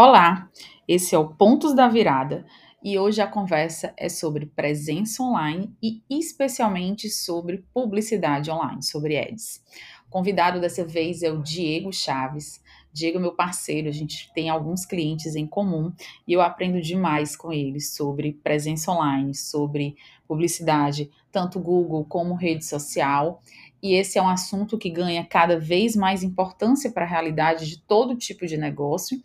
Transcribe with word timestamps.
Olá, 0.00 0.48
esse 0.86 1.12
é 1.12 1.18
o 1.18 1.34
Pontos 1.34 1.74
da 1.74 1.88
Virada 1.88 2.46
e 2.80 2.96
hoje 2.96 3.20
a 3.20 3.26
conversa 3.26 3.92
é 3.96 4.08
sobre 4.08 4.46
presença 4.46 5.20
online 5.24 5.74
e 5.82 6.00
especialmente 6.08 7.10
sobre 7.10 7.64
publicidade 7.74 8.48
online, 8.48 8.80
sobre 8.80 9.18
ads. 9.18 9.60
O 10.06 10.10
convidado 10.10 10.60
dessa 10.60 10.84
vez 10.84 11.24
é 11.24 11.32
o 11.32 11.42
Diego 11.42 11.92
Chaves. 11.92 12.62
Diego 12.92 13.18
é 13.18 13.20
meu 13.20 13.34
parceiro, 13.34 13.88
a 13.88 13.92
gente 13.92 14.32
tem 14.32 14.48
alguns 14.48 14.86
clientes 14.86 15.34
em 15.34 15.48
comum 15.48 15.92
e 16.28 16.32
eu 16.32 16.40
aprendo 16.40 16.80
demais 16.80 17.34
com 17.34 17.52
ele 17.52 17.80
sobre 17.80 18.34
presença 18.34 18.92
online, 18.92 19.34
sobre 19.34 19.96
publicidade, 20.28 21.10
tanto 21.32 21.58
Google 21.58 22.04
como 22.04 22.34
rede 22.34 22.64
social 22.64 23.42
e 23.82 23.94
esse 23.94 24.18
é 24.18 24.22
um 24.22 24.28
assunto 24.28 24.76
que 24.76 24.90
ganha 24.90 25.24
cada 25.24 25.58
vez 25.58 25.94
mais 25.94 26.22
importância 26.22 26.90
para 26.90 27.04
a 27.04 27.08
realidade 27.08 27.68
de 27.68 27.80
todo 27.80 28.16
tipo 28.16 28.44
de 28.46 28.56
negócio 28.56 29.20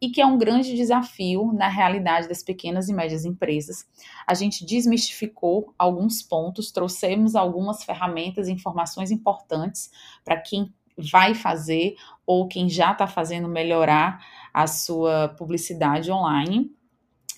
e 0.00 0.10
que 0.10 0.20
é 0.20 0.26
um 0.26 0.36
grande 0.36 0.74
desafio 0.74 1.52
na 1.52 1.68
realidade 1.68 2.28
das 2.28 2.42
pequenas 2.42 2.88
e 2.88 2.94
médias 2.94 3.24
empresas. 3.24 3.86
A 4.26 4.34
gente 4.34 4.64
desmistificou 4.64 5.74
alguns 5.78 6.22
pontos, 6.22 6.70
trouxemos 6.70 7.34
algumas 7.34 7.82
ferramentas 7.82 8.48
e 8.48 8.52
informações 8.52 9.10
importantes 9.10 9.90
para 10.24 10.40
quem 10.40 10.72
vai 10.98 11.34
fazer 11.34 11.96
ou 12.26 12.48
quem 12.48 12.68
já 12.68 12.92
está 12.92 13.06
fazendo 13.06 13.48
melhorar 13.48 14.24
a 14.52 14.66
sua 14.66 15.28
publicidade 15.28 16.10
online. 16.10 16.70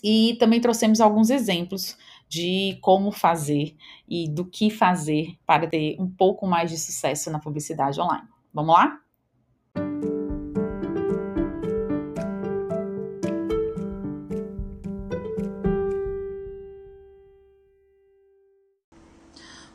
E 0.02 0.36
também 0.38 0.60
trouxemos 0.60 1.00
alguns 1.00 1.28
exemplos 1.28 1.96
de 2.28 2.78
como 2.80 3.10
fazer 3.10 3.76
e 4.08 4.28
do 4.28 4.44
que 4.44 4.70
fazer 4.70 5.36
para 5.46 5.66
ter 5.66 5.96
um 5.98 6.08
pouco 6.08 6.46
mais 6.46 6.70
de 6.70 6.78
sucesso 6.78 7.30
na 7.30 7.40
publicidade 7.40 8.00
online. 8.00 8.28
Vamos 8.52 8.74
lá? 8.74 9.00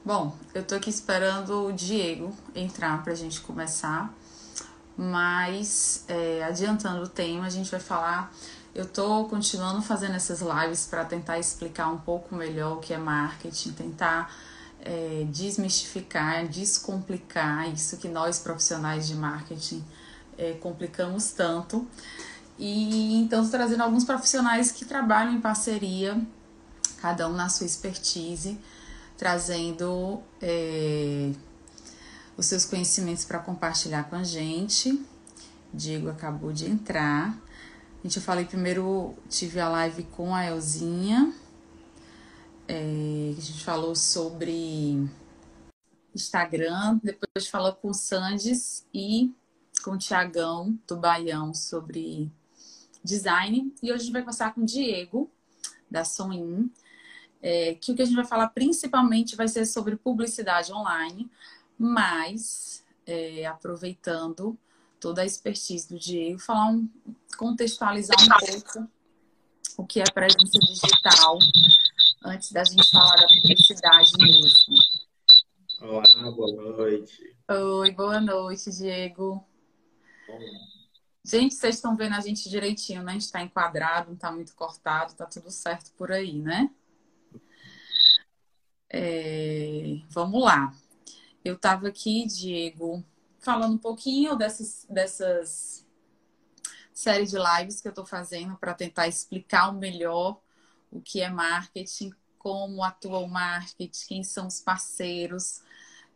Bom, 0.05 0.35
eu 0.53 0.63
tô 0.63 0.75
aqui 0.75 0.89
esperando 0.89 1.67
o 1.67 1.71
Diego 1.71 2.35
entrar 2.53 3.01
para 3.03 3.13
a 3.13 3.15
gente 3.15 3.39
começar, 3.39 4.13
mas 4.97 6.03
é, 6.09 6.43
adiantando 6.43 7.03
o 7.03 7.07
tema, 7.07 7.45
a 7.45 7.49
gente 7.49 7.71
vai 7.71 7.79
falar 7.79 8.33
eu 8.75 8.85
estou 8.85 9.29
continuando 9.29 9.81
fazendo 9.81 10.15
essas 10.15 10.41
lives 10.41 10.87
para 10.87 11.05
tentar 11.05 11.37
explicar 11.37 11.89
um 11.89 11.97
pouco 11.99 12.35
melhor 12.35 12.77
o 12.77 12.79
que 12.79 12.91
é 12.91 12.97
marketing, 12.97 13.71
tentar 13.71 14.33
é, 14.81 15.27
desmistificar, 15.29 16.47
descomplicar 16.47 17.71
isso 17.71 17.97
que 17.97 18.07
nós 18.07 18.39
profissionais 18.39 19.07
de 19.07 19.15
marketing 19.15 19.83
é, 20.37 20.53
complicamos 20.53 21.31
tanto. 21.31 21.87
E 22.57 23.15
então 23.21 23.47
trazendo 23.47 23.83
alguns 23.83 24.03
profissionais 24.03 24.71
que 24.71 24.85
trabalham 24.85 25.33
em 25.33 25.39
parceria, 25.39 26.19
cada 26.99 27.27
um 27.27 27.33
na 27.33 27.49
sua 27.49 27.67
expertise, 27.67 28.59
trazendo 29.23 30.21
é, 30.41 31.31
os 32.35 32.45
seus 32.45 32.65
conhecimentos 32.65 33.23
para 33.23 33.39
compartilhar 33.39 34.09
com 34.09 34.17
a 34.17 34.23
gente. 34.25 35.01
Diego 35.73 36.09
acabou 36.09 36.51
de 36.51 36.69
entrar. 36.69 37.33
Gente, 38.03 38.17
eu 38.17 38.21
falei 38.21 38.43
primeiro, 38.43 39.15
tive 39.29 39.61
a 39.61 39.69
live 39.69 40.03
com 40.03 40.35
a 40.35 40.45
Elzinha. 40.45 41.33
É, 42.67 43.33
a 43.37 43.39
gente 43.39 43.63
falou 43.63 43.95
sobre 43.95 45.09
Instagram, 46.13 46.99
depois 47.01 47.47
falou 47.47 47.71
com 47.71 47.91
o 47.91 47.93
Sandes 47.93 48.85
e 48.93 49.33
com 49.85 49.91
o 49.91 49.97
Tiagão 49.97 50.77
do 50.85 50.97
Baião 50.97 51.53
sobre 51.53 52.29
design. 53.01 53.73
E 53.81 53.85
hoje 53.85 53.93
a 53.93 54.03
gente 54.03 54.11
vai 54.11 54.21
conversar 54.21 54.53
com 54.53 54.63
o 54.63 54.65
Diego, 54.65 55.31
da 55.89 56.03
Sonin, 56.03 56.69
é, 57.43 57.75
que 57.75 57.91
o 57.91 57.95
que 57.95 58.01
a 58.01 58.05
gente 58.05 58.15
vai 58.15 58.25
falar 58.25 58.47
principalmente 58.47 59.35
vai 59.35 59.49
ser 59.49 59.65
sobre 59.65 59.97
publicidade 59.97 60.71
online, 60.71 61.29
mas 61.77 62.85
é, 63.05 63.45
aproveitando 63.45 64.57
toda 64.97 65.21
a 65.21 65.25
expertise 65.25 65.89
do 65.89 65.99
Diego, 65.99 66.39
falar 66.39 66.69
um, 66.69 66.89
contextualizar 67.37 68.15
um 68.21 68.47
pouco 68.47 68.89
o 69.77 69.85
que 69.85 69.99
é 69.99 70.05
presença 70.05 70.57
digital, 70.59 71.37
antes 72.23 72.53
da 72.53 72.63
gente 72.63 72.89
falar 72.89 73.15
da 73.17 73.27
publicidade 73.27 74.11
mesmo. 74.17 74.75
Olá, 75.81 76.31
boa 76.31 76.77
noite. 76.77 77.35
Oi, 77.49 77.91
boa 77.91 78.21
noite, 78.21 78.71
Diego. 78.71 79.45
Bom. 80.25 80.39
Gente, 81.25 81.55
vocês 81.55 81.75
estão 81.75 81.97
vendo 81.97 82.15
a 82.15 82.21
gente 82.21 82.49
direitinho, 82.49 83.03
né? 83.03 83.11
A 83.11 83.13
gente 83.13 83.23
está 83.23 83.41
enquadrado, 83.41 84.07
não 84.07 84.15
está 84.15 84.31
muito 84.31 84.55
cortado, 84.55 85.13
tá 85.13 85.25
tudo 85.25 85.51
certo 85.51 85.91
por 85.97 86.11
aí, 86.11 86.39
né? 86.39 86.69
É, 88.95 89.97
vamos 90.09 90.43
lá. 90.43 90.71
Eu 91.43 91.55
estava 91.55 91.87
aqui, 91.87 92.27
Diego, 92.27 93.03
falando 93.39 93.73
um 93.73 93.77
pouquinho 93.77 94.35
dessas, 94.35 94.85
dessas 94.87 95.83
séries 96.93 97.31
de 97.31 97.37
lives 97.37 97.81
que 97.81 97.87
eu 97.87 97.91
estou 97.91 98.05
fazendo 98.05 98.55
para 98.55 98.75
tentar 98.75 99.07
explicar 99.07 99.69
o 99.69 99.73
melhor 99.73 100.39
o 100.91 101.01
que 101.01 101.21
é 101.21 101.29
marketing, 101.29 102.13
como 102.37 102.83
atua 102.83 103.17
o 103.17 103.27
marketing, 103.27 104.07
quem 104.07 104.23
são 104.23 104.45
os 104.45 104.61
parceiros. 104.61 105.63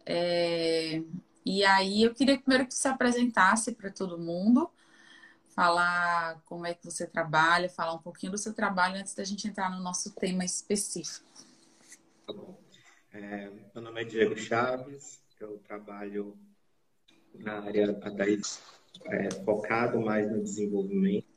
É... 0.05 1.01
E 1.43 1.66
aí 1.66 2.03
eu 2.03 2.13
queria 2.13 2.39
primeiro 2.39 2.67
que 2.67 2.75
você 2.75 2.87
apresentasse 2.89 3.71
para 3.71 3.89
todo 3.89 4.19
mundo, 4.19 4.69
falar 5.55 6.39
como 6.45 6.67
é 6.67 6.75
que 6.75 6.85
você 6.85 7.07
trabalha, 7.07 7.69
falar 7.69 7.93
um 7.93 8.01
pouquinho 8.01 8.33
do 8.33 8.37
seu 8.37 8.53
trabalho 8.53 8.99
antes 8.99 9.16
da 9.16 9.23
gente 9.23 9.47
entrar 9.47 9.71
no 9.71 9.81
nosso 9.81 10.11
tema 10.11 10.45
específico. 10.45 11.25
Tá 12.27 12.33
bom. 12.33 12.66
É, 13.12 13.50
meu 13.73 13.81
nome 13.81 14.01
é 14.01 14.03
Diego 14.03 14.35
Chaves, 14.35 15.22
eu 15.40 15.57
trabalho 15.59 16.38
na 17.34 17.62
área 17.62 17.94
daí, 17.94 18.40
é, 19.06 19.31
focado 19.44 20.00
mais 20.01 20.29
no 20.29 20.44
desenvolvimento. 20.44 21.28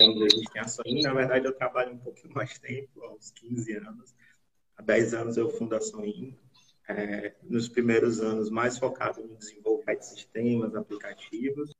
Onde 0.00 0.24
a 0.24 0.28
gente 0.28 0.52
tem 0.52 0.62
a 0.62 0.68
Soin, 0.68 1.02
na 1.02 1.12
verdade 1.12 1.46
eu 1.46 1.52
trabalho 1.52 1.92
um 1.92 1.98
pouquinho 1.98 2.32
mais 2.32 2.58
tempo, 2.58 3.00
uns 3.14 3.30
15 3.32 3.76
anos. 3.76 4.14
Há 4.76 4.82
10 4.82 5.14
anos 5.14 5.36
eu 5.36 5.50
fundo 5.50 5.74
a 5.74 5.80
Soin. 5.80 6.38
É, 6.88 7.36
nos 7.42 7.68
primeiros 7.68 8.20
anos 8.20 8.50
mais 8.50 8.78
focado 8.78 9.22
no 9.22 9.36
desenvolvimento 9.36 10.00
de 10.00 10.06
sistemas, 10.06 10.74
aplicativos. 10.74 11.72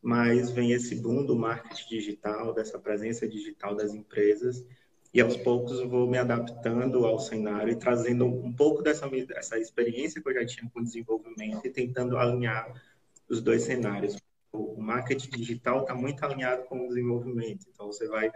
Mas 0.00 0.50
vem 0.50 0.72
esse 0.72 0.94
boom 0.94 1.26
do 1.26 1.36
marketing 1.36 1.88
digital, 1.88 2.54
dessa 2.54 2.78
presença 2.78 3.28
digital 3.28 3.74
das 3.74 3.92
empresas, 3.92 4.64
e 5.12 5.20
aos 5.20 5.36
poucos 5.36 5.80
vou 5.82 6.08
me 6.08 6.18
adaptando 6.18 7.04
ao 7.04 7.18
cenário 7.18 7.72
e 7.72 7.76
trazendo 7.76 8.26
um 8.26 8.52
pouco 8.52 8.82
dessa, 8.82 9.08
dessa 9.08 9.58
experiência 9.58 10.22
que 10.22 10.28
eu 10.28 10.34
já 10.34 10.46
tinha 10.46 10.70
com 10.70 10.82
desenvolvimento 10.82 11.66
e 11.66 11.70
tentando 11.70 12.16
alinhar 12.16 12.72
os 13.28 13.40
dois 13.40 13.62
cenários. 13.62 14.16
O 14.52 14.80
marketing 14.80 15.30
digital 15.30 15.82
está 15.82 15.94
muito 15.94 16.24
alinhado 16.24 16.64
com 16.64 16.84
o 16.84 16.88
desenvolvimento, 16.88 17.66
então 17.72 17.86
você 17.86 18.06
vai 18.08 18.30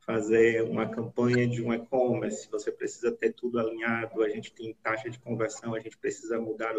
fazer 0.00 0.62
uma 0.62 0.86
campanha 0.86 1.46
de 1.48 1.62
um 1.62 1.72
e-commerce, 1.72 2.48
você 2.50 2.70
precisa 2.70 3.10
ter 3.10 3.32
tudo 3.32 3.58
alinhado, 3.58 4.22
a 4.22 4.28
gente 4.28 4.52
tem 4.52 4.74
taxa 4.82 5.08
de 5.08 5.18
conversão, 5.18 5.74
a 5.74 5.80
gente 5.80 5.96
precisa 5.96 6.38
mudar, 6.38 6.74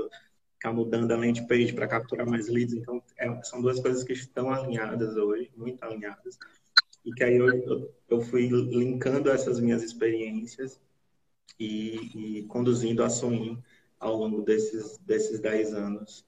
ficar 0.54 0.72
mudando 0.72 1.12
a 1.12 1.18
landing 1.18 1.48
page 1.48 1.74
para 1.74 1.88
capturar 1.88 2.28
mais 2.28 2.48
leads, 2.48 2.76
então 2.76 3.02
é, 3.18 3.42
são 3.44 3.62
duas 3.62 3.80
coisas 3.80 4.04
que 4.04 4.14
estão 4.14 4.52
alinhadas 4.52 5.16
hoje, 5.18 5.52
muito 5.56 5.84
alinhadas 5.84 6.38
e 7.06 7.12
que 7.12 7.24
aí 7.24 7.36
eu, 7.36 7.94
eu 8.10 8.22
fui 8.22 8.48
linkando 8.48 9.30
essas 9.30 9.60
minhas 9.60 9.84
experiências 9.84 10.82
e, 11.60 12.40
e 12.40 12.44
conduzindo 12.44 13.04
a 13.04 13.10
Soin 13.10 13.62
ao 14.00 14.16
longo 14.16 14.42
desses, 14.42 14.98
desses 15.00 15.40
10 15.40 15.74
anos. 15.74 16.26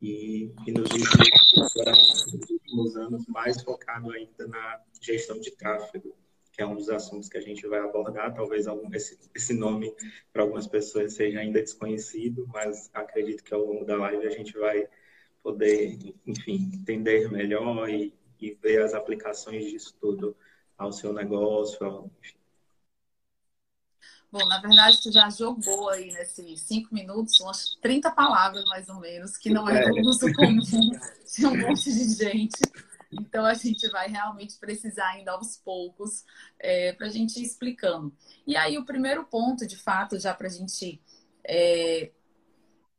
E, 0.00 0.52
e 0.66 0.72
nos, 0.72 0.90
últimos, 0.90 2.32
nos 2.32 2.50
últimos 2.50 2.96
anos, 2.96 3.26
mais 3.26 3.60
focado 3.62 4.10
ainda 4.12 4.46
na 4.46 4.80
gestão 5.00 5.38
de 5.38 5.50
tráfego, 5.50 6.16
que 6.52 6.62
é 6.62 6.66
um 6.66 6.74
dos 6.74 6.88
assuntos 6.88 7.28
que 7.28 7.36
a 7.36 7.40
gente 7.40 7.66
vai 7.66 7.80
abordar. 7.80 8.34
Talvez 8.34 8.66
algum, 8.66 8.88
esse, 8.94 9.18
esse 9.34 9.52
nome 9.52 9.94
para 10.32 10.42
algumas 10.42 10.66
pessoas 10.66 11.12
seja 11.12 11.40
ainda 11.40 11.60
desconhecido, 11.60 12.48
mas 12.52 12.88
acredito 12.94 13.44
que 13.44 13.52
ao 13.52 13.64
longo 13.64 13.84
da 13.84 13.96
live 13.96 14.26
a 14.26 14.30
gente 14.30 14.56
vai 14.56 14.88
poder, 15.42 15.98
enfim, 16.26 16.70
entender 16.74 17.30
melhor 17.30 17.88
e, 17.90 18.14
e 18.40 18.54
ver 18.54 18.82
as 18.82 18.94
aplicações 18.94 19.64
disso 19.64 19.94
tudo 20.00 20.36
ao 20.76 20.92
seu 20.92 21.12
negócio. 21.12 21.84
Ao... 21.84 22.10
Bom, 24.32 24.46
na 24.46 24.60
verdade, 24.60 25.02
tu 25.02 25.12
já 25.12 25.28
jogou 25.28 25.90
aí 25.90 26.12
nesses 26.12 26.60
cinco 26.62 26.94
minutos 26.94 27.38
umas 27.40 27.76
30 27.82 28.10
palavras, 28.12 28.64
mais 28.64 28.88
ou 28.88 29.00
menos, 29.00 29.36
que 29.36 29.50
não 29.50 29.68
é, 29.68 29.84
é. 29.84 30.00
uso 30.02 30.32
comum 30.32 30.58
de 30.58 31.46
um 31.46 31.56
monte 31.56 31.92
de 31.92 32.14
gente. 32.14 32.60
Então, 33.12 33.44
a 33.44 33.54
gente 33.54 33.88
vai 33.88 34.08
realmente 34.08 34.56
precisar 34.58 35.08
ainda 35.08 35.32
aos 35.32 35.56
poucos 35.56 36.24
é, 36.60 36.92
para 36.92 37.08
a 37.08 37.10
gente 37.10 37.40
ir 37.40 37.42
explicando. 37.42 38.12
E 38.46 38.56
aí, 38.56 38.78
o 38.78 38.84
primeiro 38.84 39.24
ponto, 39.24 39.66
de 39.66 39.76
fato, 39.76 40.18
já 40.18 40.32
para 40.32 40.46
a 40.46 40.50
gente 40.50 41.02
é, 41.44 42.12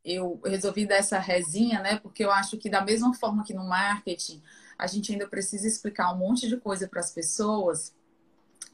eu 0.03 0.41
resolvi 0.43 0.85
dar 0.85 0.95
essa 0.95 1.19
resinha, 1.19 1.79
né? 1.79 1.97
Porque 1.97 2.25
eu 2.25 2.31
acho 2.31 2.57
que 2.57 2.69
da 2.69 2.81
mesma 2.81 3.13
forma 3.13 3.43
que 3.43 3.53
no 3.53 3.63
marketing 3.63 4.41
a 4.81 4.87
gente 4.87 5.11
ainda 5.11 5.27
precisa 5.27 5.67
explicar 5.67 6.11
um 6.11 6.17
monte 6.17 6.49
de 6.49 6.57
coisa 6.57 6.87
para 6.87 6.99
as 6.99 7.11
pessoas. 7.11 7.93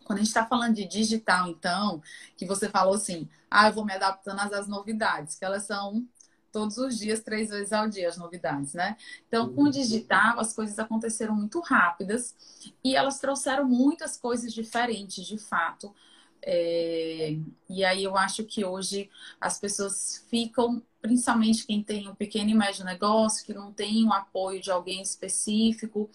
Quando 0.06 0.20
a 0.20 0.22
gente 0.22 0.30
está 0.30 0.46
falando 0.46 0.74
de 0.74 0.88
digital, 0.88 1.50
então, 1.50 2.02
que 2.38 2.46
você 2.46 2.70
falou 2.70 2.96
assim, 2.96 3.28
ah, 3.52 3.68
eu 3.68 3.74
vou 3.74 3.84
me 3.84 3.92
adaptando 3.92 4.40
às 4.40 4.70
novidades, 4.70 5.36
que 5.36 5.44
elas 5.44 5.64
são 5.64 6.08
todos 6.50 6.78
os 6.78 6.98
dias, 6.98 7.20
três 7.20 7.50
vezes 7.50 7.74
ao 7.74 7.90
dia, 7.90 8.08
as 8.08 8.16
novidades, 8.16 8.74
né? 8.74 8.96
Então, 9.28 9.54
com 9.54 9.64
o 9.64 9.70
digital, 9.70 10.40
as 10.40 10.54
coisas 10.54 10.80
aconteceram 10.80 11.36
muito 11.36 11.60
rápidas 11.60 12.34
e 12.82 12.96
elas 12.96 13.20
trouxeram 13.20 13.66
muitas 13.66 14.16
coisas 14.16 14.54
diferentes, 14.54 15.26
de 15.26 15.38
fato. 15.38 15.94
É... 16.42 17.36
E 17.70 17.84
aí 17.84 18.02
eu 18.02 18.16
acho 18.16 18.46
que 18.46 18.64
hoje 18.64 19.10
as 19.42 19.60
pessoas 19.60 20.26
ficam 20.30 20.82
principalmente 21.08 21.66
quem 21.66 21.82
tem 21.82 22.10
um 22.10 22.16
pequeno 22.16 22.50
e 22.50 22.54
médio 22.54 22.84
negócio, 22.84 23.46
que 23.46 23.54
não 23.54 23.72
tem 23.72 24.06
o 24.06 24.12
apoio 24.12 24.62
de 24.62 24.70
alguém 24.70 25.02
específico, 25.02 26.10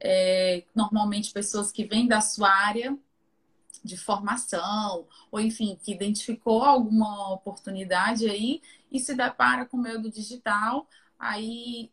é, 0.00 0.64
normalmente 0.74 1.32
pessoas 1.32 1.70
que 1.70 1.84
vêm 1.84 2.08
da 2.08 2.22
sua 2.22 2.50
área 2.50 2.96
de 3.84 3.96
formação, 3.96 5.06
ou 5.30 5.38
enfim, 5.38 5.78
que 5.82 5.92
identificou 5.92 6.64
alguma 6.64 7.32
oportunidade 7.32 8.28
aí 8.28 8.62
e 8.90 8.98
se 8.98 9.14
depara 9.14 9.66
com 9.66 9.76
o 9.76 9.80
meio 9.80 10.00
do 10.00 10.10
digital, 10.10 10.88
aí 11.18 11.90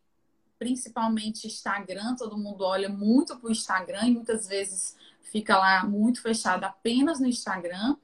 principalmente 0.57 1.47
Instagram, 1.47 2.15
todo 2.15 2.37
mundo 2.37 2.63
olha 2.63 2.87
muito 2.87 3.37
para 3.37 3.49
o 3.49 3.51
Instagram 3.51 4.07
e 4.07 4.13
muitas 4.13 4.47
vezes 4.47 4.95
fica 5.21 5.57
lá 5.57 5.83
muito 5.83 6.21
fechado 6.21 6.63
apenas 6.63 7.19
no 7.19 7.27
Instagram, 7.27 7.97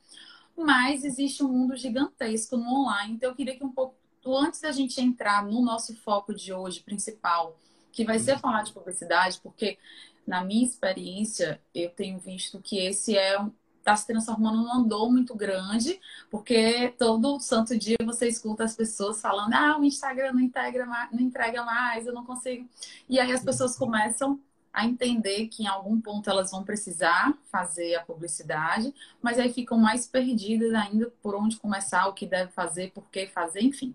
mas 0.58 1.06
existe 1.06 1.42
um 1.42 1.48
mundo 1.48 1.78
gigantesco 1.78 2.58
no 2.58 2.82
online, 2.82 3.14
então 3.14 3.30
eu 3.30 3.36
queria 3.36 3.58
que 3.58 3.64
um 3.64 3.72
pouco 3.72 4.01
antes 4.26 4.62
da 4.62 4.72
gente 4.72 5.00
entrar 5.02 5.46
no 5.46 5.62
nosso 5.62 5.96
foco 5.96 6.34
de 6.34 6.54
hoje 6.54 6.82
principal, 6.82 7.58
que 7.92 8.06
vai 8.06 8.20
ser 8.20 8.40
falar 8.40 8.64
de 8.64 8.74
publicidade, 8.74 9.40
porque 9.42 9.78
na 10.26 10.44
minha 10.44 10.66
experiência 10.66 11.62
eu 11.74 11.90
tenho 11.90 12.20
visto 12.20 12.62
que 12.62 12.78
esse 12.78 13.18
é 13.18 13.38
está 13.82 13.96
se 13.96 14.06
transformando 14.06 14.58
num 14.58 14.72
andor 14.72 15.12
muito 15.12 15.36
grande, 15.36 16.00
porque 16.30 16.94
todo 16.98 17.40
santo 17.40 17.78
dia 17.78 17.98
você 18.06 18.28
escuta 18.28 18.64
as 18.64 18.76
pessoas 18.76 19.20
falando: 19.20 19.54
ah, 19.54 19.78
o 19.80 19.84
Instagram 19.84 20.34
não, 20.34 20.40
integra 20.40 20.86
não 21.12 21.20
entrega 21.20 21.64
mais, 21.64 22.06
eu 22.06 22.14
não 22.14 22.24
consigo. 22.24 22.68
E 23.10 23.20
aí 23.20 23.32
as 23.32 23.44
pessoas 23.44 23.76
começam 23.76 24.40
a 24.74 24.86
entender 24.86 25.48
que 25.48 25.64
em 25.64 25.68
algum 25.68 26.00
ponto 26.00 26.30
elas 26.30 26.52
vão 26.52 26.64
precisar 26.64 27.38
fazer 27.52 27.96
a 27.96 28.04
publicidade, 28.04 28.94
mas 29.22 29.38
aí 29.38 29.52
ficam 29.52 29.78
mais 29.78 30.08
perdidas 30.08 30.74
ainda 30.74 31.12
por 31.22 31.36
onde 31.36 31.58
começar, 31.58 32.08
o 32.08 32.14
que 32.14 32.26
deve 32.26 32.52
fazer, 32.52 32.92
por 32.92 33.10
que 33.10 33.28
fazer, 33.28 33.62
enfim. 33.62 33.94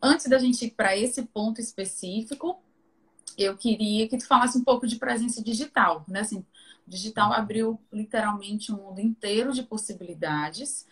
Antes 0.00 0.28
da 0.28 0.38
gente 0.38 0.66
ir 0.66 0.70
para 0.72 0.96
esse 0.96 1.22
ponto 1.22 1.60
específico, 1.60 2.60
eu 3.38 3.56
queria 3.56 4.08
que 4.08 4.18
tu 4.18 4.26
falasse 4.26 4.58
um 4.58 4.64
pouco 4.64 4.86
de 4.86 4.96
presença 4.96 5.42
digital, 5.42 6.04
né? 6.08 6.20
Assim, 6.20 6.44
digital 6.86 7.32
abriu 7.32 7.80
literalmente 7.92 8.72
um 8.72 8.76
mundo 8.76 9.00
inteiro 9.00 9.52
de 9.52 9.62
possibilidades. 9.62 10.86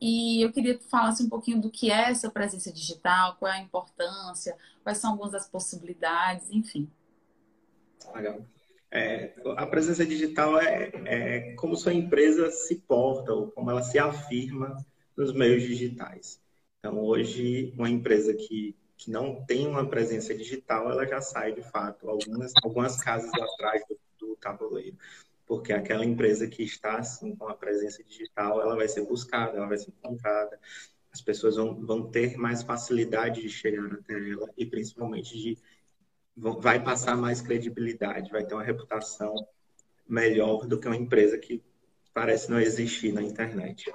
E 0.00 0.42
eu 0.42 0.52
queria 0.52 0.74
que 0.74 0.84
tu 0.84 0.88
falasse 0.88 1.22
um 1.22 1.28
pouquinho 1.28 1.60
do 1.60 1.70
que 1.70 1.90
é 1.90 2.10
essa 2.10 2.30
presença 2.30 2.72
digital, 2.72 3.36
qual 3.36 3.52
é 3.52 3.56
a 3.56 3.62
importância, 3.62 4.56
quais 4.82 4.98
são 4.98 5.12
algumas 5.12 5.32
das 5.32 5.48
possibilidades, 5.48 6.50
enfim. 6.50 6.90
Legal. 8.14 8.44
É, 8.94 9.34
a 9.56 9.66
presença 9.66 10.06
digital 10.06 10.56
é, 10.60 10.92
é 11.04 11.54
como 11.56 11.76
sua 11.76 11.92
empresa 11.92 12.48
se 12.52 12.76
porta 12.76 13.32
ou 13.32 13.50
como 13.50 13.68
ela 13.68 13.82
se 13.82 13.98
afirma 13.98 14.76
nos 15.16 15.32
meios 15.32 15.64
digitais. 15.64 16.40
Então, 16.78 17.00
hoje, 17.00 17.74
uma 17.76 17.90
empresa 17.90 18.32
que, 18.32 18.76
que 18.96 19.10
não 19.10 19.44
tem 19.46 19.66
uma 19.66 19.88
presença 19.88 20.32
digital, 20.32 20.92
ela 20.92 21.04
já 21.06 21.20
sai, 21.20 21.52
de 21.52 21.62
fato, 21.62 22.08
algumas, 22.08 22.52
algumas 22.62 22.96
casas 23.02 23.32
atrás 23.34 23.82
do, 23.88 23.98
do 24.28 24.36
tabuleiro. 24.36 24.96
Porque 25.44 25.72
aquela 25.72 26.04
empresa 26.04 26.46
que 26.46 26.62
está, 26.62 26.98
assim, 26.98 27.34
com 27.34 27.48
a 27.48 27.54
presença 27.54 28.02
digital, 28.04 28.62
ela 28.62 28.76
vai 28.76 28.86
ser 28.86 29.04
buscada, 29.04 29.56
ela 29.56 29.66
vai 29.66 29.76
ser 29.76 29.90
encontrada. 29.90 30.56
As 31.12 31.20
pessoas 31.20 31.56
vão, 31.56 31.84
vão 31.84 32.10
ter 32.10 32.36
mais 32.36 32.62
facilidade 32.62 33.42
de 33.42 33.48
chegar 33.48 33.92
até 33.92 34.14
ela 34.30 34.48
e, 34.56 34.64
principalmente, 34.64 35.36
de 35.36 35.58
vai 36.36 36.82
passar 36.82 37.16
mais 37.16 37.40
credibilidade, 37.40 38.30
vai 38.30 38.44
ter 38.44 38.54
uma 38.54 38.62
reputação 38.62 39.34
melhor 40.08 40.66
do 40.66 40.78
que 40.78 40.86
uma 40.86 40.96
empresa 40.96 41.38
que 41.38 41.62
parece 42.12 42.50
não 42.50 42.60
existir 42.60 43.12
na 43.12 43.22
internet. 43.22 43.92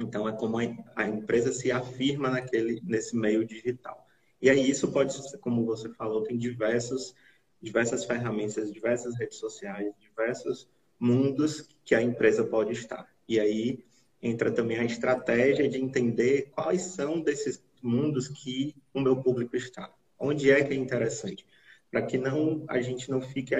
Então 0.00 0.28
é 0.28 0.32
como 0.32 0.58
a 0.58 1.06
empresa 1.06 1.52
se 1.52 1.70
afirma 1.70 2.30
naquele 2.30 2.80
nesse 2.82 3.16
meio 3.16 3.44
digital. 3.44 4.06
E 4.40 4.50
aí 4.50 4.68
isso 4.68 4.90
pode, 4.90 5.16
como 5.38 5.64
você 5.64 5.88
falou, 5.90 6.22
tem 6.22 6.36
diversos 6.36 7.14
diversas 7.60 8.04
ferramentas, 8.04 8.72
diversas 8.72 9.16
redes 9.16 9.38
sociais, 9.38 9.92
diversos 10.00 10.68
mundos 10.98 11.68
que 11.84 11.94
a 11.94 12.02
empresa 12.02 12.44
pode 12.44 12.72
estar. 12.72 13.08
E 13.28 13.38
aí 13.38 13.84
entra 14.20 14.50
também 14.50 14.78
a 14.78 14.84
estratégia 14.84 15.68
de 15.68 15.78
entender 15.78 16.50
quais 16.50 16.82
são 16.82 17.20
desses 17.20 17.64
mundos 17.80 18.28
que 18.28 18.74
o 18.92 19.00
meu 19.00 19.22
público 19.22 19.56
está. 19.56 19.92
Onde 20.18 20.50
é 20.50 20.62
que 20.64 20.72
é 20.72 20.76
interessante? 20.76 21.46
Para 21.92 22.00
que 22.00 22.16
não 22.16 22.64
a 22.68 22.80
gente 22.80 23.10
não 23.10 23.20
fique 23.20 23.54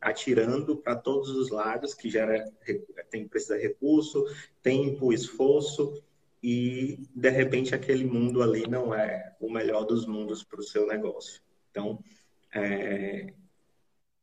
atirando 0.00 0.74
para 0.78 0.96
todos 0.96 1.28
os 1.28 1.50
lados, 1.50 1.92
que 1.92 2.08
gera 2.08 2.42
tem 3.10 3.28
precisa 3.28 3.58
recurso, 3.58 4.24
tempo, 4.62 5.12
esforço 5.12 6.02
e 6.42 6.98
de 7.14 7.28
repente 7.28 7.74
aquele 7.74 8.06
mundo 8.06 8.42
ali 8.42 8.66
não 8.66 8.94
é 8.94 9.36
o 9.38 9.52
melhor 9.52 9.84
dos 9.84 10.06
mundos 10.06 10.42
para 10.42 10.60
o 10.60 10.62
seu 10.62 10.86
negócio. 10.86 11.42
Então, 11.70 12.02
é, 12.54 13.34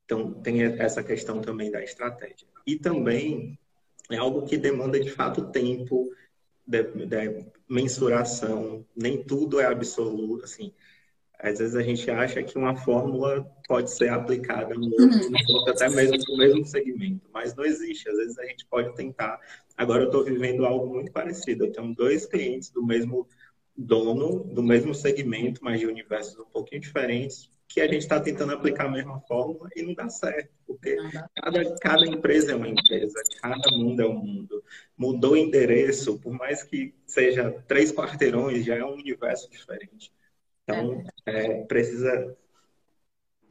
então 0.06 0.34
tem 0.42 0.64
essa 0.64 1.04
questão 1.04 1.40
também 1.40 1.70
da 1.70 1.84
estratégia 1.84 2.48
e 2.66 2.76
também 2.80 3.60
é 4.10 4.18
algo 4.18 4.48
que 4.48 4.58
demanda 4.58 5.00
de 5.00 5.12
fato 5.12 5.52
tempo 5.52 6.12
de, 6.66 6.82
de 7.06 7.46
mensuração. 7.70 8.84
Nem 8.96 9.24
tudo 9.24 9.60
é 9.60 9.66
absoluto, 9.66 10.46
assim 10.46 10.74
às 11.42 11.58
vezes 11.58 11.76
a 11.76 11.82
gente 11.82 12.10
acha 12.10 12.44
que 12.44 12.58
uma 12.58 12.76
fórmula 12.76 13.44
pode 13.68 13.90
ser 13.90 14.10
aplicada 14.10 14.76
no 14.76 14.86
outro, 14.86 15.06
uhum. 15.06 15.70
até 15.70 15.90
mesmo 15.90 16.18
no 16.28 16.38
mesmo 16.38 16.66
segmento, 16.66 17.28
mas 17.34 17.56
não 17.56 17.66
existe. 17.66 18.08
Às 18.08 18.18
vezes 18.18 18.38
a 18.38 18.46
gente 18.46 18.66
pode 18.68 18.96
tentar. 18.96 19.40
Agora 19.76 20.04
eu 20.04 20.08
estou 20.08 20.24
vivendo 20.24 20.66
algo 20.66 20.94
muito 20.94 21.12
parecido. 21.12 21.66
Eu 21.66 21.72
tenho 21.72 21.96
dois 21.96 22.28
clientes 22.28 22.70
do 22.70 22.86
mesmo 22.86 23.28
dono, 23.76 24.44
do 24.44 24.62
mesmo 24.62 24.94
segmento, 24.94 25.62
mas 25.64 25.80
de 25.80 25.88
universos 25.88 26.38
um 26.38 26.46
pouquinho 26.46 26.82
diferentes, 26.82 27.50
que 27.68 27.82
a 27.82 27.88
gente 27.88 28.02
está 28.02 28.20
tentando 28.20 28.54
aplicar 28.54 28.86
a 28.86 28.92
mesma 28.92 29.20
fórmula 29.22 29.68
e 29.76 29.82
não 29.82 29.94
dá 29.96 30.10
certo, 30.10 30.50
porque 30.68 30.96
cada, 31.42 31.76
cada 31.78 32.06
empresa 32.06 32.52
é 32.52 32.56
uma 32.56 32.68
empresa, 32.68 33.20
cada 33.42 33.72
mundo 33.72 34.02
é 34.02 34.06
um 34.06 34.14
mundo. 34.14 34.64
Mudou 34.96 35.32
o 35.32 35.38
endereço, 35.38 36.20
por 36.20 36.34
mais 36.34 36.62
que 36.62 36.94
seja 37.08 37.50
três 37.68 37.92
quarteirões, 37.92 38.66
já 38.66 38.76
é 38.76 38.84
um 38.84 38.94
universo 38.94 39.50
diferente. 39.50 40.12
Então, 40.74 41.04
é, 41.26 41.64
precisa 41.64 42.38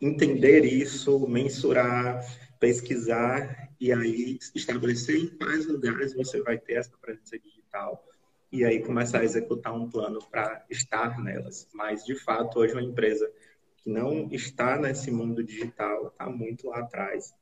entender 0.01 0.65
isso, 0.65 1.27
mensurar, 1.27 2.25
pesquisar 2.59 3.71
e 3.79 3.93
aí 3.93 4.39
estabelecer 4.55 5.17
em 5.17 5.29
quais 5.37 5.67
lugares 5.67 6.15
você 6.15 6.43
vai 6.43 6.59
ter 6.59 6.75
essa 6.75 6.97
presença 7.01 7.39
digital 7.39 8.05
e 8.53 8.65
aí 8.65 8.83
começar 8.83 9.21
a 9.21 9.25
executar 9.25 9.73
um 9.73 9.89
plano 9.89 10.21
para 10.31 10.65
estar 10.69 11.19
nelas. 11.23 11.69
Mas, 11.73 12.05
de 12.05 12.15
fato, 12.15 12.59
hoje 12.59 12.73
uma 12.73 12.83
empresa 12.83 13.31
que 13.77 13.91
não 13.91 14.29
está 14.31 14.79
nesse 14.79 15.11
mundo 15.11 15.43
digital 15.43 16.09
está 16.09 16.29
muito 16.29 16.69
lá 16.69 16.81
atrás 16.81 17.35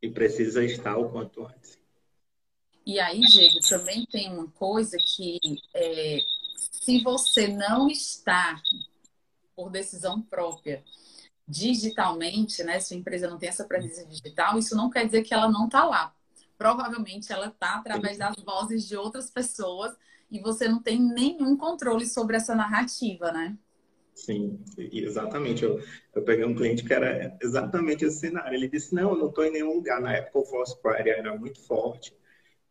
e 0.00 0.10
precisa 0.10 0.64
estar 0.64 0.96
o 0.96 1.10
quanto 1.10 1.46
antes. 1.46 1.78
E 2.84 2.98
aí, 2.98 3.20
Diego, 3.20 3.60
também 3.68 4.04
tem 4.06 4.32
uma 4.32 4.48
coisa 4.48 4.96
que 4.98 5.38
é, 5.74 6.18
se 6.56 7.00
você 7.02 7.46
não 7.48 7.88
está 7.88 8.60
por 9.62 9.70
decisão 9.70 10.20
própria 10.20 10.82
digitalmente, 11.46 12.64
né? 12.64 12.80
Se 12.80 12.94
a 12.94 12.96
empresa 12.96 13.30
não 13.30 13.38
tem 13.38 13.48
essa 13.48 13.64
presença 13.64 14.04
digital, 14.06 14.58
isso 14.58 14.74
não 14.74 14.90
quer 14.90 15.06
dizer 15.06 15.22
que 15.22 15.32
ela 15.32 15.48
não 15.48 15.66
está 15.66 15.84
lá. 15.84 16.12
Provavelmente 16.58 17.32
ela 17.32 17.46
está 17.46 17.76
através 17.76 18.18
das 18.18 18.36
vozes 18.44 18.88
de 18.88 18.96
outras 18.96 19.30
pessoas 19.30 19.94
e 20.30 20.40
você 20.40 20.66
não 20.66 20.82
tem 20.82 21.00
nenhum 21.00 21.56
controle 21.56 22.06
sobre 22.06 22.36
essa 22.36 22.54
narrativa, 22.54 23.30
né? 23.30 23.56
Sim, 24.14 24.60
exatamente. 24.76 25.62
Eu, 25.62 25.82
eu 26.14 26.22
peguei 26.22 26.44
um 26.44 26.54
cliente 26.54 26.84
que 26.84 26.92
era 26.92 27.36
exatamente 27.40 28.04
esse 28.04 28.18
cenário. 28.18 28.54
Ele 28.54 28.68
disse: 28.68 28.94
Não, 28.94 29.10
eu 29.10 29.16
não 29.16 29.28
estou 29.28 29.44
em 29.44 29.52
nenhum 29.52 29.74
lugar. 29.74 30.00
Na 30.00 30.12
época, 30.12 30.38
o 30.38 30.76
Pride 30.82 31.10
era 31.10 31.36
muito 31.38 31.60
forte. 31.60 32.14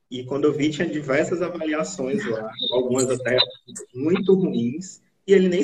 E 0.09 0.23
quando 0.23 0.45
eu 0.45 0.53
vi, 0.53 0.69
tinha 0.69 0.87
diversas 0.87 1.41
avaliações 1.41 2.25
lá, 2.25 2.51
algumas 2.71 3.09
até 3.09 3.37
muito 3.93 4.33
ruins 4.33 5.01
e 5.27 5.33
ele 5.33 5.47
nem, 5.47 5.63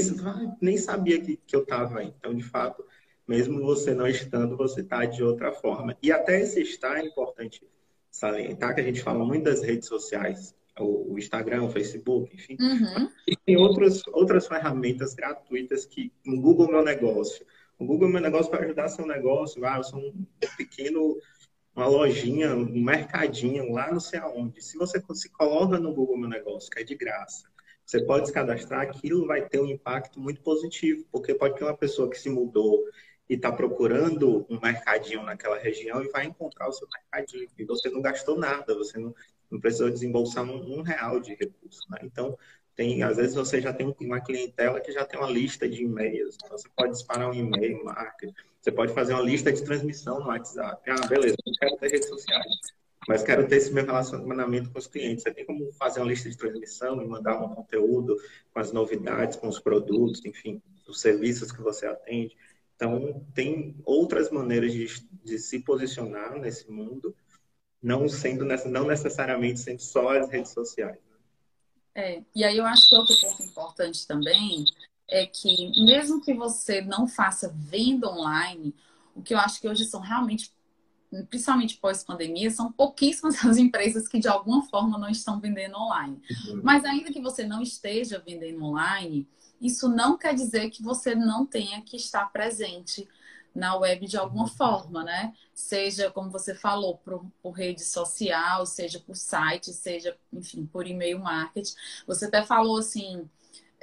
nem 0.62 0.78
sabia 0.78 1.20
que, 1.20 1.38
que 1.38 1.56
eu 1.56 1.64
estava 1.64 2.00
aí. 2.00 2.14
Então, 2.18 2.34
de 2.34 2.44
fato, 2.44 2.86
mesmo 3.28 3.62
você 3.62 3.94
não 3.94 4.08
estando, 4.08 4.56
você 4.56 4.82
está 4.82 5.06
de 5.06 5.24
outra 5.24 5.52
forma. 5.52 5.98
E 6.02 6.12
até 6.12 6.42
esse 6.42 6.62
estar 6.62 6.98
é 6.98 7.06
importante 7.06 7.62
salientar, 8.10 8.74
que 8.74 8.82
a 8.82 8.84
gente 8.84 9.02
fala 9.02 9.24
muito 9.26 9.44
das 9.44 9.62
redes 9.62 9.88
sociais. 9.88 10.56
o 10.80 11.18
Instagram, 11.18 11.64
o 11.64 11.72
Facebook, 11.72 12.34
enfim. 12.36 12.56
Uhum. 12.60 13.10
E 13.28 13.36
tem 13.36 13.58
outras, 13.58 14.06
outras 14.08 14.48
ferramentas 14.48 15.14
gratuitas 15.14 15.86
que 15.86 16.12
no 16.26 16.40
Google 16.40 16.68
Meu 16.68 16.84
Negócio. 16.84 17.46
O 17.80 17.86
Google 17.86 18.10
Meu 18.10 18.22
Negócio 18.22 18.52
vai 18.52 18.64
ajudar 18.64 18.88
seu 18.90 19.06
negócio. 19.06 19.64
Ah, 19.66 19.78
eu 19.78 19.84
sou 19.84 20.00
um 20.00 20.26
pequeno, 20.56 21.18
uma 21.76 21.88
lojinha, 21.88 22.56
um 22.56 22.84
mercadinho 22.84 23.72
lá 23.72 23.92
não 23.92 24.00
sei 24.00 24.20
aonde. 24.20 24.62
Se 24.62 24.78
você 24.78 25.02
se 25.14 25.30
coloca 25.32 25.80
no 25.80 25.94
Google 25.94 26.18
Meu 26.18 26.30
Negócio, 26.30 26.70
que 26.70 26.80
é 26.80 26.84
de 26.84 26.96
graça, 26.96 27.48
você 27.88 28.04
pode 28.04 28.28
se 28.28 28.34
cadastrar, 28.34 28.82
aquilo 28.82 29.26
vai 29.26 29.48
ter 29.48 29.62
um 29.62 29.66
impacto 29.66 30.20
muito 30.20 30.42
positivo, 30.42 31.06
porque 31.10 31.34
pode 31.34 31.56
ter 31.56 31.64
uma 31.64 31.76
pessoa 31.76 32.10
que 32.10 32.20
se 32.20 32.30
mudou 32.30 32.84
e 33.30 33.36
está 33.36 33.50
procurando 33.50 34.46
um 34.50 34.60
mercadinho 34.60 35.24
naquela 35.24 35.58
região 35.58 36.04
e 36.04 36.10
vai 36.10 36.26
encontrar 36.26 36.68
o 36.68 36.74
seu 36.74 36.86
mercadinho. 36.94 37.48
E 37.58 37.64
você 37.64 37.90
não 37.90 38.02
gastou 38.02 38.38
nada, 38.38 38.76
você 38.76 39.00
não, 39.00 39.16
não 39.50 39.58
precisou 39.62 39.90
desembolsar 39.90 40.44
um, 40.44 40.80
um 40.80 40.82
real 40.82 41.22
de 41.22 41.34
recurso. 41.34 41.80
Né? 41.90 42.00
Então, 42.04 42.38
tem, 42.76 43.04
às 43.04 43.16
vezes 43.16 43.36
você 43.36 43.62
já 43.62 43.72
tem 43.72 43.96
uma 44.02 44.20
clientela 44.20 44.82
que 44.82 44.92
já 44.92 45.06
tem 45.06 45.18
uma 45.18 45.32
lista 45.32 45.68
de 45.68 45.84
e-mails. 45.84 46.36
Então 46.36 46.58
você 46.58 46.68
pode 46.76 46.92
disparar 46.92 47.30
um 47.30 47.34
e-mail, 47.34 47.86
marca. 47.86 48.30
Você 48.60 48.70
pode 48.70 48.94
fazer 48.94 49.14
uma 49.14 49.24
lista 49.24 49.50
de 49.50 49.64
transmissão 49.64 50.20
no 50.20 50.28
WhatsApp. 50.28 50.92
Ah, 50.92 51.08
beleza, 51.08 51.38
não 51.46 51.54
quero 51.54 51.78
ter 51.78 51.90
redes 51.90 52.10
sociais, 52.10 52.46
mas 53.08 53.24
quero 53.24 53.48
ter 53.48 53.56
esse 53.56 53.72
meu 53.72 53.86
relacionamento 53.86 54.70
com 54.70 54.80
os 54.80 54.88
clientes. 54.88 55.24
Você 55.24 55.32
tem 55.32 55.46
como 55.46 55.72
fazer 55.74 56.00
uma 56.02 56.10
lista 56.10 56.30
de 56.30 56.38
transmissão 56.38 57.02
e 57.02 57.08
mandar 57.08 57.42
um 57.42 57.56
conteúdo 57.56 58.18
com 58.54 58.60
as 58.60 58.72
novidades, 58.72 59.38
com 59.38 59.48
os 59.48 59.60
produtos, 59.60 60.24
enfim, 60.26 60.62
os 60.88 61.00
serviços 61.00 61.52
que 61.52 61.62
você 61.62 61.86
atende. 61.86 62.36
Então, 62.76 63.26
tem 63.34 63.76
outras 63.86 64.30
maneiras 64.30 64.72
de, 64.72 64.88
de 65.24 65.40
se 65.40 65.60
posicionar 65.60 66.38
nesse 66.38 66.70
mundo 66.70 67.16
não 67.82 68.10
sendo 68.10 68.44
não 68.44 68.88
necessariamente 68.88 69.60
sendo 69.60 69.82
só 69.82 70.18
as 70.18 70.30
redes 70.30 70.52
sociais. 70.52 70.98
Né? 70.98 71.18
É, 71.96 72.24
e 72.36 72.44
aí 72.44 72.58
eu 72.58 72.66
acho 72.66 72.90
que 72.90 72.96
outro 72.96 73.20
ponto 73.20 73.44
importante 73.44 74.06
também 74.06 74.66
é 75.08 75.26
que 75.26 75.72
mesmo 75.84 76.22
que 76.22 76.34
você 76.34 76.82
não 76.82 77.08
faça 77.08 77.54
venda 77.56 78.10
online, 78.10 78.76
o 79.16 79.22
que 79.22 79.34
eu 79.34 79.40
acho 79.40 79.60
que 79.62 79.68
hoje 79.68 79.86
são 79.86 80.02
realmente, 80.02 80.52
principalmente 81.30 81.78
pós-pandemia, 81.78 82.52
são 82.52 82.72
pouquíssimas 82.72 83.44
as 83.46 83.58
empresas 83.58 84.08
que 84.08 84.20
de 84.20 84.28
alguma 84.28 84.64
forma 84.64 84.98
não 84.98 85.10
estão 85.10 85.40
vendendo 85.40 85.78
online. 85.78 86.22
Uhum. 86.48 86.62
Mas 86.64 86.84
ainda 86.86 87.12
que 87.12 87.22
você 87.22 87.46
não 87.46 87.62
esteja 87.62 88.22
vendendo 88.26 88.64
online, 88.64 89.28
isso 89.62 89.90
não 89.90 90.18
quer 90.18 90.34
dizer 90.34 90.70
que 90.70 90.84
você 90.84 91.16
não 91.16 91.46
tenha 91.46 91.82
que 91.82 91.98
estar 91.98 92.26
presente 92.32 93.08
na 93.58 93.76
web 93.76 94.06
de 94.06 94.18
alguma 94.18 94.48
forma, 94.48 95.04
né? 95.04 95.34
Seja, 95.52 96.12
como 96.12 96.30
você 96.30 96.54
falou, 96.54 96.98
por, 96.98 97.26
por 97.42 97.52
rede 97.52 97.84
social, 97.84 98.66
seja 98.68 99.00
por 99.00 99.16
site, 99.16 99.74
seja, 99.74 100.16
enfim, 100.32 100.66
por 100.68 100.86
e-mail 100.86 101.20
marketing. 101.20 101.74
Você 102.06 102.26
até 102.26 102.44
falou 102.44 102.78
assim, 102.78 103.28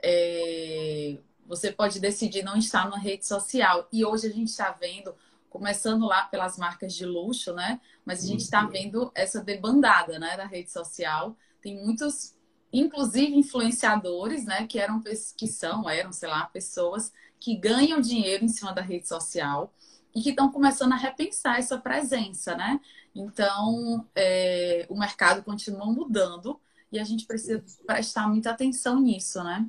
é, 0.01 1.19
você 1.45 1.73
pode 1.73 1.99
decidir 1.99 2.45
não 2.45 2.57
estar 2.57 2.89
na 2.89 2.97
rede 2.97 3.27
social. 3.27 3.89
E 3.93 4.05
hoje 4.05 4.29
a 4.29 4.31
gente 4.31 4.49
está 4.49 4.71
vendo, 4.71 5.13
começando 5.55 6.05
lá 6.05 6.25
pelas 6.25 6.59
marcas 6.59 6.93
de 6.93 7.07
luxo, 7.07 7.55
né? 7.55 7.81
Mas 8.05 8.25
a 8.25 8.27
gente 8.27 8.41
está 8.41 8.65
uhum. 8.65 8.71
vendo 8.71 9.13
essa 9.15 9.41
debandada, 9.41 10.19
né, 10.19 10.37
da 10.37 10.45
rede 10.45 10.69
social. 10.73 11.37
Tem 11.63 11.81
muitos, 11.81 12.35
inclusive 12.73 13.37
influenciadores, 13.37 14.45
né, 14.45 14.67
que 14.67 14.81
eram 14.81 15.01
que 15.01 15.47
são, 15.47 15.89
eram, 15.89 16.11
sei 16.13 16.29
lá, 16.29 16.45
pessoas 16.47 17.13
que 17.39 17.55
ganham 17.55 18.01
dinheiro 18.01 18.45
em 18.45 18.49
cima 18.49 18.73
da 18.73 18.83
rede 18.83 19.07
social 19.07 19.73
e 20.13 20.21
que 20.21 20.31
estão 20.31 20.51
começando 20.51 20.93
a 20.93 20.97
repensar 20.97 21.61
essa 21.61 21.79
presença, 21.79 22.57
né? 22.57 22.81
Então, 23.15 24.05
é, 24.13 24.87
o 24.89 24.99
mercado 24.99 25.45
continua 25.45 25.87
mudando 25.87 26.61
e 26.91 26.99
a 26.99 27.05
gente 27.05 27.27
precisa 27.27 27.65
prestar 27.87 28.27
muita 28.27 28.51
atenção 28.51 29.01
nisso, 29.01 29.43
né? 29.45 29.65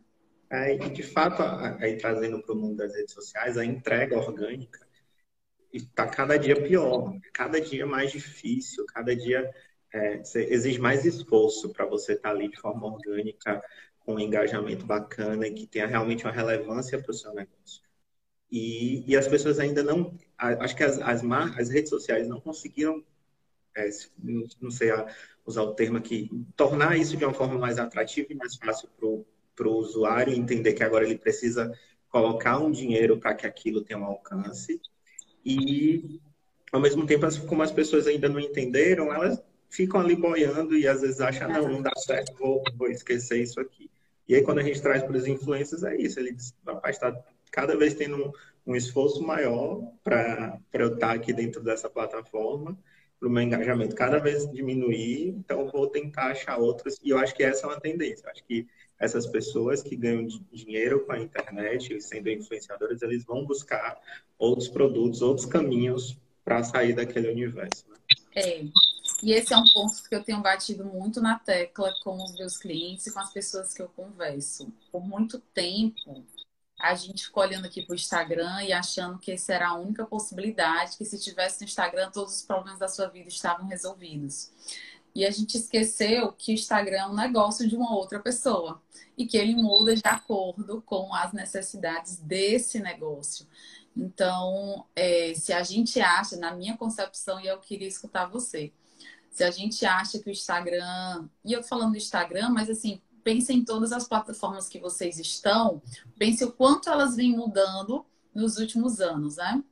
É, 0.50 0.76
e 0.76 0.90
de 0.90 1.04
fato, 1.04 1.44
aí 1.80 1.96
trazendo 1.98 2.42
para 2.42 2.56
o 2.56 2.58
mundo 2.58 2.76
das 2.78 2.96
redes 2.96 3.14
sociais, 3.14 3.56
a 3.56 3.64
entrega 3.64 4.18
orgânica 4.18 4.85
está 5.78 6.08
cada 6.08 6.38
dia 6.38 6.62
pior, 6.62 7.14
cada 7.34 7.60
dia 7.60 7.86
mais 7.86 8.12
difícil, 8.12 8.86
cada 8.88 9.16
dia 9.16 9.50
é, 9.94 10.22
exige 10.36 10.80
mais 10.80 11.06
esforço 11.06 11.70
para 11.70 11.86
você 11.86 12.14
estar 12.14 12.30
tá 12.30 12.36
ali 12.36 12.50
de 12.50 12.60
forma 12.60 12.86
orgânica, 12.88 13.62
com 14.00 14.16
um 14.16 14.20
engajamento 14.20 14.86
bacana 14.86 15.48
e 15.48 15.54
que 15.54 15.66
tenha 15.68 15.88
realmente 15.88 16.24
uma 16.24 16.32
relevância 16.32 17.02
para 17.02 17.12
o 17.12 17.14
seu 17.14 17.34
negócio. 17.34 17.84
E, 18.52 19.04
e, 19.08 19.18
as 19.18 19.28
pessoas 19.28 19.60
ainda 19.60 19.84
não, 19.84 20.16
acho 20.38 20.76
que 20.76 20.84
as, 20.84 21.00
as, 21.00 21.24
as 21.58 21.70
redes 21.70 21.90
sociais 21.90 22.28
não 22.28 22.40
conseguiram, 22.40 23.04
é, 23.76 23.90
não 24.62 24.70
sei 24.70 24.92
usar 25.46 25.64
o 25.64 25.74
termo 25.74 25.98
aqui, 25.98 26.30
tornar 26.56 26.98
isso 26.98 27.18
de 27.18 27.26
uma 27.26 27.34
forma 27.34 27.58
mais 27.58 27.80
atrativa 27.80 28.28
e 28.32 28.36
mais 28.36 28.56
fácil 28.56 28.88
para 29.56 29.68
o 29.68 29.78
usuário 29.78 30.34
entender 30.34 30.74
que 30.74 30.84
agora 30.84 31.06
ele 31.06 31.18
precisa 31.18 31.72
colocar 32.10 32.60
um 32.60 32.72
dinheiro 32.72 33.20
para 33.20 33.34
que 33.34 33.48
aquilo 33.48 33.84
tenha 33.84 34.00
um 34.00 34.06
alcance. 34.06 34.80
E, 35.46 36.20
ao 36.72 36.80
mesmo 36.80 37.06
tempo, 37.06 37.26
como 37.46 37.62
as 37.62 37.72
pessoas 37.72 38.08
ainda 38.08 38.28
não 38.28 38.40
entenderam, 38.40 39.14
elas 39.14 39.42
ficam 39.70 40.00
ali 40.00 40.16
boiando 40.16 40.76
e 40.78 40.88
às 40.88 41.02
vezes 41.02 41.22
acham, 41.22 41.50
não, 41.50 41.70
não 41.70 41.82
dá 41.82 41.92
certo, 41.98 42.34
vou, 42.38 42.64
vou 42.78 42.90
esquecer 42.90 43.42
isso 43.42 43.60
aqui. 43.60 43.90
E 44.28 44.36
aí, 44.36 44.42
quando 44.42 44.60
a 44.60 44.64
gente 44.64 44.82
traz 44.82 45.04
para 45.04 45.16
os 45.16 45.28
influencers, 45.28 45.84
é 45.84 45.96
isso. 45.96 46.20
Ele 46.20 46.32
diz, 46.32 46.54
rapaz, 46.66 46.96
está 46.96 47.16
cada 47.52 47.78
vez 47.78 47.94
tendo 47.94 48.18
um, 48.18 48.32
um 48.66 48.76
esforço 48.76 49.22
maior 49.22 49.82
para 50.04 50.60
eu 50.74 50.96
estar 50.96 51.10
tá 51.10 51.14
aqui 51.14 51.32
dentro 51.32 51.62
dessa 51.62 51.90
plataforma, 51.90 52.78
para 53.20 53.30
o 53.30 53.32
meu 53.32 53.44
engajamento 53.44 53.96
cada 53.96 54.18
vez 54.18 54.50
diminuir. 54.52 55.28
Então, 55.28 55.68
vou 55.68 55.88
tentar 55.88 56.32
achar 56.32 56.58
outras. 56.58 56.98
E 57.04 57.12
eu 57.12 57.20
acho 57.20 57.36
que 57.36 57.44
essa 57.44 57.68
é 57.68 57.70
uma 57.70 57.80
tendência. 57.80 58.26
Eu 58.26 58.32
acho 58.32 58.44
que 58.44 58.68
essas 59.00 59.28
pessoas 59.28 59.82
que 59.82 59.96
ganham 59.96 60.28
dinheiro 60.52 61.06
com 61.06 61.12
a 61.12 61.20
internet, 61.20 62.00
sendo 62.02 62.30
influenciadores, 62.30 63.02
eles 63.02 63.26
vão 63.26 63.46
buscar 63.46 64.00
outros 64.38 64.68
produtos, 64.68 65.22
outros 65.22 65.46
caminhos 65.46 66.18
para 66.44 66.64
sair 66.64 66.94
daquele 66.94 67.30
universo. 67.30 67.86
Né? 67.90 67.96
É. 68.36 68.64
E 69.24 69.32
esse 69.32 69.54
é 69.54 69.58
um 69.58 69.66
ponto 69.74 70.04
que 70.08 70.14
eu 70.14 70.24
tenho 70.24 70.42
batido 70.42 70.86
muito 70.86 71.22
na 71.22 71.40
tecla 71.40 71.94
com 72.04 72.16
os 72.16 72.38
meus 72.38 72.58
clientes 72.58 73.08
e 73.08 73.14
com 73.14 73.20
as 73.20 73.32
pessoas 73.32 73.74
que 73.74 73.82
eu 73.82 73.88
converso. 73.90 74.72
Por 74.92 75.04
muito 75.04 75.40
tempo, 75.54 76.24
a 76.80 76.94
gente 76.94 77.26
ficou 77.26 77.44
olhando 77.44 77.66
aqui 77.66 77.82
para 77.82 77.94
o 77.94 77.96
Instagram 77.96 78.64
e 78.64 78.74
achando 78.74 79.18
que 79.18 79.32
essa 79.32 79.54
era 79.54 79.70
a 79.70 79.78
única 79.78 80.06
possibilidade, 80.06 80.98
que 80.98 81.06
se 81.06 81.20
tivesse 81.20 81.62
no 81.62 81.66
Instagram, 81.66 82.12
todos 82.12 82.36
os 82.36 82.44
problemas 82.44 82.80
da 82.80 82.88
sua 82.88 83.08
vida 83.08 83.30
estavam 83.30 83.66
resolvidos. 83.68 84.52
E 85.16 85.26
a 85.26 85.32
gente 85.32 85.56
esqueceu 85.56 86.34
que 86.34 86.52
o 86.52 86.54
Instagram 86.54 86.98
é 86.98 87.08
um 87.08 87.16
negócio 87.16 87.68
de 87.68 87.76
uma 87.76 87.96
outra 87.96 88.20
pessoa 88.20 88.82
e 89.18 89.26
que 89.26 89.38
ele 89.38 89.56
muda 89.56 89.96
de 89.96 90.02
acordo 90.04 90.82
com 90.82 91.16
as 91.16 91.32
necessidades 91.32 92.18
desse 92.18 92.80
negócio. 92.80 93.48
Então, 93.96 94.86
é, 94.94 95.34
se 95.34 95.54
a 95.54 95.64
gente 95.64 96.02
acha, 96.02 96.36
na 96.36 96.54
minha 96.54 96.76
concepção, 96.76 97.40
e 97.40 97.48
eu 97.48 97.58
queria 97.60 97.88
escutar 97.88 98.26
você, 98.26 98.74
se 99.32 99.44
a 99.44 99.52
gente 99.52 99.86
acha 99.86 100.20
que 100.20 100.30
o 100.30 100.32
Instagram, 100.32 101.30
e 101.46 101.54
eu 101.54 101.62
tô 101.62 101.68
falando 101.68 101.92
do 101.92 101.98
Instagram, 101.98 102.50
mas 102.50 102.70
assim, 102.70 103.02
pense 103.24 103.54
em 103.54 103.64
todas 103.64 103.94
as 103.94 104.08
plataformas 104.08 104.68
que 104.68 104.80
vocês 104.80 105.18
estão, 105.18 105.82
pense 106.18 106.44
o 106.44 106.52
quanto 106.52 106.90
elas 106.90 107.16
vêm 107.16 107.36
mudando 107.36 108.06
nos 108.34 108.58
últimos 108.58 109.00
anos, 109.00 109.38
né? 109.38 109.64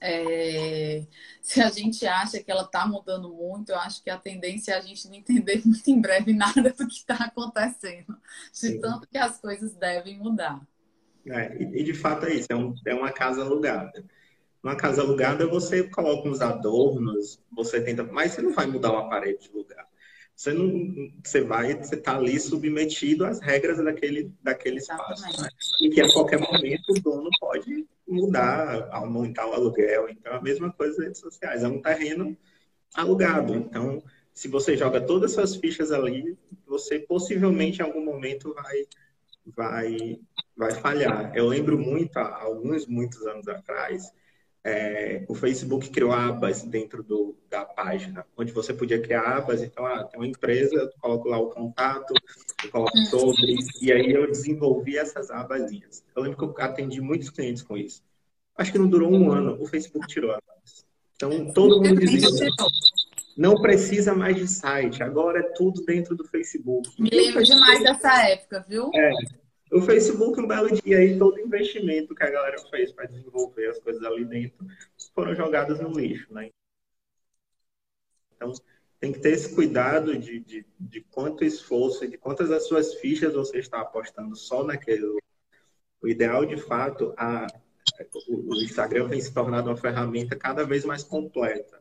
É, 0.00 1.04
se 1.42 1.60
a 1.60 1.70
gente 1.70 2.06
acha 2.06 2.42
que 2.42 2.50
ela 2.50 2.62
está 2.62 2.86
mudando 2.86 3.32
muito, 3.32 3.70
eu 3.70 3.78
acho 3.78 4.02
que 4.02 4.10
a 4.10 4.16
tendência 4.16 4.72
é 4.72 4.76
a 4.76 4.80
gente 4.80 5.08
não 5.08 5.14
entender 5.14 5.62
muito 5.66 5.88
em 5.90 6.00
breve 6.00 6.32
nada 6.32 6.70
do 6.70 6.86
que 6.86 6.94
está 6.94 7.14
acontecendo, 7.14 8.16
de 8.52 8.58
Sim. 8.58 8.80
tanto 8.80 9.08
que 9.08 9.18
as 9.18 9.40
coisas 9.40 9.74
devem 9.74 10.18
mudar. 10.18 10.60
É, 11.26 11.60
e, 11.60 11.82
de 11.82 11.94
fato 11.94 12.26
é 12.26 12.34
isso, 12.34 12.46
é, 12.50 12.56
um, 12.56 12.74
é 12.86 12.94
uma 12.94 13.12
casa 13.12 13.42
alugada. 13.42 14.04
Uma 14.62 14.76
casa 14.76 15.02
alugada, 15.02 15.46
você 15.46 15.84
coloca 15.84 16.28
uns 16.28 16.40
adornos, 16.40 17.40
você 17.52 17.80
tenta, 17.80 18.02
mas 18.04 18.32
você 18.32 18.42
não 18.42 18.52
vai 18.52 18.66
mudar 18.66 18.92
uma 18.92 19.08
parede 19.08 19.48
de 19.48 19.52
lugar. 19.52 19.86
Você 20.34 20.52
não, 20.52 20.70
você 21.22 21.40
vai, 21.40 21.74
você 21.74 21.96
está 21.96 22.16
ali 22.16 22.38
submetido 22.38 23.24
às 23.24 23.40
regras 23.40 23.82
daquele, 23.82 24.32
daquele 24.42 24.78
espaço, 24.78 25.42
né? 25.42 25.48
e 25.80 25.90
que 25.90 26.00
a 26.00 26.12
qualquer 26.12 26.38
momento 26.38 26.90
o 26.90 27.00
dono 27.00 27.28
pode 27.40 27.86
mudar, 28.08 28.88
aumentar 28.90 29.46
o 29.46 29.52
aluguel. 29.52 30.08
Então, 30.08 30.34
a 30.34 30.42
mesma 30.42 30.72
coisa 30.72 30.96
nas 30.96 31.04
redes 31.06 31.20
sociais, 31.20 31.62
é 31.62 31.68
um 31.68 31.80
terreno 31.80 32.36
alugado. 32.94 33.54
Então, 33.54 34.02
se 34.32 34.48
você 34.48 34.76
joga 34.76 35.00
todas 35.00 35.30
as 35.30 35.34
suas 35.34 35.56
fichas 35.56 35.92
ali, 35.92 36.36
você 36.66 36.98
possivelmente 36.98 37.80
em 37.80 37.84
algum 37.84 38.04
momento 38.04 38.54
vai, 38.54 38.86
vai, 39.46 40.20
vai 40.56 40.70
falhar. 40.72 41.32
Eu 41.36 41.46
lembro 41.46 41.78
muito, 41.78 42.16
há 42.16 42.42
alguns, 42.42 42.86
muitos 42.86 43.26
anos 43.26 43.46
atrás, 43.48 44.12
é, 44.64 45.24
o 45.28 45.34
Facebook 45.34 45.88
criou 45.90 46.12
abas 46.12 46.62
dentro 46.62 47.02
do, 47.02 47.36
da 47.48 47.64
página, 47.64 48.26
onde 48.36 48.52
você 48.52 48.74
podia 48.74 49.00
criar 49.00 49.22
abas. 49.22 49.62
Então, 49.62 49.86
ah, 49.86 50.04
tem 50.04 50.20
uma 50.20 50.26
empresa, 50.26 50.74
eu 50.74 50.90
coloco 51.00 51.28
lá 51.28 51.38
o 51.38 51.50
contato, 51.50 52.12
eu 52.64 52.70
coloco 52.70 52.96
sobre, 53.06 53.56
e 53.80 53.92
aí 53.92 54.12
eu 54.12 54.26
desenvolvi 54.26 54.96
essas 54.96 55.30
abasinhas. 55.30 56.04
Eu 56.14 56.22
lembro 56.22 56.38
que 56.38 56.60
eu 56.60 56.64
atendi 56.64 57.00
muitos 57.00 57.30
clientes 57.30 57.62
com 57.62 57.76
isso. 57.76 58.02
Acho 58.56 58.72
que 58.72 58.78
não 58.78 58.88
durou 58.88 59.12
um 59.12 59.30
ano, 59.30 59.56
o 59.60 59.66
Facebook 59.66 60.06
tirou 60.08 60.32
as 60.32 60.42
abas. 60.48 60.84
Então, 61.14 61.52
todo 61.52 61.82
mundo 61.82 62.00
dizia. 62.00 62.28
Não 63.36 63.54
precisa 63.54 64.14
mais 64.14 64.34
de 64.34 64.48
site, 64.48 65.00
agora 65.00 65.38
é 65.38 65.52
tudo 65.54 65.84
dentro 65.84 66.16
do 66.16 66.24
Facebook. 66.24 66.90
Me 67.00 67.08
lembro 67.08 67.42
demais 67.44 67.80
dessa 67.80 68.28
época, 68.28 68.66
viu? 68.68 68.90
É. 68.92 69.12
O 69.70 69.82
Facebook, 69.82 70.40
um 70.40 70.46
belo 70.46 70.70
dia 70.80 70.98
aí, 70.98 71.18
todo 71.18 71.40
investimento 71.40 72.14
que 72.14 72.22
a 72.22 72.30
galera 72.30 72.58
fez 72.70 72.92
para 72.92 73.06
desenvolver 73.06 73.68
as 73.68 73.78
coisas 73.78 74.02
ali 74.02 74.24
dentro 74.24 74.66
foram 75.14 75.34
jogadas 75.34 75.80
no 75.80 75.90
lixo, 75.90 76.32
né? 76.32 76.50
Então, 78.34 78.52
tem 79.00 79.12
que 79.12 79.20
ter 79.20 79.32
esse 79.32 79.54
cuidado 79.54 80.16
de, 80.16 80.40
de, 80.40 80.66
de 80.78 81.00
quanto 81.10 81.44
esforço, 81.44 82.08
de 82.08 82.16
quantas 82.16 82.48
das 82.48 82.66
suas 82.66 82.94
fichas 82.94 83.34
você 83.34 83.58
está 83.58 83.80
apostando 83.80 84.34
só 84.36 84.64
naquele. 84.64 85.06
O 86.00 86.08
ideal, 86.08 86.46
de 86.46 86.56
fato, 86.56 87.12
a, 87.16 87.46
o 88.28 88.54
Instagram 88.54 89.08
vem 89.08 89.20
se 89.20 89.32
tornando 89.32 89.70
uma 89.70 89.76
ferramenta 89.76 90.36
cada 90.36 90.64
vez 90.64 90.84
mais 90.84 91.02
completa. 91.02 91.80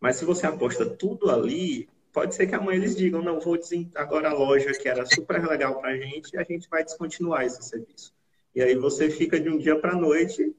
Mas 0.00 0.16
se 0.16 0.24
você 0.24 0.46
aposta 0.46 0.84
tudo 0.84 1.30
ali, 1.30 1.88
pode 2.12 2.34
ser 2.34 2.46
que 2.46 2.54
amanhã 2.54 2.78
eles 2.78 2.94
digam, 2.94 3.22
não, 3.22 3.40
vou 3.40 3.58
agora 3.94 4.30
a 4.30 4.34
loja 4.34 4.72
que 4.72 4.88
era 4.88 5.04
super 5.06 5.44
legal 5.46 5.80
para 5.80 5.90
a 5.90 5.96
gente, 5.96 6.36
a 6.36 6.44
gente 6.44 6.68
vai 6.68 6.84
descontinuar 6.84 7.44
esse 7.44 7.62
serviço. 7.62 8.14
E 8.54 8.60
aí 8.60 8.74
você 8.74 9.10
fica 9.10 9.40
de 9.40 9.48
um 9.48 9.56
dia 9.56 9.78
para 9.78 9.92
a 9.92 9.96
noite 9.96 10.54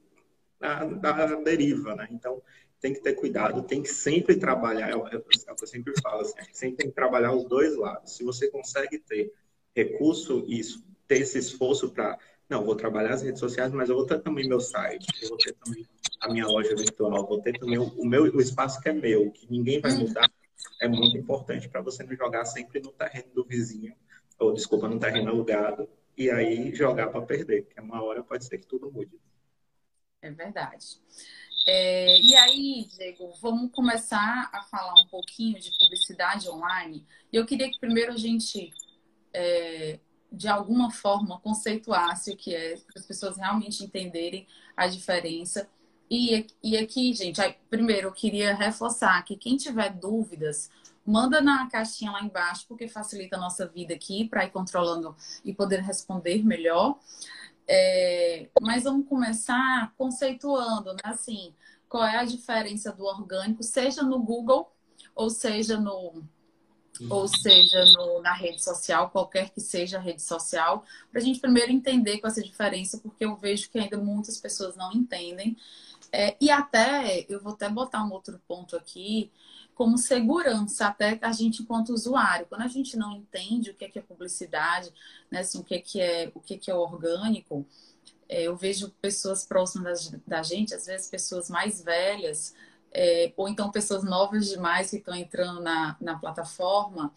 na, 0.60 0.84
na, 0.84 1.34
deriva, 1.36 1.94
né? 1.94 2.08
Então, 2.10 2.42
tem 2.80 2.92
que 2.92 3.00
ter 3.00 3.14
cuidado, 3.14 3.62
tem 3.62 3.82
que 3.82 3.88
sempre 3.88 4.36
trabalhar, 4.36 4.90
é 4.90 4.96
o 4.96 5.04
que 5.04 5.16
eu 5.16 5.66
sempre 5.66 5.94
falo, 6.02 6.20
assim, 6.20 6.34
sempre 6.52 6.76
tem 6.76 6.88
que 6.88 6.94
trabalhar 6.94 7.32
os 7.32 7.44
dois 7.44 7.76
lados. 7.76 8.16
Se 8.16 8.24
você 8.24 8.48
consegue 8.48 8.98
ter 8.98 9.32
recurso 9.74 10.44
e 10.48 10.60
ter 11.06 11.20
esse 11.20 11.38
esforço 11.38 11.90
para, 11.90 12.18
não, 12.48 12.64
vou 12.64 12.74
trabalhar 12.74 13.14
as 13.14 13.22
redes 13.22 13.40
sociais, 13.40 13.72
mas 13.72 13.88
eu 13.88 13.96
vou 13.96 14.06
ter 14.06 14.20
também 14.20 14.48
meu 14.48 14.60
site, 14.60 15.06
eu 15.22 15.28
vou 15.28 15.38
ter 15.38 15.54
também 15.54 15.86
a 16.20 16.32
minha 16.32 16.46
loja 16.46 16.74
virtual, 16.74 17.26
vou 17.26 17.40
ter 17.40 17.58
também 17.58 17.78
o 17.78 18.04
meu 18.04 18.24
o 18.24 18.40
espaço 18.40 18.80
que 18.80 18.88
é 18.88 18.92
meu, 18.92 19.30
que 19.30 19.50
ninguém 19.50 19.80
vai 19.80 19.92
mudar, 19.94 20.30
é 20.80 20.88
muito 20.88 21.16
importante 21.16 21.68
para 21.68 21.80
você 21.80 22.02
não 22.02 22.14
jogar 22.14 22.44
sempre 22.44 22.80
no 22.80 22.92
terreno 22.92 23.32
do 23.34 23.44
vizinho, 23.44 23.94
ou 24.38 24.52
desculpa, 24.52 24.88
no 24.88 24.98
terreno 24.98 25.30
alugado, 25.30 25.88
e 26.16 26.30
aí 26.30 26.74
jogar 26.74 27.08
para 27.08 27.22
perder, 27.22 27.64
porque 27.64 27.80
uma 27.80 28.02
hora 28.02 28.22
pode 28.22 28.44
ser 28.44 28.58
que 28.58 28.66
tudo 28.66 28.90
mude. 28.90 29.18
É 30.22 30.30
verdade. 30.30 31.00
É, 31.66 32.20
e 32.20 32.34
aí, 32.36 32.86
Diego, 32.94 33.32
vamos 33.40 33.72
começar 33.72 34.50
a 34.52 34.62
falar 34.62 34.94
um 35.00 35.06
pouquinho 35.08 35.58
de 35.58 35.70
publicidade 35.78 36.48
online. 36.48 37.06
Eu 37.32 37.46
queria 37.46 37.70
que 37.70 37.78
primeiro 37.80 38.12
a 38.12 38.16
gente, 38.16 38.70
é, 39.32 39.98
de 40.30 40.46
alguma 40.46 40.90
forma, 40.90 41.40
conceituasse 41.40 42.32
o 42.32 42.36
que 42.36 42.54
é, 42.54 42.76
para 42.76 43.00
as 43.00 43.06
pessoas 43.06 43.36
realmente 43.36 43.82
entenderem 43.82 44.46
a 44.76 44.86
diferença 44.86 45.68
e, 46.10 46.46
e 46.62 46.76
aqui, 46.76 47.12
gente, 47.14 47.40
aí, 47.40 47.56
primeiro 47.70 48.08
eu 48.08 48.12
queria 48.12 48.54
reforçar 48.54 49.22
que 49.24 49.36
quem 49.36 49.56
tiver 49.56 49.90
dúvidas, 49.90 50.70
manda 51.04 51.40
na 51.40 51.68
caixinha 51.68 52.10
lá 52.10 52.22
embaixo, 52.22 52.66
porque 52.68 52.88
facilita 52.88 53.36
a 53.36 53.40
nossa 53.40 53.66
vida 53.66 53.94
aqui 53.94 54.28
para 54.28 54.44
ir 54.44 54.50
controlando 54.50 55.14
e 55.44 55.52
poder 55.52 55.80
responder 55.80 56.44
melhor. 56.44 56.98
É, 57.66 58.48
mas 58.60 58.84
vamos 58.84 59.08
começar 59.08 59.92
conceituando, 59.96 60.92
né? 60.92 61.00
Assim, 61.04 61.54
qual 61.88 62.04
é 62.04 62.18
a 62.18 62.24
diferença 62.24 62.92
do 62.92 63.04
orgânico, 63.04 63.62
seja 63.62 64.02
no 64.02 64.18
Google 64.18 64.70
ou 65.14 65.30
seja 65.30 65.78
no 65.78 66.24
ou 67.10 67.26
seja 67.26 67.84
no, 67.86 68.22
na 68.22 68.32
rede 68.32 68.62
social, 68.62 69.10
qualquer 69.10 69.50
que 69.50 69.60
seja 69.60 69.98
a 69.98 70.00
rede 70.00 70.22
social, 70.22 70.84
para 71.10 71.20
a 71.20 71.24
gente 71.24 71.40
primeiro 71.40 71.72
entender 71.72 72.18
com 72.18 72.28
essa 72.28 72.40
diferença, 72.40 72.98
porque 72.98 73.24
eu 73.24 73.36
vejo 73.36 73.68
que 73.68 73.78
ainda 73.78 73.98
muitas 73.98 74.38
pessoas 74.38 74.76
não 74.76 74.92
entendem. 74.92 75.56
É, 76.16 76.36
e 76.40 76.48
até, 76.48 77.26
eu 77.28 77.42
vou 77.42 77.54
até 77.54 77.68
botar 77.68 78.04
um 78.04 78.12
outro 78.12 78.40
ponto 78.46 78.76
aqui, 78.76 79.32
como 79.74 79.98
segurança, 79.98 80.86
até 80.86 81.18
a 81.20 81.32
gente 81.32 81.62
enquanto 81.62 81.88
usuário. 81.92 82.46
Quando 82.46 82.62
a 82.62 82.68
gente 82.68 82.96
não 82.96 83.16
entende 83.16 83.70
o 83.70 83.74
que 83.74 83.84
é, 83.84 83.88
que 83.88 83.98
é 83.98 84.02
publicidade, 84.02 84.94
né, 85.28 85.40
assim, 85.40 85.58
o 85.58 85.64
que 85.64 85.74
é, 85.74 85.80
que 85.80 86.00
é, 86.00 86.30
o 86.32 86.40
que 86.40 86.54
é, 86.54 86.58
que 86.58 86.70
é 86.70 86.74
orgânico, 86.74 87.66
é, 88.28 88.42
eu 88.44 88.56
vejo 88.56 88.90
pessoas 89.02 89.44
próximas 89.44 90.08
da, 90.08 90.18
da, 90.24 90.42
gente, 90.44 90.72
às 90.72 90.86
vezes 90.86 91.10
pessoas 91.10 91.50
mais 91.50 91.82
velhas, 91.82 92.54
é, 92.92 93.32
ou 93.36 93.48
então 93.48 93.72
pessoas 93.72 94.04
novas 94.04 94.46
demais 94.46 94.90
que 94.90 94.98
estão 94.98 95.16
entrando 95.16 95.60
na, 95.60 95.96
na 96.00 96.16
plataforma, 96.16 97.12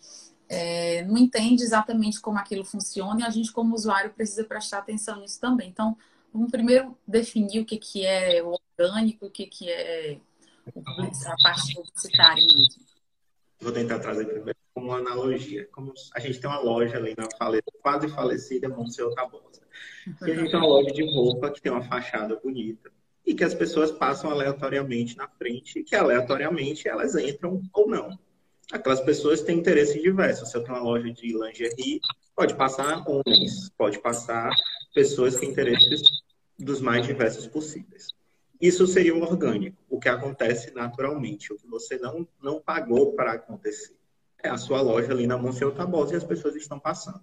é, 0.50 1.04
não 1.04 1.19
entende 1.19 1.62
exatamente 1.62 2.19
como 2.19 2.39
aquilo 2.39 2.65
funciona 2.65 3.21
e 3.21 3.24
a 3.24 3.30
gente, 3.30 3.52
como 3.52 3.76
usuário, 3.76 4.12
precisa 4.12 4.43
prestar 4.43 4.80
atenção 4.80 5.19
nisso 5.19 5.39
também. 5.39 5.69
Então, 5.69 5.95
vamos 6.38 6.52
primeiro 6.52 6.95
definir 7.08 7.60
o 7.60 7.65
que, 7.65 7.78
que 7.78 8.06
é 8.06 8.43
o 8.43 8.56
orgânico, 8.80 9.26
o 9.26 9.32
que, 9.32 9.47
que 9.47 9.69
é 9.69 10.19
a 10.67 11.36
parte 11.41 11.73
publicitária 11.73 12.45
mesmo. 12.45 12.86
Vou 13.60 13.71
tentar 13.71 13.97
trazer 13.97 14.26
primeiro 14.26 14.60
como 14.71 14.88
uma 14.89 14.97
analogia. 14.97 15.67
Como 15.71 15.93
a 16.13 16.19
gente 16.19 16.39
tem 16.39 16.47
uma 16.47 16.60
loja 16.60 16.97
ali 16.97 17.15
na 17.17 17.28
fale... 17.38 17.60
quase 17.82 18.08
falecida 18.10 18.69
Monsenhor 18.69 19.15
Tabosa. 19.15 19.62
E 20.21 20.32
a 20.32 20.36
gente 20.36 20.52
tem 20.52 20.60
uma 20.60 20.67
loja 20.67 20.91
de 20.91 21.04
roupa 21.04 21.50
que 21.50 21.60
tem 21.60 21.71
uma 21.71 21.82
fachada 21.82 22.36
bonita 22.36 22.91
e 23.26 23.34
que 23.34 23.43
as 23.43 23.56
pessoas 23.56 23.91
passam 23.91 24.30
aleatoriamente 24.30 25.17
na 25.17 25.28
frente 25.28 25.80
e 25.80 25.84
que 25.84 25.95
aleatoriamente 25.95 26.88
elas 26.88 27.15
entram 27.15 27.62
ou 27.73 27.89
não. 27.89 28.17
Aquelas 28.71 29.02
pessoas 29.02 29.41
têm 29.41 29.58
interesses 29.58 30.02
diversos. 30.02 30.52
Se 30.52 30.58
eu 30.58 30.63
tenho 30.63 30.76
uma 30.76 30.84
loja 30.84 31.12
de 31.12 31.34
lingerie, 31.34 32.00
pode 32.36 32.54
passar 32.54 33.04
homens, 33.08 33.69
pode 33.76 34.00
passar 34.00 34.52
pessoas 34.93 35.34
que 35.34 35.41
têm 35.41 35.50
interesses 35.50 36.02
dos 36.58 36.82
mais 36.82 37.06
diversos 37.06 37.48
possíveis. 37.48 38.15
Isso 38.60 38.88
seria 38.88 39.15
o 39.15 39.22
orgânico, 39.22 39.78
o 39.88 40.00
que 40.00 40.10
acontece 40.10 40.74
naturalmente, 40.74 41.54
o 41.54 41.58
que 41.58 41.67
você 41.67 41.98
não, 41.98 42.28
não 42.41 42.60
pagou 42.60 43.13
para 43.13 43.34
acontecer. 43.34 43.96
É 44.41 44.50
a 44.50 44.58
sua 44.58 44.82
loja 44.82 45.12
ali 45.12 45.28
na 45.28 45.38
Monsenhor 45.38 45.74
Tabosa 45.74 46.13
e 46.13 46.17
as 46.17 46.24
pessoas 46.24 46.56
estão 46.56 46.80
passando. 46.80 47.22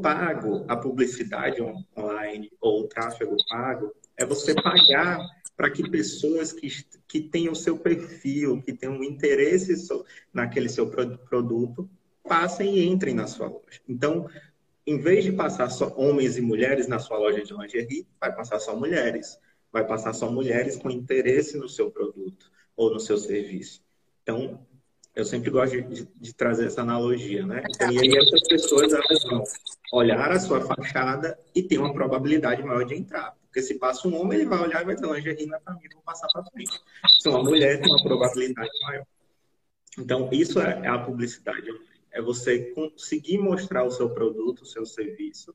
Pago, 0.00 0.64
a 0.68 0.76
publicidade 0.76 1.60
online 1.96 2.50
ou 2.60 2.82
o 2.82 2.88
tráfego 2.88 3.36
pago, 3.48 3.92
é 4.16 4.24
você 4.24 4.54
pagar 4.54 5.20
para 5.56 5.70
que 5.70 5.88
pessoas 5.88 6.52
que, 6.52 6.68
que 7.06 7.20
tenham 7.20 7.54
seu 7.54 7.78
perfil, 7.78 8.62
que 8.62 8.72
tenham 8.72 9.02
interesse 9.04 9.74
naquele 10.32 10.68
seu 10.68 10.88
produto, 10.88 11.88
passem 12.24 12.78
e 12.78 12.86
entrem 12.86 13.14
na 13.14 13.26
sua 13.26 13.48
loja. 13.48 13.80
Então, 13.86 14.28
em 14.86 14.98
vez 14.98 15.24
de 15.24 15.32
passar 15.32 15.70
só 15.70 15.92
homens 15.96 16.36
e 16.36 16.40
mulheres 16.40 16.88
na 16.88 16.98
sua 16.98 17.18
loja 17.18 17.42
de 17.42 17.52
lingerie, 17.54 18.06
vai 18.20 18.34
passar 18.34 18.58
só 18.58 18.76
mulheres 18.76 19.38
vai 19.72 19.86
passar 19.86 20.12
só 20.12 20.30
mulheres 20.30 20.76
com 20.76 20.90
interesse 20.90 21.56
no 21.56 21.68
seu 21.68 21.90
produto 21.90 22.50
ou 22.76 22.92
no 22.92 23.00
seu 23.00 23.16
serviço. 23.16 23.82
Então, 24.22 24.64
eu 25.14 25.24
sempre 25.24 25.50
gosto 25.50 25.80
de, 25.82 26.06
de 26.14 26.34
trazer 26.34 26.66
essa 26.66 26.82
analogia, 26.82 27.44
né? 27.46 27.62
Então, 27.70 27.90
e 27.90 27.98
aí 27.98 28.18
essas 28.18 28.46
pessoas 28.46 28.92
elas 28.92 29.24
vão 29.24 29.42
olhar 29.92 30.30
a 30.30 30.38
sua 30.38 30.60
fachada 30.60 31.38
e 31.54 31.62
ter 31.62 31.78
uma 31.78 31.92
probabilidade 31.92 32.62
maior 32.62 32.84
de 32.84 32.94
entrar. 32.94 33.34
Porque 33.44 33.62
se 33.62 33.78
passa 33.78 34.06
um 34.08 34.18
homem, 34.18 34.40
ele 34.40 34.48
vai 34.48 34.60
olhar 34.60 34.82
e 34.82 34.84
vai 34.84 34.96
ter 34.96 35.06
lingerie 35.06 35.46
na 35.46 35.60
família, 35.60 35.90
vou 35.94 36.02
passar 36.02 36.28
para 36.32 36.44
frente. 36.44 36.80
Se 37.20 37.28
uma 37.28 37.42
mulher 37.42 37.80
tem 37.80 37.90
uma 37.90 38.02
probabilidade 38.02 38.70
maior. 38.82 39.06
Então, 39.98 40.28
isso 40.32 40.60
é, 40.60 40.80
é 40.84 40.88
a 40.88 40.98
publicidade. 40.98 41.66
É 42.12 42.20
você 42.20 42.72
conseguir 42.72 43.38
mostrar 43.38 43.84
o 43.84 43.90
seu 43.90 44.10
produto, 44.10 44.62
o 44.62 44.66
seu 44.66 44.84
serviço, 44.84 45.54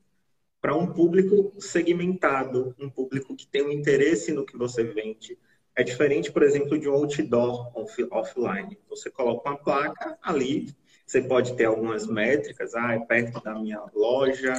para 0.60 0.76
um 0.76 0.92
público 0.92 1.52
segmentado, 1.60 2.74
um 2.78 2.90
público 2.90 3.36
que 3.36 3.46
tem 3.46 3.62
um 3.62 3.70
interesse 3.70 4.32
no 4.32 4.44
que 4.44 4.56
você 4.56 4.82
vende. 4.82 5.38
É 5.74 5.84
diferente, 5.84 6.32
por 6.32 6.42
exemplo, 6.42 6.76
de 6.76 6.88
um 6.88 6.94
outdoor 6.94 7.70
off 7.78 8.08
offline. 8.10 8.76
Você 8.88 9.08
coloca 9.08 9.48
uma 9.48 9.56
placa 9.56 10.18
ali, 10.20 10.74
você 11.06 11.22
pode 11.22 11.54
ter 11.54 11.66
algumas 11.66 12.06
métricas, 12.06 12.74
ah, 12.74 12.94
é 12.94 12.98
perto 12.98 13.40
da 13.42 13.54
minha 13.54 13.80
loja, 13.94 14.52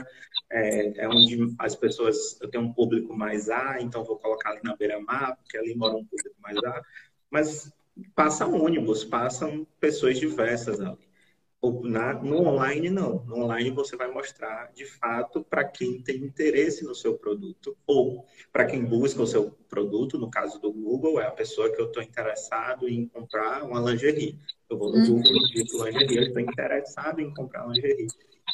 é, 0.50 1.04
é 1.04 1.10
onde 1.10 1.54
as 1.60 1.76
pessoas, 1.76 2.40
eu 2.42 2.50
tenho 2.50 2.64
um 2.64 2.74
público 2.74 3.14
mais 3.14 3.50
A, 3.50 3.82
então 3.82 4.06
vou 4.06 4.18
colocar 4.18 4.52
ali 4.52 4.62
na 4.64 4.76
beira-mar, 4.76 5.36
porque 5.36 5.58
ali 5.58 5.76
mora 5.76 5.96
um 5.96 6.06
público 6.06 6.36
mais 6.42 6.58
A. 6.64 6.82
Mas 7.30 7.72
passa 8.16 8.48
ônibus, 8.48 9.04
passam 9.04 9.68
pessoas 9.80 10.18
diversas 10.18 10.80
ali. 10.80 11.09
Na, 11.84 12.14
no 12.14 12.48
online, 12.48 12.90
não. 12.90 13.26
No 13.26 13.44
online, 13.44 13.70
você 13.72 13.98
vai 13.98 14.10
mostrar, 14.10 14.72
de 14.74 14.86
fato, 14.86 15.44
para 15.44 15.66
quem 15.66 16.02
tem 16.02 16.18
interesse 16.18 16.86
no 16.86 16.96
seu 16.96 17.18
produto 17.18 17.76
ou 17.86 18.26
para 18.52 18.66
quem 18.66 18.86
busca 18.86 19.22
o 19.22 19.28
seu 19.28 19.52
produto. 19.68 20.18
No 20.18 20.32
caso 20.32 20.60
do 20.62 20.72
Google, 20.72 21.20
é 21.20 21.28
a 21.28 21.32
pessoa 21.32 21.70
que 21.70 21.82
eu 21.82 21.88
estou 21.88 22.02
interessado 22.02 22.88
em 22.88 23.06
comprar 23.08 23.64
uma 23.64 23.80
lingerie. 23.82 24.40
Eu 24.70 24.78
vou 24.78 24.92
no 24.92 25.06
Google 25.06 25.36
e 25.36 25.40
digito 25.48 25.84
lingerie, 25.84 26.18
eu 26.18 26.24
estou 26.24 26.42
interessado 26.42 27.20
em 27.20 27.34
comprar 27.34 27.68
lingerie. 27.68 28.08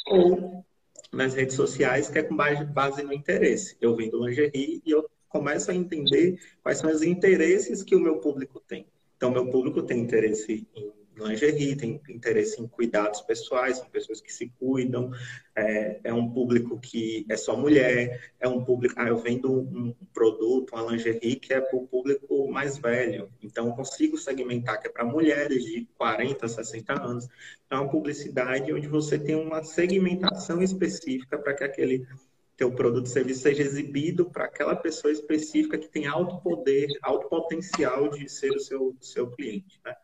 Ou 0.08 0.64
nas 1.12 1.34
redes 1.34 1.54
sociais, 1.54 2.08
que 2.08 2.18
é 2.18 2.24
com 2.24 2.34
base, 2.34 2.64
base 2.64 3.02
no 3.04 3.12
interesse. 3.12 3.76
Eu 3.80 3.94
vendo 3.94 4.26
lingerie 4.26 4.82
e 4.84 4.90
eu 4.90 5.08
começo 5.28 5.70
a 5.70 5.74
entender 5.74 6.40
quais 6.60 6.78
são 6.78 6.90
os 6.90 7.02
interesses 7.02 7.84
que 7.84 7.94
o 7.94 8.00
meu 8.00 8.18
público 8.18 8.60
tem. 8.60 8.86
Então, 9.16 9.30
meu 9.30 9.48
público 9.48 9.82
tem 9.82 10.00
interesse 10.00 10.66
em 10.74 10.92
lingerie, 11.24 11.76
tem 11.76 12.00
interesse 12.08 12.60
em 12.60 12.68
cuidados 12.68 13.20
pessoais, 13.22 13.78
são 13.78 13.88
pessoas 13.88 14.20
que 14.20 14.32
se 14.32 14.52
cuidam, 14.58 15.10
é, 15.54 16.00
é 16.04 16.12
um 16.12 16.30
público 16.30 16.78
que 16.78 17.24
é 17.28 17.36
só 17.36 17.56
mulher, 17.56 18.32
é 18.38 18.46
um 18.46 18.64
público, 18.64 18.94
ah, 18.98 19.08
eu 19.08 19.16
vendo 19.16 19.52
um, 19.52 19.94
produto, 20.12 20.74
uma 20.74 20.92
lingerie 20.92 21.36
que 21.36 21.52
é 21.54 21.60
para 21.60 21.78
o 21.78 21.86
público 21.86 22.50
mais 22.50 22.76
velho, 22.76 23.30
Então, 23.42 23.68
eu 23.68 23.72
consigo 23.72 24.18
segmentar 24.18 24.80
que 24.80 24.88
é 24.88 24.90
para 24.90 25.04
mulheres 25.04 25.64
de 25.64 25.86
40, 25.96 26.46
60 26.46 26.92
anos. 27.02 27.28
Então, 27.66 27.78
é 27.78 27.80
uma 27.82 27.90
publicidade 27.90 28.72
onde 28.72 28.86
você 28.86 29.18
tem 29.18 29.34
uma 29.34 29.62
segmentação 29.62 30.62
específica 30.62 31.38
para 31.38 31.54
que 31.54 31.64
aquele 31.64 32.06
teu 32.56 32.72
produto 32.72 33.08
serviço 33.08 33.42
seja 33.42 33.62
exibido 33.62 34.30
para 34.30 34.46
aquela 34.46 34.74
pessoa 34.74 35.12
específica 35.12 35.76
que 35.76 35.88
tem 35.88 36.06
alto 36.06 36.40
poder, 36.40 36.88
alto 37.02 37.28
potencial 37.28 38.08
de 38.08 38.28
ser 38.28 38.50
o 38.50 38.60
seu, 38.60 38.96
seu 39.00 39.30
cliente. 39.30 39.78
Né? 39.84 39.94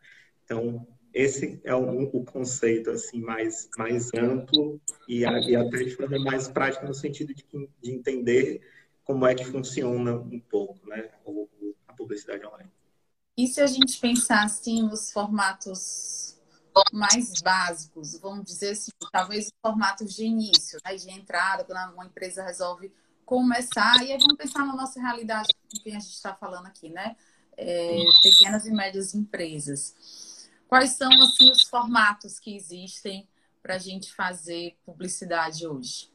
Então, 0.45 0.87
esse 1.13 1.61
é 1.63 1.75
o, 1.75 2.23
conceito 2.25 2.89
assim 2.89 3.21
mais, 3.21 3.69
mais 3.77 4.09
amplo 4.13 4.81
e, 5.07 5.19
e 5.19 5.55
até 5.55 5.77
de 5.77 5.95
forma 5.95 6.17
mais 6.19 6.47
prática 6.47 6.85
no 6.85 6.93
sentido 6.93 7.33
de, 7.33 7.45
de 7.81 7.91
entender 7.91 8.61
como 9.03 9.25
é 9.27 9.35
que 9.35 9.45
funciona 9.45 10.15
um 10.15 10.39
pouco 10.39 10.79
né, 10.87 11.09
a 11.87 11.93
publicidade 11.93 12.45
online. 12.45 12.69
E 13.37 13.47
se 13.47 13.61
a 13.61 13.67
gente 13.67 13.99
pensar 13.99 14.43
assim 14.43 14.83
nos 14.83 15.11
formatos 15.11 16.39
mais 16.91 17.41
básicos, 17.41 18.17
vamos 18.19 18.45
dizer 18.45 18.71
assim, 18.71 18.91
talvez 19.11 19.47
os 19.47 19.53
formatos 19.61 20.15
de 20.15 20.23
início, 20.23 20.79
né, 20.83 20.95
de 20.95 21.09
entrada, 21.11 21.63
quando 21.63 21.93
uma 21.93 22.05
empresa 22.05 22.43
resolve 22.43 22.91
começar, 23.25 24.03
e 24.03 24.11
aí 24.11 24.17
vamos 24.17 24.37
pensar 24.37 24.65
na 24.65 24.75
nossa 24.75 24.99
realidade, 24.99 25.49
com 25.53 25.83
quem 25.83 25.95
a 25.95 25.99
gente 25.99 26.13
está 26.13 26.33
falando 26.33 26.65
aqui, 26.65 26.89
né? 26.89 27.15
É, 27.55 27.97
pequenas 28.23 28.65
e 28.65 28.71
médias 28.71 29.13
empresas. 29.13 29.95
Quais 30.73 30.93
são 30.93 31.11
assim, 31.21 31.51
os 31.51 31.69
formatos 31.69 32.39
que 32.39 32.55
existem 32.55 33.29
para 33.61 33.75
a 33.75 33.77
gente 33.77 34.11
fazer 34.11 34.75
publicidade 34.83 35.67
hoje? 35.67 36.09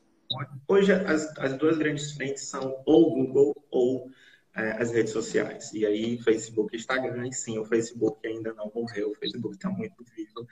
Hoje, 0.66 0.92
as, 0.92 1.32
as 1.38 1.56
duas 1.56 1.78
grandes 1.78 2.10
frentes 2.10 2.42
são 2.42 2.82
ou 2.84 3.14
Google 3.14 3.54
ou 3.70 4.10
é, 4.56 4.72
as 4.82 4.90
redes 4.90 5.12
sociais. 5.12 5.72
E 5.72 5.86
aí, 5.86 6.18
Facebook 6.18 6.74
e 6.74 6.76
Instagram, 6.76 7.28
e 7.28 7.32
sim, 7.32 7.56
o 7.56 7.64
Facebook 7.64 8.26
ainda 8.26 8.52
não 8.52 8.68
morreu, 8.74 9.12
o 9.12 9.14
Facebook 9.14 9.54
está 9.54 9.70
muito 9.70 10.04
vivo. 10.16 10.44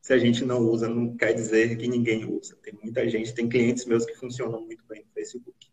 Se 0.00 0.14
a 0.14 0.18
gente 0.18 0.42
não 0.42 0.60
usa, 0.60 0.88
não 0.88 1.14
quer 1.14 1.34
dizer 1.34 1.76
que 1.76 1.86
ninguém 1.86 2.24
usa. 2.24 2.56
Tem 2.62 2.72
muita 2.82 3.06
gente, 3.10 3.34
tem 3.34 3.46
clientes 3.46 3.84
meus 3.84 4.06
que 4.06 4.14
funcionam 4.14 4.62
muito 4.62 4.82
bem 4.88 5.04
no 5.04 5.12
Facebook. 5.12 5.68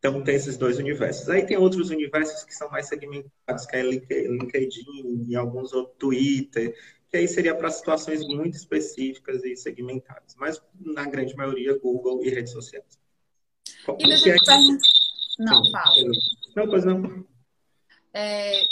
Então, 0.00 0.24
tem 0.24 0.34
esses 0.34 0.58
dois 0.58 0.76
universos. 0.80 1.28
Aí 1.28 1.46
tem 1.46 1.56
outros 1.56 1.90
universos 1.90 2.42
que 2.42 2.52
são 2.52 2.68
mais 2.68 2.88
segmentados, 2.88 3.64
que 3.64 3.76
é 3.76 3.82
LinkedIn 3.82 5.26
e 5.28 5.36
alguns 5.36 5.72
outros, 5.72 5.96
Twitter, 6.00 6.74
que 7.12 7.18
aí 7.18 7.28
seria 7.28 7.54
para 7.54 7.70
situações 7.70 8.26
muito 8.26 8.56
específicas 8.56 9.44
e 9.44 9.54
segmentadas. 9.54 10.34
Mas, 10.34 10.62
na 10.80 11.04
grande 11.04 11.36
maioria, 11.36 11.78
Google 11.78 12.24
e 12.24 12.30
redes 12.30 12.54
sociais. 12.54 12.98
E 13.98 14.08
deixa 14.08 14.30
eu 14.30 14.36
Não, 15.38 15.70
fala. 15.70 15.96
Não, 16.56 16.66
pois 16.66 16.84
não. 16.86 17.26
É, 18.14 18.62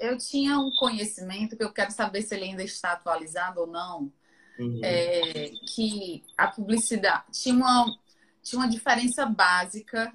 eu 0.00 0.18
tinha 0.18 0.58
um 0.58 0.72
conhecimento 0.72 1.56
que 1.56 1.62
eu 1.62 1.72
quero 1.72 1.92
saber 1.92 2.22
se 2.22 2.34
ele 2.34 2.46
ainda 2.46 2.64
está 2.64 2.90
atualizado 2.90 3.60
ou 3.60 3.66
não. 3.68 4.12
Uhum. 4.58 4.80
É, 4.82 5.50
que 5.68 6.24
a 6.36 6.48
publicidade 6.48 7.26
tinha 7.30 7.54
uma, 7.54 7.86
tinha 8.42 8.60
uma 8.60 8.68
diferença 8.68 9.24
básica 9.24 10.12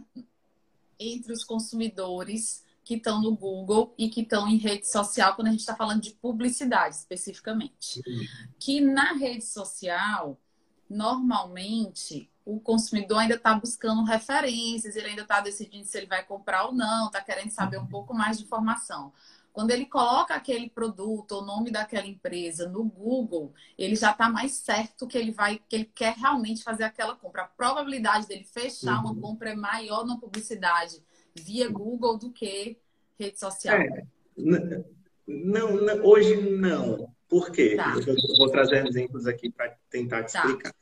entre 0.99 1.31
os 1.31 1.45
consumidores 1.45 2.64
que 2.85 2.93
estão 2.93 3.19
no 3.19 3.35
Google 3.35 3.95
e 3.97 4.07
que 4.07 4.21
estão 4.21 4.47
em 4.47 4.57
rede 4.57 4.87
social, 4.87 5.33
quando 5.33 5.47
a 5.47 5.51
gente 5.51 5.61
está 5.61 5.75
falando 5.75 6.03
de 6.03 6.11
publicidade 6.11 6.95
especificamente. 6.95 7.99
Uhum. 8.05 8.25
Que 8.59 8.79
na 8.79 9.13
rede 9.13 9.43
social, 9.43 10.39
normalmente, 10.87 12.31
o 12.45 12.59
consumidor 12.59 13.17
ainda 13.17 13.33
está 13.33 13.55
buscando 13.55 14.03
referências, 14.03 14.95
ele 14.95 15.07
ainda 15.07 15.23
está 15.23 15.41
decidindo 15.41 15.87
se 15.87 15.97
ele 15.97 16.05
vai 16.05 16.23
comprar 16.23 16.65
ou 16.67 16.73
não, 16.73 17.07
está 17.07 17.19
querendo 17.21 17.49
saber 17.49 17.77
um 17.77 17.81
uhum. 17.81 17.87
pouco 17.87 18.13
mais 18.13 18.37
de 18.37 18.43
informação. 18.43 19.11
Quando 19.51 19.71
ele 19.71 19.85
coloca 19.87 20.35
aquele 20.35 20.69
produto, 20.69 21.39
o 21.39 21.41
nome 21.41 21.71
daquela 21.71 22.05
empresa 22.05 22.69
no 22.69 22.83
Google, 22.83 23.51
ele 23.77 23.95
já 23.95 24.11
está 24.11 24.29
mais 24.29 24.51
certo 24.51 25.07
que 25.07 25.17
ele 25.17 25.31
vai, 25.31 25.59
que 25.67 25.75
ele 25.75 25.85
quer 25.85 26.13
realmente 26.13 26.61
fazer 26.61 26.83
aquela 26.83 27.15
compra. 27.15 27.43
A 27.43 27.47
probabilidade 27.47 28.27
dele 28.27 28.43
fechar 28.43 29.03
uhum. 29.03 29.11
uma 29.11 29.21
compra 29.21 29.49
é 29.49 29.55
maior 29.55 30.05
na 30.05 30.17
publicidade 30.17 31.01
via 31.35 31.69
Google 31.69 32.17
do 32.17 32.31
que 32.31 32.77
rede 33.19 33.39
social. 33.39 33.77
É, 33.77 34.05
não, 34.37 35.71
não, 35.75 36.05
hoje 36.05 36.35
não. 36.35 37.13
Por 37.27 37.51
quê? 37.51 37.75
Tá. 37.75 37.95
Eu 38.05 38.37
vou 38.37 38.49
trazer 38.49 38.85
exemplos 38.85 39.27
aqui 39.27 39.49
para 39.49 39.75
tentar 39.89 40.23
te 40.23 40.33
tá. 40.33 40.39
explicar. 40.39 40.75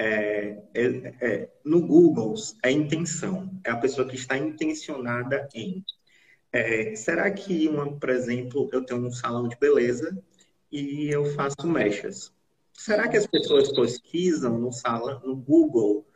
É, 0.00 0.62
é, 0.74 1.14
é, 1.20 1.48
no 1.64 1.84
Google, 1.84 2.34
é 2.62 2.70
intenção. 2.70 3.50
É 3.64 3.70
a 3.70 3.76
pessoa 3.76 4.06
que 4.06 4.16
está 4.16 4.36
intencionada 4.36 5.48
em. 5.54 5.84
É, 6.52 6.94
será 6.94 7.30
que, 7.30 7.68
uma, 7.68 7.98
por 7.98 8.08
exemplo, 8.10 8.70
eu 8.72 8.84
tenho 8.84 9.06
um 9.06 9.10
salão 9.10 9.48
de 9.48 9.56
beleza 9.58 10.16
e 10.70 11.08
eu 11.08 11.26
faço 11.34 11.66
mechas? 11.66 12.32
Será 12.72 13.08
que 13.08 13.16
as 13.16 13.26
pessoas 13.26 13.72
pesquisam 13.72 14.56
no 14.58 14.72
salão, 14.72 15.20
no 15.24 15.36
Google, 15.36 16.06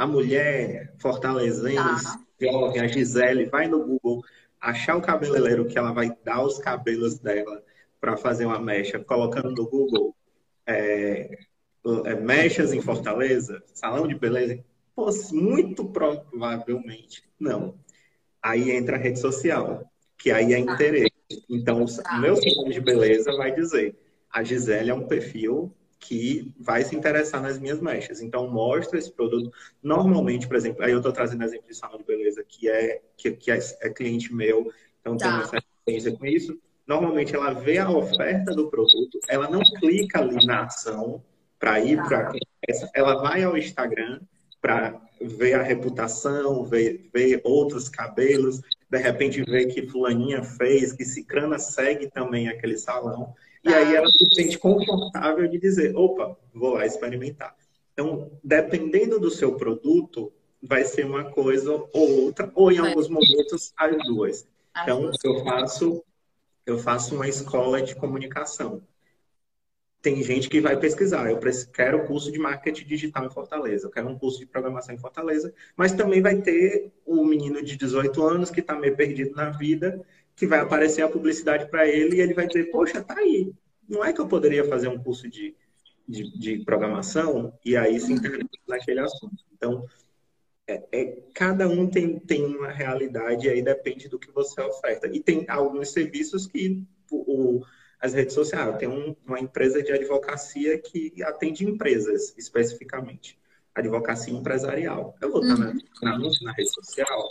a 0.00 0.06
mulher 0.06 0.94
fortalezense, 0.96 2.04
tá. 2.04 2.20
jovem, 2.40 2.80
a 2.80 2.86
Gisele, 2.86 3.44
vai 3.44 3.68
no 3.68 3.84
Google 3.84 4.24
achar 4.58 4.96
o 4.96 5.02
cabeleireiro 5.02 5.66
que 5.66 5.76
ela 5.76 5.92
vai 5.92 6.10
dar 6.24 6.42
os 6.42 6.58
cabelos 6.58 7.18
dela 7.18 7.62
para 8.00 8.16
fazer 8.16 8.46
uma 8.46 8.58
mecha, 8.58 8.98
colocando 8.98 9.50
no 9.50 9.68
Google 9.68 10.16
é, 10.66 11.38
é, 12.06 12.14
mechas 12.14 12.72
em 12.72 12.80
Fortaleza, 12.80 13.62
salão 13.74 14.08
de 14.08 14.14
beleza, 14.14 14.64
Pô, 14.96 15.10
muito 15.32 15.84
provavelmente 15.84 17.22
não. 17.38 17.74
Aí 18.42 18.70
entra 18.70 18.96
a 18.96 18.98
rede 18.98 19.20
social, 19.20 19.84
que 20.16 20.30
aí 20.30 20.54
é 20.54 20.58
interesse. 20.58 21.12
Então, 21.46 21.84
o 21.84 22.20
meu 22.20 22.36
salão 22.36 22.70
de 22.70 22.80
beleza 22.80 23.36
vai 23.36 23.54
dizer, 23.54 23.94
a 24.32 24.42
Gisele 24.42 24.88
é 24.88 24.94
um 24.94 25.06
perfil 25.06 25.70
que 26.00 26.52
vai 26.58 26.82
se 26.82 26.96
interessar 26.96 27.42
nas 27.42 27.58
minhas 27.58 27.80
mechas. 27.80 28.22
Então, 28.22 28.48
mostra 28.48 28.98
esse 28.98 29.12
produto. 29.12 29.52
Normalmente, 29.82 30.48
por 30.48 30.56
exemplo, 30.56 30.82
aí 30.82 30.90
eu 30.90 30.98
estou 30.98 31.12
trazendo 31.12 31.44
exemplo 31.44 31.68
de 31.68 31.76
salão 31.76 31.98
de 31.98 32.04
beleza, 32.04 32.42
que 32.42 32.68
é, 32.68 33.00
que, 33.16 33.30
que 33.32 33.52
é, 33.52 33.58
é 33.82 33.90
cliente 33.90 34.34
meu, 34.34 34.72
então 35.00 35.16
tá. 35.16 35.26
tem 35.26 35.34
uma 35.34 35.46
certa 35.46 35.66
experiência 35.78 36.18
com 36.18 36.26
isso. 36.26 36.58
Normalmente, 36.86 37.36
ela 37.36 37.52
vê 37.52 37.78
a 37.78 37.90
oferta 37.90 38.52
do 38.52 38.68
produto, 38.68 39.20
ela 39.28 39.48
não 39.48 39.60
clica 39.60 40.20
ali 40.20 40.44
na 40.44 40.64
ação, 40.64 41.22
para 41.60 41.78
ir 41.78 41.96
tá. 41.98 42.04
para 42.04 42.32
ela 42.94 43.20
vai 43.20 43.42
ao 43.42 43.56
Instagram 43.56 44.20
para 44.60 45.00
ver 45.20 45.54
a 45.54 45.62
reputação, 45.62 46.64
ver, 46.64 47.08
ver 47.12 47.40
outros 47.44 47.88
cabelos, 47.88 48.60
de 48.88 48.98
repente 48.98 49.42
ver 49.42 49.66
que 49.66 49.86
fulaninha 49.86 50.42
fez, 50.42 50.92
que 50.92 51.04
Cicrana 51.04 51.58
segue 51.58 52.08
também 52.10 52.48
aquele 52.48 52.76
salão. 52.76 53.34
E 53.62 53.72
aí 53.72 53.94
ela 53.94 54.08
se 54.10 54.34
sente 54.34 54.58
confortável 54.58 55.46
de 55.48 55.58
dizer, 55.58 55.94
opa, 55.94 56.36
vou 56.54 56.74
lá 56.74 56.86
experimentar. 56.86 57.54
Então, 57.92 58.30
dependendo 58.42 59.20
do 59.20 59.30
seu 59.30 59.56
produto, 59.56 60.32
vai 60.62 60.84
ser 60.84 61.04
uma 61.04 61.24
coisa 61.24 61.72
ou 61.92 62.24
outra, 62.24 62.50
ou 62.54 62.72
em 62.72 62.78
alguns 62.78 63.08
momentos 63.08 63.72
as 63.76 63.96
duas. 64.06 64.46
Então, 64.82 65.10
eu 65.24 65.44
faço 65.44 66.04
eu 66.66 66.78
faço 66.78 67.16
uma 67.16 67.26
escola 67.28 67.82
de 67.82 67.96
comunicação 67.96 68.82
tem 70.02 70.22
gente 70.22 70.48
que 70.48 70.60
vai 70.60 70.78
pesquisar. 70.78 71.30
Eu 71.30 71.38
quero 71.72 72.06
curso 72.06 72.32
de 72.32 72.38
marketing 72.38 72.86
digital 72.86 73.26
em 73.26 73.30
Fortaleza, 73.30 73.86
eu 73.86 73.90
quero 73.90 74.08
um 74.08 74.18
curso 74.18 74.38
de 74.38 74.46
programação 74.46 74.94
em 74.94 74.98
Fortaleza, 74.98 75.52
mas 75.76 75.92
também 75.92 76.22
vai 76.22 76.40
ter 76.40 76.90
o 77.04 77.24
menino 77.24 77.62
de 77.62 77.76
18 77.76 78.22
anos 78.22 78.50
que 78.50 78.60
está 78.60 78.74
meio 78.74 78.96
perdido 78.96 79.34
na 79.34 79.50
vida, 79.50 80.00
que 80.40 80.46
vai 80.46 80.60
aparecer 80.60 81.02
a 81.02 81.08
publicidade 81.08 81.68
para 81.68 81.86
ele 81.86 82.16
e 82.16 82.20
ele 82.22 82.32
vai 82.32 82.46
dizer: 82.46 82.70
Poxa, 82.70 83.02
tá 83.02 83.14
aí. 83.18 83.52
Não 83.86 84.02
é 84.02 84.10
que 84.10 84.22
eu 84.22 84.26
poderia 84.26 84.64
fazer 84.64 84.88
um 84.88 84.98
curso 84.98 85.28
de, 85.28 85.54
de, 86.08 86.38
de 86.38 86.64
programação 86.64 87.52
e 87.62 87.76
aí 87.76 88.00
se 88.00 88.10
interessa 88.10 88.48
naquele 88.66 89.00
assunto. 89.00 89.44
Então, 89.52 89.84
é, 90.66 90.82
é, 90.92 91.18
cada 91.34 91.68
um 91.68 91.86
tem, 91.86 92.18
tem 92.18 92.42
uma 92.42 92.68
realidade 92.68 93.46
e 93.46 93.50
aí 93.50 93.60
depende 93.60 94.08
do 94.08 94.18
que 94.18 94.32
você 94.32 94.62
oferta. 94.62 95.08
E 95.08 95.20
tem 95.20 95.44
alguns 95.46 95.90
serviços 95.90 96.46
que 96.46 96.86
o, 97.10 97.62
as 98.00 98.14
redes 98.14 98.32
sociais. 98.32 98.66
Eu 98.66 98.78
tenho 98.78 98.92
um, 98.92 99.16
uma 99.26 99.38
empresa 99.38 99.82
de 99.82 99.92
advocacia 99.92 100.78
que 100.78 101.22
atende 101.22 101.66
empresas 101.66 102.34
especificamente. 102.38 103.38
Advocacia 103.74 104.32
empresarial. 104.32 105.14
Eu 105.20 105.30
vou 105.30 105.42
estar 105.42 105.58
uhum. 105.58 105.78
na, 106.02 106.18
na, 106.18 106.30
na 106.40 106.52
rede 106.52 106.72
social. 106.72 107.28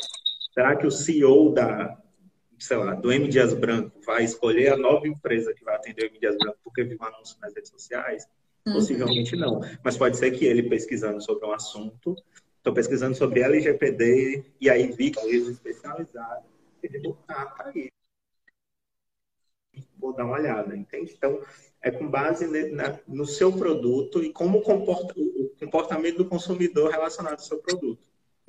Será 0.53 0.75
que 0.75 0.85
o 0.85 0.91
CEO 0.91 1.53
da, 1.53 1.97
sei 2.59 2.77
lá, 2.77 2.93
do 2.93 3.11
M. 3.11 3.27
Dias 3.27 3.53
Branco 3.53 3.99
vai 4.05 4.23
escolher 4.23 4.73
a 4.73 4.77
nova 4.77 5.07
empresa 5.07 5.53
que 5.53 5.63
vai 5.63 5.75
atender 5.75 6.03
o 6.03 6.07
M. 6.07 6.19
Dias 6.19 6.37
Branco 6.37 6.57
porque 6.63 6.83
viu 6.83 6.97
um 6.99 7.05
anúncio 7.05 7.37
nas 7.41 7.53
redes 7.53 7.71
sociais? 7.71 8.27
Uhum. 8.65 8.73
Possivelmente 8.73 9.35
não. 9.35 9.61
Mas 9.83 9.97
pode 9.97 10.17
ser 10.17 10.31
que 10.31 10.45
ele 10.45 10.63
pesquisando 10.63 11.21
sobre 11.21 11.45
um 11.45 11.51
assunto, 11.51 12.15
estou 12.57 12.73
pesquisando 12.73 13.15
sobre 13.15 13.41
LGPD 13.41 14.45
e 14.59 14.69
aí 14.69 14.91
vi 14.91 15.11
que 15.11 15.19
é 15.19 15.23
um 15.23 15.29
livro 15.29 15.51
especializado, 15.51 16.45
ele 16.83 16.99
botar 16.99 17.45
para 17.47 17.71
ele 17.75 17.89
vou 19.97 20.13
dar 20.13 20.25
uma 20.25 20.35
olhada, 20.35 20.75
entende? 20.75 21.13
Então, 21.15 21.41
é 21.81 21.91
com 21.91 22.07
base 22.09 22.47
na, 22.71 22.99
no 23.07 23.25
seu 23.25 23.51
produto 23.51 24.23
e 24.23 24.31
como 24.31 24.61
comporta, 24.61 25.13
o 25.17 25.51
comportamento 25.59 26.17
do 26.17 26.25
consumidor 26.25 26.89
relacionado 26.89 27.33
ao 27.33 27.39
seu 27.39 27.59
produto. 27.59 27.99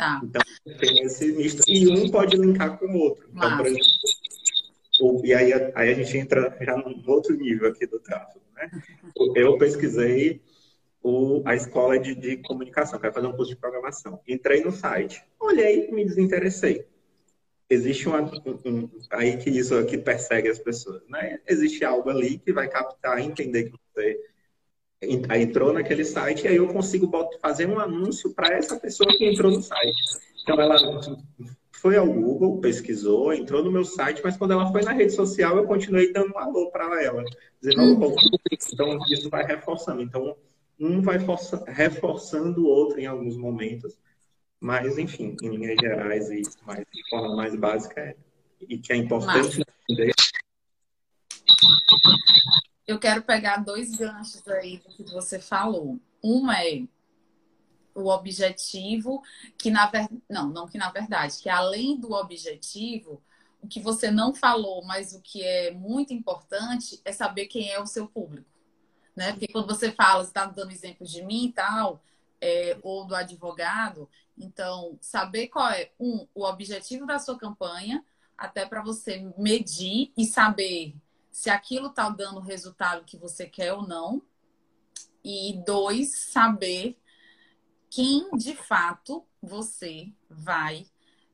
Tá. 0.01 0.19
Então, 0.25 0.41
tem 0.79 1.03
esse 1.03 1.31
misto. 1.33 1.63
E 1.69 1.87
um 1.87 2.11
pode 2.11 2.35
linkar 2.35 2.79
com 2.79 2.87
o 2.87 2.99
outro. 3.01 3.29
Então, 3.31 3.57
por 3.59 3.67
exemplo, 3.67 3.87
e 5.23 5.35
aí, 5.35 5.53
aí 5.53 5.91
a 5.91 5.95
gente 5.95 6.17
entra 6.17 6.57
já 6.59 6.75
num 6.75 7.03
outro 7.07 7.37
nível 7.37 7.69
aqui 7.69 7.87
do 7.87 8.01
tráfego, 8.01 8.43
né? 8.55 8.71
Eu 9.37 9.59
pesquisei 9.59 10.41
o, 11.03 11.43
a 11.45 11.55
escola 11.55 11.99
de, 11.99 12.15
de 12.15 12.39
comunicação, 12.39 12.99
quero 12.99 13.13
fazer 13.13 13.27
um 13.27 13.33
curso 13.33 13.51
de 13.51 13.61
programação. 13.61 14.23
Entrei 14.27 14.65
no 14.65 14.73
site, 14.73 15.23
olhei 15.39 15.89
e 15.89 15.93
me 15.93 16.03
desinteressei. 16.03 16.87
Existe 17.69 18.09
uma, 18.09 18.23
um, 18.23 18.89
aí 19.11 19.37
que 19.37 19.51
isso 19.51 19.75
aqui 19.77 19.99
persegue 19.99 20.49
as 20.49 20.59
pessoas, 20.59 21.03
né? 21.11 21.41
Existe 21.47 21.85
algo 21.85 22.09
ali 22.09 22.39
que 22.39 22.55
vai 22.55 22.69
captar, 22.71 23.21
entender 23.21 23.65
que 23.65 23.77
você 23.95 24.19
entrou 25.03 25.73
naquele 25.73 26.05
site 26.05 26.45
e 26.45 26.49
aí 26.49 26.57
eu 26.57 26.69
consigo 26.69 27.11
fazer 27.41 27.67
um 27.67 27.79
anúncio 27.79 28.35
para 28.35 28.55
essa 28.55 28.79
pessoa 28.79 29.09
que 29.17 29.25
entrou 29.25 29.51
no 29.51 29.63
site. 29.63 29.97
Então 30.43 30.61
ela 30.61 30.77
foi 31.73 31.97
ao 31.97 32.07
Google, 32.07 32.61
pesquisou, 32.61 33.33
entrou 33.33 33.65
no 33.65 33.73
meu 33.73 33.85
site, 33.85 34.21
mas 34.23 34.37
quando 34.37 34.53
ela 34.53 34.71
foi 34.71 34.83
na 34.83 34.93
rede 34.93 35.13
social 35.13 35.57
eu 35.57 35.65
continuei 35.65 36.13
dando 36.13 36.33
um 36.35 36.39
alô 36.39 36.71
para 36.71 37.03
ela, 37.03 37.25
dizendo 37.61 37.81
alô, 37.81 38.17
então 38.73 38.99
isso 39.09 39.31
vai 39.31 39.45
reforçando. 39.45 40.03
Então 40.03 40.37
um 40.81 41.03
vai 41.03 41.19
força, 41.19 41.63
reforçando 41.67 42.63
o 42.63 42.67
outro 42.67 42.99
em 42.99 43.07
alguns 43.07 43.37
momentos, 43.37 43.99
mas, 44.59 44.99
enfim, 44.99 45.37
em 45.43 45.57
linhas 45.57 45.77
gerais 45.81 46.31
e 46.31 46.43
mais, 46.67 46.85
de 46.93 47.09
forma 47.09 47.37
mais 47.37 47.55
básica, 47.55 48.01
é, 48.01 48.17
e 48.69 48.79
que 48.79 48.93
é 48.93 48.97
importante 48.97 49.63
entender. 49.89 50.13
Eu 52.91 52.99
quero 52.99 53.23
pegar 53.23 53.59
dois 53.59 53.95
ganchos 53.95 54.47
aí 54.49 54.79
do 54.79 54.89
que 54.89 55.05
você 55.13 55.39
falou. 55.39 55.99
Uma 56.23 56.63
é 56.63 56.83
o 57.95 58.09
objetivo, 58.09 59.23
que 59.59 59.71
na 59.71 59.87
verdade. 59.87 60.23
Não, 60.29 60.49
não 60.49 60.67
que 60.67 60.79
na 60.79 60.91
verdade, 60.91 61.39
que 61.39 61.49
além 61.49 61.99
do 61.99 62.13
objetivo, 62.13 63.23
o 63.63 63.69
que 63.69 63.81
você 63.81 64.11
não 64.11 64.35
falou, 64.35 64.85
mas 64.85 65.13
o 65.13 65.21
que 65.21 65.43
é 65.43 65.71
muito 65.71 66.13
importante 66.13 67.01
é 67.05 67.13
saber 67.13 67.47
quem 67.47 67.71
é 67.71 67.81
o 67.81 67.87
seu 67.87 68.07
público 68.07 68.51
né? 69.21 69.33
Porque 69.33 69.49
quando 69.49 69.67
você 69.67 69.93
fala, 69.93 70.25
você 70.25 70.31
está 70.31 70.47
dando 70.47 70.71
exemplos 70.71 71.11
de 71.11 71.23
mim 71.23 71.47
e 71.47 71.53
tal, 71.53 72.03
é, 72.41 72.79
ou 72.83 73.05
do 73.05 73.15
advogado, 73.15 74.09
então 74.39 74.97
saber 74.99 75.49
qual 75.49 75.69
é 75.71 75.91
um 76.01 76.27
o 76.35 76.45
objetivo 76.45 77.07
da 77.07 77.19
sua 77.19 77.39
campanha, 77.39 78.03
até 78.37 78.65
para 78.65 78.83
você 78.83 79.31
medir 79.37 80.11
e 80.17 80.25
saber 80.25 80.95
se 81.31 81.51
aquilo 81.51 81.89
está 81.89 82.09
dando 82.09 82.39
o 82.39 82.43
resultado 82.43 83.05
que 83.05 83.17
você 83.17 83.47
quer 83.47 83.73
ou 83.73 83.87
não. 83.87 84.23
E 85.23 85.63
dois, 85.67 86.31
saber 86.31 86.99
quem 87.91 88.31
de 88.37 88.55
fato 88.55 89.25
você 89.43 90.13
vai 90.29 90.87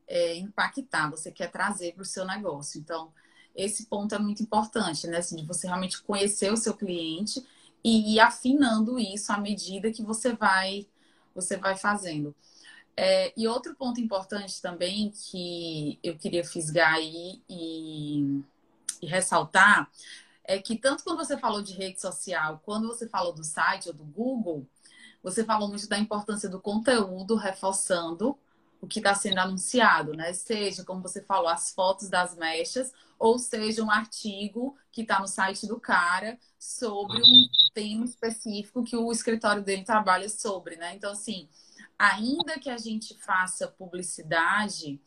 é, 0.08 0.36
impactar, 0.36 1.10
você 1.10 1.30
quer 1.30 1.50
trazer 1.50 1.92
para 1.92 2.02
o 2.02 2.06
seu 2.06 2.24
negócio. 2.24 2.80
Então, 2.80 3.12
esse 3.54 3.86
ponto 3.86 4.14
é 4.14 4.18
muito 4.18 4.42
importante, 4.42 5.06
né? 5.06 5.18
Assim, 5.18 5.36
de 5.36 5.46
você 5.46 5.66
realmente 5.66 6.02
conhecer 6.02 6.52
o 6.52 6.56
seu 6.56 6.74
cliente 6.74 7.44
e 7.82 8.14
ir 8.14 8.20
afinando 8.20 8.98
isso 8.98 9.32
à 9.32 9.38
medida 9.38 9.92
que 9.92 10.02
você 10.02 10.32
vai 10.34 10.86
você 11.34 11.56
vai 11.56 11.76
fazendo. 11.76 12.34
É, 12.96 13.32
e 13.36 13.46
outro 13.46 13.74
ponto 13.74 14.00
importante 14.00 14.60
também 14.62 15.10
que 15.10 15.98
eu 16.02 16.16
queria 16.16 16.42
fisgar 16.42 16.94
aí 16.94 17.42
e, 17.48 18.42
e 19.02 19.06
ressaltar 19.06 19.90
é 20.44 20.58
que 20.58 20.76
tanto 20.76 21.02
quando 21.02 21.18
você 21.18 21.36
falou 21.36 21.60
de 21.62 21.72
rede 21.72 22.00
social, 22.00 22.62
quando 22.64 22.86
você 22.86 23.08
falou 23.08 23.32
do 23.32 23.42
site 23.44 23.88
ou 23.88 23.94
do 23.94 24.04
Google, 24.04 24.66
você 25.22 25.44
falou 25.44 25.68
muito 25.68 25.88
da 25.88 25.98
importância 25.98 26.48
do 26.48 26.60
conteúdo, 26.60 27.34
reforçando 27.34 28.38
o 28.80 28.86
que 28.86 29.00
está 29.00 29.14
sendo 29.14 29.38
anunciado, 29.38 30.12
né? 30.14 30.32
Seja, 30.32 30.84
como 30.84 31.02
você 31.02 31.22
falou, 31.22 31.48
as 31.48 31.72
fotos 31.72 32.08
das 32.08 32.36
mechas, 32.36 32.92
ou 33.18 33.38
seja, 33.38 33.82
um 33.82 33.90
artigo 33.90 34.76
que 34.92 35.02
está 35.02 35.18
no 35.18 35.26
site 35.26 35.66
do 35.66 35.80
cara 35.80 36.38
sobre 36.58 37.20
um 37.22 37.48
tema 37.74 38.04
específico 38.04 38.84
que 38.84 38.96
o 38.96 39.10
escritório 39.10 39.62
dele 39.62 39.82
trabalha 39.82 40.28
sobre, 40.28 40.76
né? 40.76 40.94
Então, 40.94 41.10
assim, 41.10 41.48
ainda 41.98 42.58
que 42.58 42.70
a 42.70 42.76
gente 42.76 43.14
faça 43.18 43.66
publicidade, 43.66 45.00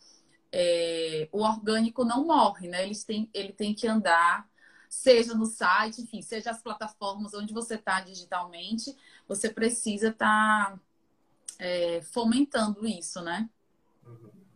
é, 0.51 1.27
o 1.31 1.43
orgânico 1.43 2.03
não 2.03 2.25
morre, 2.25 2.67
né? 2.67 2.83
Ele 2.83 2.95
tem, 2.95 3.29
ele 3.33 3.53
tem 3.53 3.73
que 3.73 3.87
andar, 3.87 4.49
seja 4.89 5.33
no 5.35 5.45
site, 5.45 6.01
enfim, 6.01 6.21
seja 6.21 6.51
as 6.51 6.61
plataformas 6.61 7.33
onde 7.33 7.53
você 7.53 7.75
está 7.75 8.01
digitalmente, 8.01 8.95
você 9.27 9.49
precisa 9.49 10.09
estar 10.09 10.71
tá, 10.71 10.79
é, 11.59 12.01
fomentando 12.01 12.87
isso, 12.87 13.21
né? 13.21 13.49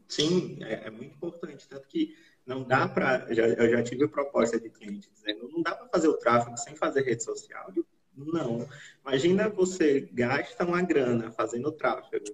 Sim, 0.07 0.57
é, 0.63 0.87
é 0.87 0.89
muito 0.89 1.15
importante. 1.15 1.67
Tanto 1.67 1.87
que 1.87 2.15
não 2.45 2.63
dá 2.63 2.87
para. 2.87 3.25
Eu 3.29 3.71
já 3.71 3.83
tive 3.83 4.07
proposta 4.07 4.59
de 4.59 4.69
cliente 4.69 5.09
dizendo: 5.11 5.49
não 5.49 5.61
dá 5.61 5.75
para 5.75 5.87
fazer 5.87 6.07
o 6.07 6.17
tráfego 6.17 6.57
sem 6.57 6.75
fazer 6.75 7.01
rede 7.03 7.23
social. 7.23 7.71
Não. 8.15 8.67
Imagina 9.03 9.49
você 9.49 10.01
gasta 10.11 10.65
uma 10.65 10.81
grana 10.81 11.31
fazendo 11.31 11.71
tráfego. 11.71 12.25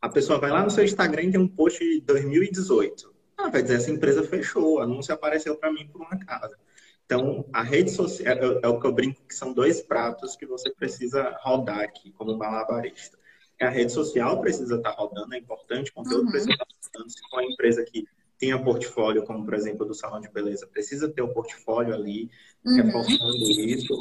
A 0.00 0.08
pessoa 0.08 0.38
vai 0.38 0.50
lá 0.50 0.62
no 0.62 0.70
seu 0.70 0.84
Instagram 0.84 1.22
e 1.22 1.32
tem 1.32 1.40
um 1.40 1.48
post 1.48 1.78
de 1.78 2.00
2018. 2.00 3.14
Ela 3.38 3.50
vai 3.50 3.62
dizer: 3.62 3.76
essa 3.76 3.90
empresa 3.90 4.22
fechou, 4.22 4.74
o 4.74 4.78
anúncio 4.80 5.12
apareceu 5.12 5.56
para 5.56 5.72
mim 5.72 5.86
por 5.88 6.00
uma 6.00 6.18
casa. 6.18 6.56
Então, 7.04 7.44
a 7.52 7.62
rede 7.62 7.90
social 7.90 8.32
é, 8.32 8.60
é, 8.62 8.68
o 8.68 8.78
que 8.78 8.86
eu 8.86 8.92
brinco 8.92 9.26
que 9.26 9.34
são 9.34 9.52
dois 9.52 9.80
pratos 9.80 10.36
que 10.36 10.46
você 10.46 10.70
precisa 10.70 11.36
rodar 11.42 11.80
aqui, 11.80 12.12
como 12.12 12.32
um 12.32 12.36
malabarista. 12.36 13.18
A 13.60 13.68
rede 13.68 13.92
social 13.92 14.40
precisa 14.40 14.76
estar 14.76 14.92
tá 14.92 14.96
rodando, 14.96 15.34
é 15.34 15.38
importante, 15.38 15.90
o 15.90 15.94
conteúdo 15.94 16.24
uhum. 16.24 16.30
precisa 16.30 16.52
estar 16.52 16.64
tá 16.64 16.74
rodando. 16.84 17.10
Se 17.10 17.20
for 17.28 17.40
uma 17.40 17.52
empresa 17.52 17.84
que 17.84 18.06
tenha 18.38 18.62
portfólio, 18.62 19.24
como 19.24 19.44
por 19.44 19.54
exemplo 19.54 19.84
do 19.84 19.92
salão 19.92 20.20
de 20.20 20.30
beleza, 20.30 20.66
precisa 20.66 21.08
ter 21.08 21.20
o 21.20 21.34
portfólio 21.34 21.92
ali, 21.92 22.30
uhum. 22.64 22.76
reforçando 22.76 23.36
isso. 23.36 23.94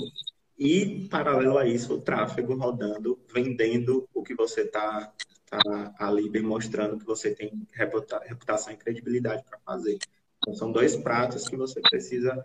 E, 0.58 1.08
paralelo 1.10 1.58
a 1.58 1.66
isso, 1.66 1.96
o 1.96 2.02
tráfego 2.02 2.54
rodando, 2.54 3.18
vendendo 3.34 4.08
o 4.14 4.22
que 4.22 4.36
você 4.36 4.62
está 4.62 5.12
tá 5.50 5.94
ali 5.98 6.30
demonstrando 6.30 6.98
que 6.98 7.06
você 7.06 7.34
tem 7.34 7.68
reputação 7.74 8.74
e 8.74 8.78
credibilidade 8.78 9.44
para 9.44 9.60
fazer. 9.60 9.98
Então, 10.38 10.54
são 10.54 10.72
dois 10.72 10.96
pratos 10.96 11.48
que 11.48 11.56
você 11.56 11.82
precisa 11.82 12.44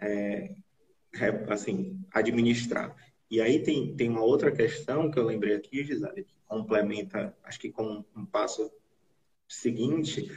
é, 0.00 0.54
assim, 1.48 2.00
administrar. 2.12 2.94
E 3.30 3.40
aí 3.40 3.62
tem, 3.62 3.94
tem 3.96 4.08
uma 4.08 4.22
outra 4.22 4.52
questão 4.52 5.10
que 5.10 5.18
eu 5.18 5.24
lembrei 5.24 5.56
aqui, 5.56 5.84
Gisele, 5.84 6.24
que 6.24 6.34
complementa, 6.46 7.36
acho 7.42 7.58
que 7.58 7.70
com 7.70 8.04
um 8.16 8.24
passo 8.24 8.70
seguinte, 9.48 10.30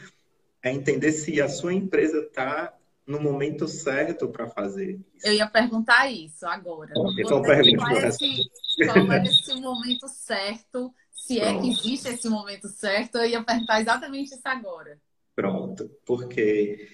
é 0.64 0.72
entender 0.72 1.12
se 1.12 1.42
a 1.42 1.50
sua 1.50 1.74
empresa 1.74 2.20
está 2.20 2.74
no 3.06 3.22
momento 3.22 3.68
certo 3.68 4.28
para 4.28 4.48
fazer. 4.48 5.00
Isso. 5.16 5.28
Eu 5.28 5.34
ia 5.34 5.48
perguntar 5.48 6.12
isso 6.12 6.46
agora. 6.46 6.92
então 7.20 7.42
pergunta. 7.42 7.78
Qual, 7.78 7.98
é 7.98 8.08
esse, 8.08 8.50
qual 8.86 9.12
é 9.12 9.24
esse 9.24 9.62
momento 9.62 10.08
certo? 10.10 10.94
Se 11.28 11.42
Pronto. 11.42 11.60
é 11.60 11.62
que 11.62 11.70
existe 11.70 12.08
esse 12.08 12.30
momento 12.30 12.70
certo, 12.70 13.18
eu 13.18 13.26
ia 13.26 13.44
perguntar 13.44 13.82
exatamente 13.82 14.34
isso 14.34 14.48
agora. 14.48 14.98
Pronto, 15.36 15.90
porque 16.06 16.88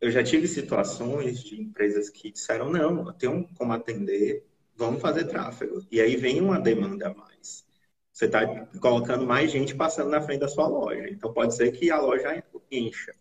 eu 0.00 0.08
já 0.08 0.22
tive 0.22 0.46
situações 0.46 1.42
de 1.42 1.60
empresas 1.60 2.08
que 2.08 2.30
disseram 2.30 2.70
não, 2.70 3.08
eu 3.08 3.12
tenho 3.12 3.48
como 3.56 3.72
atender, 3.72 4.46
vamos 4.76 5.02
fazer 5.02 5.24
tráfego. 5.26 5.84
E 5.90 6.00
aí 6.00 6.16
vem 6.16 6.40
uma 6.40 6.60
demanda 6.60 7.08
a 7.08 7.14
mais. 7.14 7.64
Você 8.12 8.26
está 8.26 8.66
colocando 8.80 9.26
mais 9.26 9.50
gente 9.50 9.74
passando 9.74 10.10
na 10.10 10.20
frente 10.22 10.40
da 10.40 10.48
sua 10.48 10.68
loja. 10.68 11.08
Então 11.10 11.32
pode 11.32 11.56
ser 11.56 11.72
que 11.72 11.90
a 11.90 12.00
loja 12.00 12.44
encha. 12.70 13.12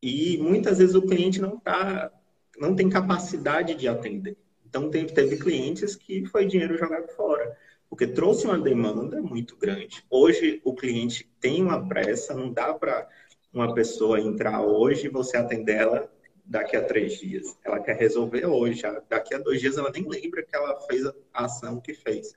E 0.00 0.38
muitas 0.38 0.78
vezes 0.78 0.94
o 0.94 1.02
cliente 1.02 1.40
não 1.40 1.58
tá, 1.58 2.12
não 2.56 2.76
tem 2.76 2.88
capacidade 2.88 3.74
de 3.74 3.88
atender. 3.88 4.36
Então 4.64 4.88
teve, 4.90 5.12
teve 5.12 5.36
clientes 5.38 5.96
que 5.96 6.24
foi 6.26 6.46
dinheiro 6.46 6.78
jogado 6.78 7.08
fora, 7.16 7.58
porque 7.88 8.06
trouxe 8.06 8.46
uma 8.46 8.58
demanda 8.58 9.20
muito 9.20 9.56
grande. 9.56 10.04
Hoje 10.10 10.60
o 10.64 10.74
cliente 10.74 11.30
tem 11.40 11.62
uma 11.62 11.86
pressa, 11.86 12.34
não 12.34 12.52
dá 12.52 12.74
para 12.74 13.08
uma 13.52 13.74
pessoa 13.74 14.20
entrar 14.20 14.60
hoje 14.62 15.06
e 15.06 15.10
você 15.10 15.36
atender 15.36 15.76
ela 15.76 16.12
daqui 16.44 16.76
a 16.76 16.84
três 16.84 17.18
dias. 17.18 17.56
Ela 17.64 17.80
quer 17.80 17.96
resolver 17.96 18.46
hoje. 18.46 18.82
Daqui 19.08 19.34
a 19.34 19.38
dois 19.38 19.60
dias 19.60 19.78
ela 19.78 19.90
nem 19.90 20.08
lembra 20.08 20.42
que 20.42 20.54
ela 20.54 20.80
fez 20.82 21.06
a 21.06 21.14
ação 21.32 21.80
que 21.80 21.94
fez. 21.94 22.34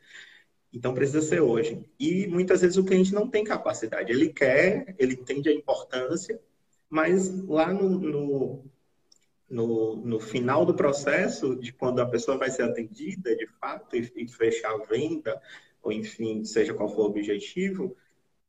Então 0.72 0.94
precisa 0.94 1.22
ser 1.22 1.42
hoje. 1.42 1.84
E 2.00 2.28
muitas 2.28 2.62
vezes 2.62 2.78
o 2.78 2.84
cliente 2.84 3.14
não 3.14 3.28
tem 3.28 3.44
capacidade. 3.44 4.12
Ele 4.12 4.30
quer, 4.30 4.96
ele 4.98 5.14
entende 5.14 5.50
a 5.50 5.54
importância, 5.54 6.40
mas 6.90 7.30
lá 7.48 7.74
no, 7.74 7.90
no, 7.90 8.64
no, 9.50 9.96
no 9.96 10.20
final 10.20 10.66
do 10.66 10.74
processo, 10.74 11.56
de 11.56 11.74
quando 11.74 12.00
a 12.00 12.06
pessoa 12.06 12.38
vai 12.38 12.50
ser 12.50 12.64
atendida 12.64 13.36
de 13.36 13.48
fato 13.60 13.96
e, 13.96 14.12
e 14.16 14.28
fechar 14.28 14.72
a 14.72 14.86
venda, 14.86 15.42
ou 15.82 15.92
enfim, 15.92 16.44
seja 16.44 16.74
qual 16.74 16.90
for 16.90 17.04
o 17.04 17.10
objetivo, 17.10 17.96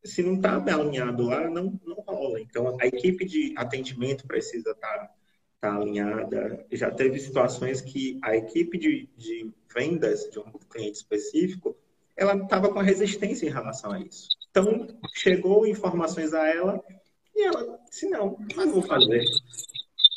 se 0.05 0.23
não 0.23 0.37
está 0.37 0.57
alinhado 0.57 1.25
lá, 1.25 1.49
não, 1.49 1.79
não 1.85 1.97
rola. 1.97 2.41
Então 2.41 2.77
a 2.81 2.87
equipe 2.87 3.25
de 3.25 3.55
atendimento 3.57 4.27
precisa 4.27 4.71
estar. 4.71 4.99
Tá, 4.99 5.15
tá 5.61 5.77
alinhada. 5.77 6.67
Já 6.73 6.91
teve 6.91 7.19
situações 7.19 7.81
que 7.81 8.19
a 8.23 8.35
equipe 8.37 8.79
de, 8.79 9.09
de 9.17 9.51
vendas 9.75 10.29
de 10.31 10.39
um 10.39 10.51
cliente 10.71 10.97
específico 10.97 11.77
ela 12.17 12.35
estava 12.35 12.69
com 12.71 12.81
resistência 12.81 13.47
em 13.47 13.51
relação 13.51 13.93
a 13.93 14.01
isso. 14.01 14.29
Então, 14.51 14.87
chegou 15.15 15.67
informações 15.67 16.35
a 16.35 16.47
ela 16.47 16.83
e 17.35 17.43
ela 17.43 17.79
disse, 17.89 18.09
não, 18.11 18.37
não 18.55 18.71
vou 18.71 18.83
fazer. 18.83 19.25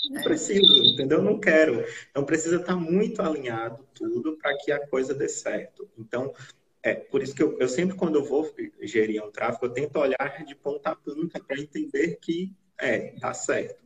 Não 0.10 0.22
preciso, 0.22 0.84
entendeu? 0.84 1.22
Não 1.22 1.39
quero. 1.39 1.86
Então 2.10 2.24
precisa 2.24 2.58
estar 2.58 2.76
muito 2.76 3.22
alinhado 3.22 3.86
tudo 3.94 4.38
para 4.38 4.56
que 4.58 4.72
a 4.72 4.88
coisa 4.88 5.13
dê 5.13 5.30
certo. 5.30 5.89
Então, 5.98 6.34
é 6.82 6.94
por 6.96 7.24
isso 7.24 7.34
que 7.34 7.42
eu, 7.42 7.58
eu, 7.60 7.70
sempre, 7.70 7.96
quando 7.96 8.16
eu 8.16 8.26
vou 8.26 8.54
gerir 8.82 9.24
um 9.24 9.32
tráfego, 9.32 9.68
eu 9.68 9.70
tento 9.72 9.98
olhar 9.98 10.44
de 10.46 10.54
ponta 10.56 10.89
a 10.89 10.96
ponta 10.96 11.39
para 11.39 11.60
entender 11.60 12.18
que 12.22 12.54
é, 12.78 13.16
dá 13.20 13.34
certo. 13.34 13.82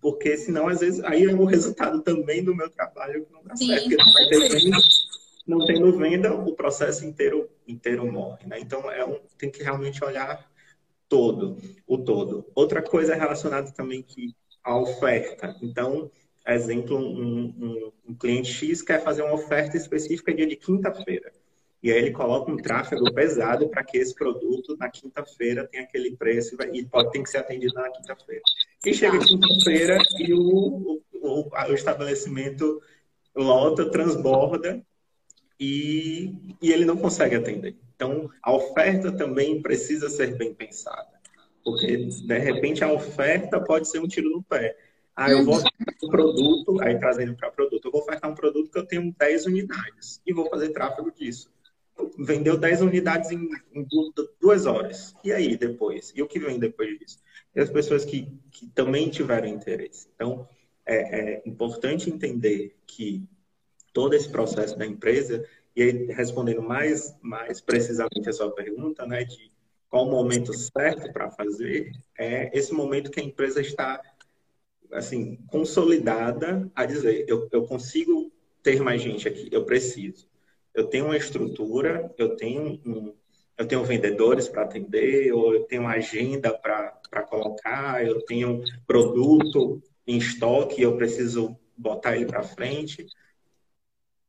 Porque 0.00 0.36
senão, 0.36 0.68
às 0.68 0.80
vezes, 0.80 1.02
aí 1.02 1.24
é 1.24 1.32
o 1.32 1.44
resultado 1.44 2.02
também 2.02 2.44
do 2.44 2.54
meu 2.54 2.70
trabalho 2.70 3.24
que 3.24 3.32
não 3.32 3.42
dá 3.42 3.56
Sim, 3.56 3.68
certo. 3.68 3.88
Porque 3.88 3.96
não 3.96 4.12
vai 4.12 4.28
ter 4.28 4.48
venda, 4.48 4.78
não 5.46 5.66
tendo 5.66 5.98
venda, 5.98 6.34
o 6.34 6.54
processo 6.54 7.04
inteiro, 7.04 7.48
inteiro 7.66 8.10
morre. 8.10 8.46
Né? 8.46 8.60
Então, 8.60 8.90
é 8.90 9.04
um, 9.04 9.18
tem 9.36 9.50
que 9.50 9.62
realmente 9.62 10.04
olhar 10.04 10.48
todo, 11.08 11.58
o 11.86 11.98
todo. 11.98 12.46
Outra 12.54 12.82
coisa 12.82 13.14
relacionada 13.14 13.72
também 13.72 14.02
que 14.02 14.34
a 14.68 14.78
oferta. 14.78 15.56
Então, 15.62 16.10
exemplo, 16.46 16.96
um, 16.96 17.54
um, 17.58 17.92
um 18.10 18.14
cliente 18.14 18.52
X 18.52 18.82
quer 18.82 19.02
fazer 19.02 19.22
uma 19.22 19.34
oferta 19.34 19.76
específica 19.76 20.34
dia 20.34 20.46
de 20.46 20.56
quinta-feira. 20.56 21.32
E 21.82 21.90
aí 21.90 21.98
ele 21.98 22.10
coloca 22.10 22.50
um 22.50 22.56
tráfego 22.56 23.12
pesado 23.14 23.68
para 23.68 23.84
que 23.84 23.98
esse 23.98 24.14
produto 24.14 24.76
na 24.76 24.90
quinta-feira 24.90 25.66
tenha 25.66 25.84
aquele 25.84 26.16
preço 26.16 26.56
e 26.72 26.84
pode 26.84 27.12
ter 27.12 27.22
que 27.22 27.30
ser 27.30 27.38
atendido 27.38 27.72
na 27.74 27.88
quinta-feira. 27.90 28.42
E 28.84 28.92
chega 28.92 29.18
quinta-feira 29.18 29.98
e 30.18 30.34
o, 30.34 30.40
o, 30.40 31.02
o, 31.12 31.48
o, 31.48 31.74
estabelecimento 31.74 32.82
lota, 33.34 33.90
transborda 33.90 34.84
e, 35.58 36.34
e 36.60 36.72
ele 36.72 36.84
não 36.84 36.96
consegue 36.96 37.36
atender. 37.36 37.76
Então, 37.94 38.28
a 38.42 38.52
oferta 38.52 39.12
também 39.12 39.62
precisa 39.62 40.10
ser 40.10 40.36
bem 40.36 40.52
pensada. 40.52 41.17
Porque, 41.64 41.96
de 41.96 42.38
repente, 42.38 42.82
a 42.82 42.92
oferta 42.92 43.60
pode 43.60 43.88
ser 43.88 43.98
um 43.98 44.08
tiro 44.08 44.30
no 44.30 44.42
pé. 44.42 44.76
Ah, 45.14 45.30
eu 45.30 45.44
vou 45.44 45.54
uhum. 45.54 45.60
ofertar 45.60 45.94
um 46.02 46.08
produto, 46.08 46.80
aí 46.80 46.98
trazendo 46.98 47.34
para 47.34 47.50
produto, 47.50 47.84
eu 47.84 47.90
vou 47.90 48.00
ofertar 48.02 48.30
um 48.30 48.34
produto 48.34 48.70
que 48.70 48.78
eu 48.78 48.86
tenho 48.86 49.12
10 49.18 49.46
unidades 49.46 50.22
e 50.24 50.32
vou 50.32 50.48
fazer 50.48 50.70
tráfego 50.70 51.10
disso 51.10 51.50
vendeu 52.18 52.56
10 52.56 52.82
unidades 52.82 53.30
em, 53.30 53.48
em, 53.72 53.86
duas 54.40 54.66
horas. 54.66 55.14
E 55.24 55.32
aí, 55.32 55.56
depois? 55.56 56.12
E 56.14 56.22
o 56.22 56.28
que 56.28 56.38
vem 56.38 56.58
depois 56.58 56.98
disso? 56.98 57.18
E 57.54 57.60
as 57.60 57.70
pessoas 57.70 58.04
que, 58.04 58.32
que 58.50 58.66
também 58.68 59.08
tiveram 59.08 59.48
interesse. 59.48 60.08
Então, 60.14 60.48
é, 60.86 61.20
é, 61.20 61.42
importante 61.44 62.10
entender 62.10 62.76
que 62.86 63.24
todo 63.92 64.14
esse 64.14 64.28
processo 64.28 64.78
da 64.78 64.86
empresa, 64.86 65.44
e 65.74 65.82
aí, 65.82 66.06
respondendo 66.06 66.62
mais, 66.62 67.16
mais 67.20 67.60
precisamente 67.60 68.28
a 68.28 68.32
sua 68.32 68.50
pergunta, 68.52 69.06
né, 69.06 69.24
de 69.24 69.50
qual 69.88 70.06
o 70.06 70.10
momento 70.10 70.52
certo 70.52 71.12
para 71.12 71.30
fazer, 71.30 71.92
é 72.18 72.56
esse 72.56 72.72
momento 72.72 73.10
que 73.10 73.20
a 73.20 73.24
empresa 73.24 73.60
está, 73.60 74.00
assim, 74.92 75.36
consolidada 75.48 76.70
a 76.74 76.84
dizer, 76.84 77.24
eu, 77.28 77.48
eu 77.52 77.66
consigo 77.66 78.32
ter 78.62 78.80
mais 78.82 79.00
gente 79.00 79.26
aqui, 79.26 79.48
eu 79.50 79.64
preciso 79.64 80.28
eu 80.78 80.86
tenho 80.86 81.06
uma 81.06 81.16
estrutura, 81.16 82.14
eu 82.16 82.36
tenho 82.36 82.80
um, 82.86 83.12
eu 83.56 83.66
tenho 83.66 83.84
vendedores 83.84 84.48
para 84.48 84.62
atender, 84.62 85.32
ou 85.32 85.52
eu 85.52 85.64
tenho 85.64 85.82
uma 85.82 85.94
agenda 85.94 86.56
para 86.56 87.22
colocar, 87.28 88.06
eu 88.06 88.24
tenho 88.24 88.62
produto 88.86 89.82
em 90.06 90.18
estoque, 90.18 90.80
eu 90.80 90.96
preciso 90.96 91.58
botar 91.76 92.14
ele 92.14 92.26
para 92.26 92.44
frente. 92.44 93.04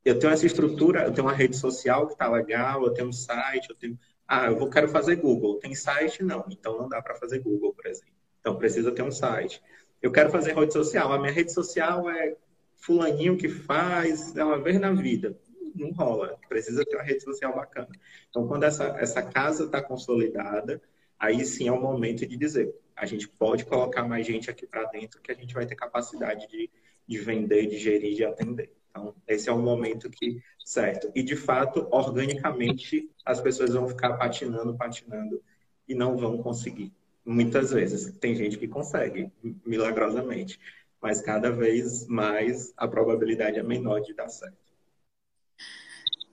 Eu 0.04 0.18
tenho 0.18 0.34
essa 0.34 0.48
estrutura, 0.48 1.04
eu 1.04 1.14
tenho 1.14 1.28
uma 1.28 1.36
rede 1.36 1.56
social 1.56 2.08
que 2.08 2.14
está 2.14 2.28
legal, 2.28 2.84
eu 2.84 2.94
tenho 2.94 3.10
um 3.10 3.14
site, 3.14 3.70
eu 3.70 3.76
tenho. 3.76 4.00
Ah, 4.32 4.46
eu 4.46 4.56
vou, 4.56 4.70
quero 4.70 4.88
fazer 4.88 5.16
Google. 5.16 5.56
Tem 5.60 5.74
site? 5.74 6.24
Não. 6.24 6.46
Então 6.52 6.78
não 6.78 6.88
dá 6.88 7.02
para 7.02 7.16
fazer 7.16 7.40
Google, 7.40 7.74
por 7.74 7.88
exemplo. 7.88 8.14
Então 8.40 8.56
precisa 8.56 8.92
ter 8.92 9.02
um 9.02 9.12
site. 9.12 9.62
Eu 10.02 10.12
quero 10.12 10.30
fazer 10.30 10.54
rede 10.54 10.72
social. 10.72 11.12
A 11.12 11.18
minha 11.18 11.32
rede 11.32 11.52
social 11.52 12.08
é 12.10 12.36
fulaninho 12.76 13.36
que 13.38 13.50
faz, 13.50 14.36
é 14.38 14.44
uma 14.44 14.62
vez 14.62 14.80
na 14.80 14.92
vida 14.94 15.36
não 15.76 15.92
rola. 15.92 16.38
Precisa 16.48 16.86
ter 16.86 16.96
uma 16.96 17.04
rede 17.04 17.24
social 17.24 17.56
bacana. 17.56 17.90
Então, 18.30 18.48
quando 18.48 18.64
essa, 18.64 18.86
essa 19.00 19.22
casa 19.22 19.66
está 19.66 19.82
consolidada, 19.82 20.82
aí 21.18 21.46
sim 21.46 21.68
é 21.68 21.72
o 21.72 21.82
momento 21.82 22.26
de 22.26 22.38
dizer: 22.38 22.74
a 22.96 23.06
gente 23.06 23.28
pode 23.28 23.66
colocar 23.66 24.04
mais 24.04 24.26
gente 24.26 24.50
aqui 24.50 24.66
para 24.68 24.84
dentro 24.86 25.22
que 25.22 25.32
a 25.32 25.36
gente 25.36 25.54
vai 25.54 25.66
ter 25.66 25.76
capacidade 25.76 26.48
de, 26.48 26.70
de 27.08 27.18
vender, 27.18 27.68
de 27.68 27.78
gerir, 27.78 28.16
de 28.16 28.26
atender. 28.26 28.74
Então, 28.90 29.16
esse 29.28 29.50
é 29.50 29.52
o 29.52 29.60
momento 29.60 30.10
que, 30.10 30.42
certo. 30.66 31.12
E, 31.16 31.24
de 31.24 31.36
fato, 31.36 31.88
organicamente, 31.92 33.10
as 33.26 33.40
pessoas 33.40 33.74
vão 33.74 33.88
ficar 33.88 34.18
patinando, 34.18 34.76
patinando 34.76 35.42
e 35.88 35.94
não 35.94 36.18
vão 36.18 36.38
conseguir. 36.38 36.92
Muitas 37.26 37.72
vezes. 37.72 38.18
Tem 38.18 38.36
gente 38.36 38.58
que 38.58 38.68
consegue, 38.68 39.32
milagrosamente. 39.66 40.60
Mas 41.02 41.22
cada 41.22 41.52
vez 41.52 42.08
mais 42.08 42.74
a 42.76 42.88
probabilidade 42.88 43.60
é 43.60 43.64
menor 43.64 44.02
de 44.02 44.14
dar 44.14 44.28
certo. 44.28 44.58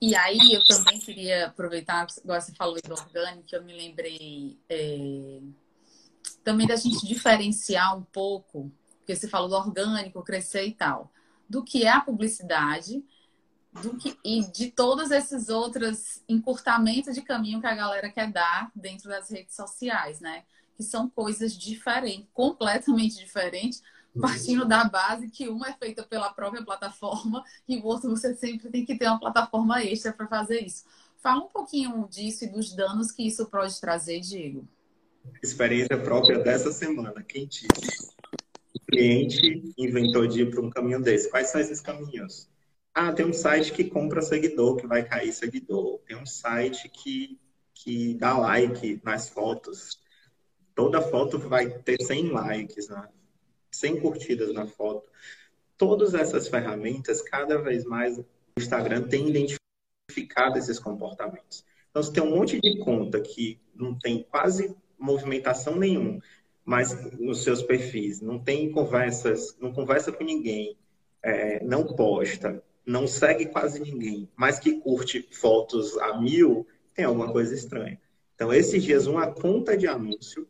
E 0.01 0.15
aí 0.15 0.53
eu 0.53 0.65
também 0.65 0.99
queria 0.99 1.47
aproveitar, 1.47 2.07
agora 2.23 2.41
você 2.41 2.53
falou 2.55 2.77
do 2.83 2.93
orgânico, 2.93 3.49
eu 3.51 3.65
me 3.65 3.73
lembrei 3.73 4.59
é, 4.69 5.41
também 6.45 6.67
da 6.67 6.77
gente 6.77 7.07
diferenciar 7.07 7.97
um 7.97 8.03
pouco, 8.03 8.71
porque 8.99 9.17
você 9.17 9.27
falou 9.27 9.49
do 9.49 9.57
orgânico, 9.57 10.23
crescer 10.23 10.67
e 10.67 10.73
tal, 10.73 11.11
do 11.49 11.63
que 11.63 11.85
é 11.85 11.91
a 11.91 12.01
publicidade 12.01 13.05
do 13.83 13.97
que, 13.97 14.17
e 14.25 14.45
de 14.51 14.71
todos 14.71 15.11
esses 15.11 15.49
outros 15.49 16.23
encurtamentos 16.29 17.15
de 17.15 17.23
caminho 17.23 17.61
que 17.61 17.67
a 17.67 17.75
galera 17.75 18.11
quer 18.11 18.31
dar 18.31 18.71
dentro 18.75 19.09
das 19.09 19.31
redes 19.31 19.55
sociais, 19.55 20.21
né? 20.21 20.45
Que 20.77 20.83
são 20.83 21.09
coisas 21.09 21.57
diferentes, 21.57 22.27
completamente 22.33 23.17
diferentes, 23.17 23.83
partindo 24.21 24.65
da 24.65 24.85
base 24.85 25.29
que 25.29 25.49
uma 25.49 25.69
é 25.69 25.73
feita 25.75 26.03
pela 26.03 26.33
própria 26.33 26.65
plataforma 26.65 27.45
e 27.69 27.77
o 27.77 27.85
outro 27.85 28.11
você 28.11 28.35
sempre 28.35 28.71
tem 28.71 28.85
que 28.85 28.97
ter 28.97 29.07
uma 29.07 29.21
plataforma 29.21 29.83
extra 29.83 30.13
para 30.13 30.27
fazer 30.27 30.61
isso. 30.61 30.85
Fala 31.19 31.45
um 31.45 31.49
pouquinho 31.49 32.09
disso 32.09 32.45
e 32.45 32.49
dos 32.49 32.73
danos 32.73 33.11
que 33.11 33.27
isso 33.27 33.47
pode 33.47 33.79
trazer, 33.81 34.21
Diego. 34.21 34.67
Experiência 35.43 35.99
própria 35.99 36.39
dessa 36.39 36.71
semana, 36.73 37.23
quentíssima. 37.23 38.06
O 38.77 38.81
cliente 38.91 39.73
inventou 39.79 40.27
de 40.27 40.43
ir 40.43 40.51
para 40.51 40.61
um 40.61 40.69
caminho 40.69 41.01
desse. 41.01 41.31
Quais 41.31 41.49
são 41.49 41.61
esses 41.61 41.81
caminhos? 41.81 42.47
Ah, 42.95 43.11
tem 43.11 43.25
um 43.25 43.33
site 43.33 43.73
que 43.73 43.85
compra 43.85 44.21
seguidor, 44.21 44.77
que 44.77 44.87
vai 44.87 45.03
cair 45.03 45.33
seguidor. 45.33 45.99
Tem 46.07 46.15
um 46.15 46.27
site 46.27 46.89
que, 46.91 47.41
que 47.73 48.15
dá 48.15 48.37
like 48.37 49.01
nas 49.03 49.31
fotos. 49.31 49.99
Toda 50.75 51.01
foto 51.01 51.39
vai 51.39 51.71
ter 51.71 51.97
100 52.03 52.29
likes, 52.31 52.89
né? 52.89 53.09
100 53.71 54.01
curtidas 54.01 54.53
na 54.53 54.67
foto. 54.67 55.11
Todas 55.79 56.13
essas 56.13 56.47
ferramentas, 56.47 57.23
cada 57.23 57.57
vez 57.57 57.85
mais 57.85 58.19
o 58.19 58.27
Instagram 58.59 59.09
tem 59.09 59.29
identificado 59.29 60.59
esses 60.59 60.79
comportamentos. 60.79 61.65
Então, 61.91 62.03
você 62.03 62.13
tem 62.13 62.23
um 62.23 62.37
monte 62.37 62.61
de 62.61 62.79
conta 62.81 63.21
que 63.23 63.59
não 63.75 63.99
tem 63.99 64.23
quase 64.23 64.77
movimentação 64.99 65.77
nenhuma, 65.77 66.21
mas 66.67 66.93
nos 67.21 67.45
seus 67.45 67.63
perfis, 67.63 68.21
não 68.21 68.41
tem 68.41 68.73
conversas, 68.73 69.57
não 69.61 69.73
conversa 69.73 70.11
com 70.11 70.25
ninguém, 70.25 70.77
é, 71.23 71.63
não 71.65 71.87
posta, 71.87 72.61
não 72.85 73.07
segue 73.07 73.47
quase 73.47 73.81
ninguém, 73.81 74.29
mas 74.37 74.59
que 74.59 74.81
curte 74.81 75.29
fotos 75.31 75.97
a 75.99 76.21
mil, 76.21 76.67
tem 76.93 77.05
alguma 77.05 77.31
coisa 77.31 77.55
estranha. 77.55 78.01
Então, 78.35 78.53
esses 78.53 78.83
dias, 78.83 79.07
uma 79.07 79.33
conta 79.33 79.77
de 79.77 79.87
anúncio 79.87 80.47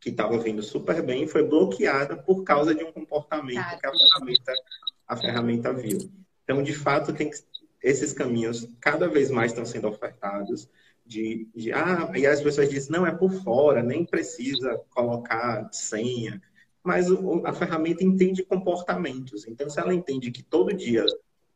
que 0.00 0.10
estava 0.10 0.38
vindo 0.38 0.62
super 0.62 1.02
bem, 1.02 1.26
foi 1.26 1.42
bloqueada 1.42 2.16
por 2.16 2.44
causa 2.44 2.72
de 2.72 2.84
um 2.84 2.92
comportamento 2.92 3.78
que 3.80 3.86
a 3.86 3.92
ferramenta, 3.92 4.52
a 5.08 5.16
ferramenta 5.16 5.72
viu. 5.72 5.98
Então, 6.44 6.62
de 6.62 6.72
fato, 6.72 7.12
tem 7.12 7.28
que, 7.28 7.36
esses 7.82 8.12
caminhos 8.12 8.68
cada 8.80 9.08
vez 9.08 9.32
mais 9.32 9.50
estão 9.50 9.64
sendo 9.64 9.88
ofertados. 9.88 10.68
De, 11.06 11.48
de, 11.54 11.72
ah, 11.72 12.10
e 12.16 12.26
as 12.26 12.40
pessoas 12.42 12.68
dizem, 12.68 12.90
não, 12.90 13.06
é 13.06 13.12
por 13.12 13.32
fora, 13.32 13.82
nem 13.82 14.04
precisa 14.04 14.80
colocar 14.90 15.68
senha. 15.72 16.42
Mas 16.82 17.10
o, 17.10 17.46
a 17.46 17.52
ferramenta 17.52 18.02
entende 18.02 18.42
comportamentos. 18.44 19.46
Então, 19.46 19.70
se 19.70 19.78
ela 19.78 19.94
entende 19.94 20.30
que 20.30 20.42
todo 20.42 20.74
dia 20.74 21.04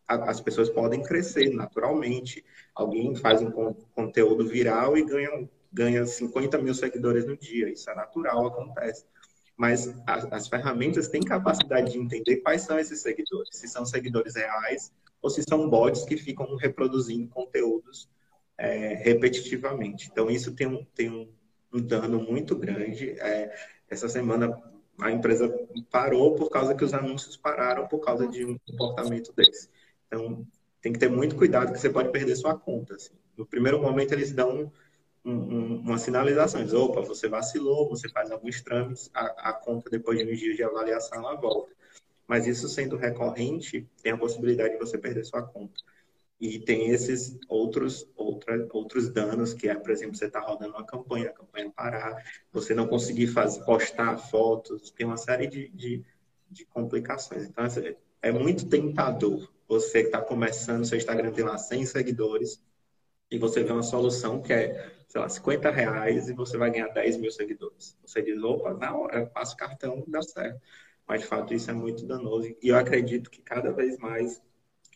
as 0.06 0.40
pessoas 0.40 0.68
podem 0.68 1.02
crescer 1.02 1.50
naturalmente, 1.50 2.44
alguém 2.74 3.14
faz 3.14 3.40
um 3.42 3.50
conteúdo 3.94 4.46
viral 4.46 4.96
e 4.96 5.04
ganha 5.04 5.48
ganha 5.72 6.04
50 6.04 6.58
mil 6.58 6.74
seguidores 6.74 7.26
no 7.26 7.36
dia. 7.36 7.68
Isso 7.68 7.88
é 7.90 7.94
natural, 7.94 8.46
acontece. 8.46 9.04
Mas 9.56 9.94
as, 10.06 10.24
as, 10.32 10.48
ferramentas 10.48 11.08
têm 11.08 11.20
capacidade 11.20 11.92
de 11.92 11.98
entender 11.98 12.38
quais 12.38 12.62
são 12.62 12.78
esses 12.78 13.00
seguidores. 13.00 13.50
Se 13.52 13.68
são 13.68 13.84
seguidores 13.84 14.34
reais 14.34 14.92
ou 15.22 15.30
se 15.30 15.42
são 15.42 15.68
bots 15.68 16.04
que 16.04 16.16
ficam 16.16 16.56
reproduzindo 16.56 17.28
conteúdos 17.28 18.08
é, 18.60 18.94
repetitivamente. 18.94 20.10
Então, 20.12 20.30
isso 20.30 20.54
tem 20.54 20.66
um, 20.66 20.84
tem 20.94 21.08
um, 21.10 21.26
um 21.72 21.80
dano 21.80 22.20
muito 22.20 22.54
grande. 22.54 23.18
É, 23.18 23.50
essa 23.88 24.06
semana, 24.06 24.54
a 25.00 25.10
empresa 25.10 25.48
parou 25.90 26.34
por 26.34 26.50
causa 26.50 26.74
que 26.74 26.84
os 26.84 26.92
anúncios 26.92 27.38
pararam 27.38 27.88
por 27.88 28.00
causa 28.00 28.28
de 28.28 28.44
um 28.44 28.58
comportamento 28.58 29.32
desse. 29.32 29.70
Então, 30.06 30.46
tem 30.82 30.92
que 30.92 30.98
ter 30.98 31.08
muito 31.08 31.36
cuidado 31.36 31.72
que 31.72 31.78
você 31.78 31.88
pode 31.88 32.12
perder 32.12 32.36
sua 32.36 32.54
conta. 32.54 32.96
Assim. 32.96 33.14
No 33.34 33.46
primeiro 33.46 33.80
momento, 33.80 34.12
eles 34.12 34.30
dão 34.30 34.70
um, 35.24 35.76
uma 35.76 35.96
sinalização, 35.96 36.62
diz, 36.62 36.74
opa, 36.74 37.00
você 37.00 37.28
vacilou, 37.28 37.88
você 37.88 38.10
faz 38.10 38.30
alguns 38.30 38.60
trâmites, 38.60 39.10
a, 39.14 39.50
a, 39.50 39.52
conta 39.54 39.88
depois 39.88 40.18
de 40.18 40.30
uns 40.30 40.38
dias 40.38 40.56
de 40.56 40.62
avaliação 40.62 41.18
ela 41.18 41.34
volta. 41.34 41.72
Mas 42.28 42.46
isso 42.46 42.68
sendo 42.68 42.96
recorrente, 42.96 43.88
tem 44.02 44.12
a 44.12 44.18
possibilidade 44.18 44.74
de 44.74 44.78
você 44.78 44.98
perder 44.98 45.24
sua 45.24 45.42
conta. 45.42 45.80
E 46.40 46.58
tem 46.58 46.88
esses 46.88 47.38
outros, 47.48 48.08
outra, 48.16 48.66
outros 48.72 49.10
danos, 49.10 49.52
que 49.52 49.68
é, 49.68 49.74
por 49.74 49.90
exemplo, 49.90 50.16
você 50.16 50.24
está 50.24 50.40
rodando 50.40 50.72
uma 50.72 50.86
campanha, 50.86 51.28
a 51.28 51.32
campanha 51.32 51.70
parar, 51.70 52.24
você 52.50 52.74
não 52.74 52.86
conseguir 52.86 53.26
fazer, 53.26 53.62
postar 53.64 54.16
fotos, 54.16 54.90
tem 54.90 55.06
uma 55.06 55.18
série 55.18 55.46
de, 55.46 55.68
de, 55.68 56.02
de 56.50 56.64
complicações. 56.64 57.44
Então, 57.44 57.64
é 58.22 58.32
muito 58.32 58.68
tentador 58.68 59.52
você 59.68 60.00
que 60.00 60.06
está 60.06 60.20
começando, 60.20 60.84
seu 60.86 60.96
Instagram 60.96 61.30
tem 61.30 61.44
lá 61.44 61.58
100 61.58 61.86
seguidores, 61.86 62.62
e 63.30 63.38
você 63.38 63.62
vê 63.62 63.70
uma 63.70 63.82
solução 63.82 64.42
que 64.42 64.52
é, 64.52 64.92
sei 65.08 65.20
lá, 65.20 65.28
50 65.28 65.70
reais 65.70 66.28
e 66.28 66.32
você 66.32 66.58
vai 66.58 66.70
ganhar 66.70 66.88
10 66.88 67.16
mil 67.18 67.30
seguidores. 67.30 67.96
Você 68.04 68.20
diz, 68.22 68.42
opa, 68.42 68.74
na 68.74 68.96
hora, 68.96 69.26
passa 69.26 69.54
o 69.54 69.56
cartão, 69.56 70.02
dá 70.08 70.20
certo. 70.20 70.60
Mas, 71.06 71.20
de 71.20 71.26
fato, 71.26 71.54
isso 71.54 71.70
é 71.70 71.74
muito 71.74 72.04
danoso. 72.06 72.48
E 72.60 72.68
eu 72.68 72.76
acredito 72.76 73.30
que 73.30 73.40
cada 73.40 73.72
vez 73.72 73.98
mais 73.98 74.42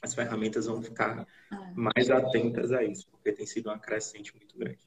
as 0.04 0.14
ferramentas 0.14 0.66
vão 0.66 0.82
ficar 0.82 1.26
é. 1.50 1.56
mais 1.74 2.10
atentas 2.10 2.72
a 2.72 2.84
isso, 2.84 3.08
porque 3.08 3.32
tem 3.32 3.46
sido 3.46 3.70
uma 3.70 3.78
crescente 3.78 4.36
muito 4.36 4.56
grande. 4.56 4.78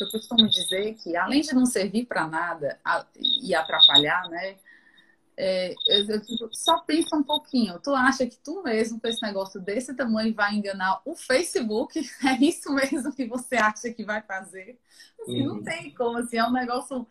Eu 0.00 0.10
costumo 0.10 0.48
dizer 0.48 0.94
que, 0.94 1.16
além 1.16 1.42
de 1.42 1.54
não 1.54 1.66
servir 1.66 2.06
para 2.06 2.26
nada 2.26 2.80
e 3.16 3.54
atrapalhar, 3.54 4.28
né? 4.28 4.56
É, 5.36 5.74
eu, 5.86 6.06
eu, 6.08 6.48
só 6.52 6.78
pensa 6.78 7.14
um 7.14 7.22
pouquinho. 7.22 7.78
Tu 7.80 7.94
acha 7.94 8.26
que 8.26 8.36
tu 8.38 8.62
mesmo, 8.62 9.00
com 9.00 9.06
esse 9.06 9.22
negócio 9.22 9.60
desse 9.60 9.94
tamanho, 9.94 10.34
vai 10.34 10.54
enganar 10.54 11.00
o 11.04 11.14
Facebook? 11.14 12.00
É 12.26 12.44
isso 12.44 12.72
mesmo 12.72 13.14
que 13.14 13.26
você 13.26 13.56
acha 13.56 13.92
que 13.92 14.04
vai 14.04 14.22
fazer? 14.22 14.80
Assim, 15.20 15.42
uhum. 15.42 15.56
Não 15.56 15.62
tem 15.62 15.94
como, 15.94 16.18
assim, 16.18 16.38
é 16.38 16.44
um 16.44 16.52
negócio. 16.52 17.06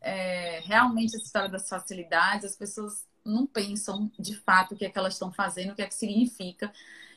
É, 0.00 0.60
realmente, 0.60 1.16
essa 1.16 1.24
história 1.24 1.48
das 1.48 1.68
facilidades, 1.68 2.52
as 2.52 2.56
pessoas 2.56 3.04
não 3.28 3.46
pensam 3.46 4.10
de 4.18 4.34
fato 4.36 4.74
o 4.74 4.76
que 4.76 4.84
é 4.84 4.90
que 4.90 4.98
elas 4.98 5.14
estão 5.14 5.32
fazendo, 5.32 5.72
o 5.72 5.74
que 5.74 5.82
é 5.82 5.86
que 5.86 5.94
significa. 5.94 6.72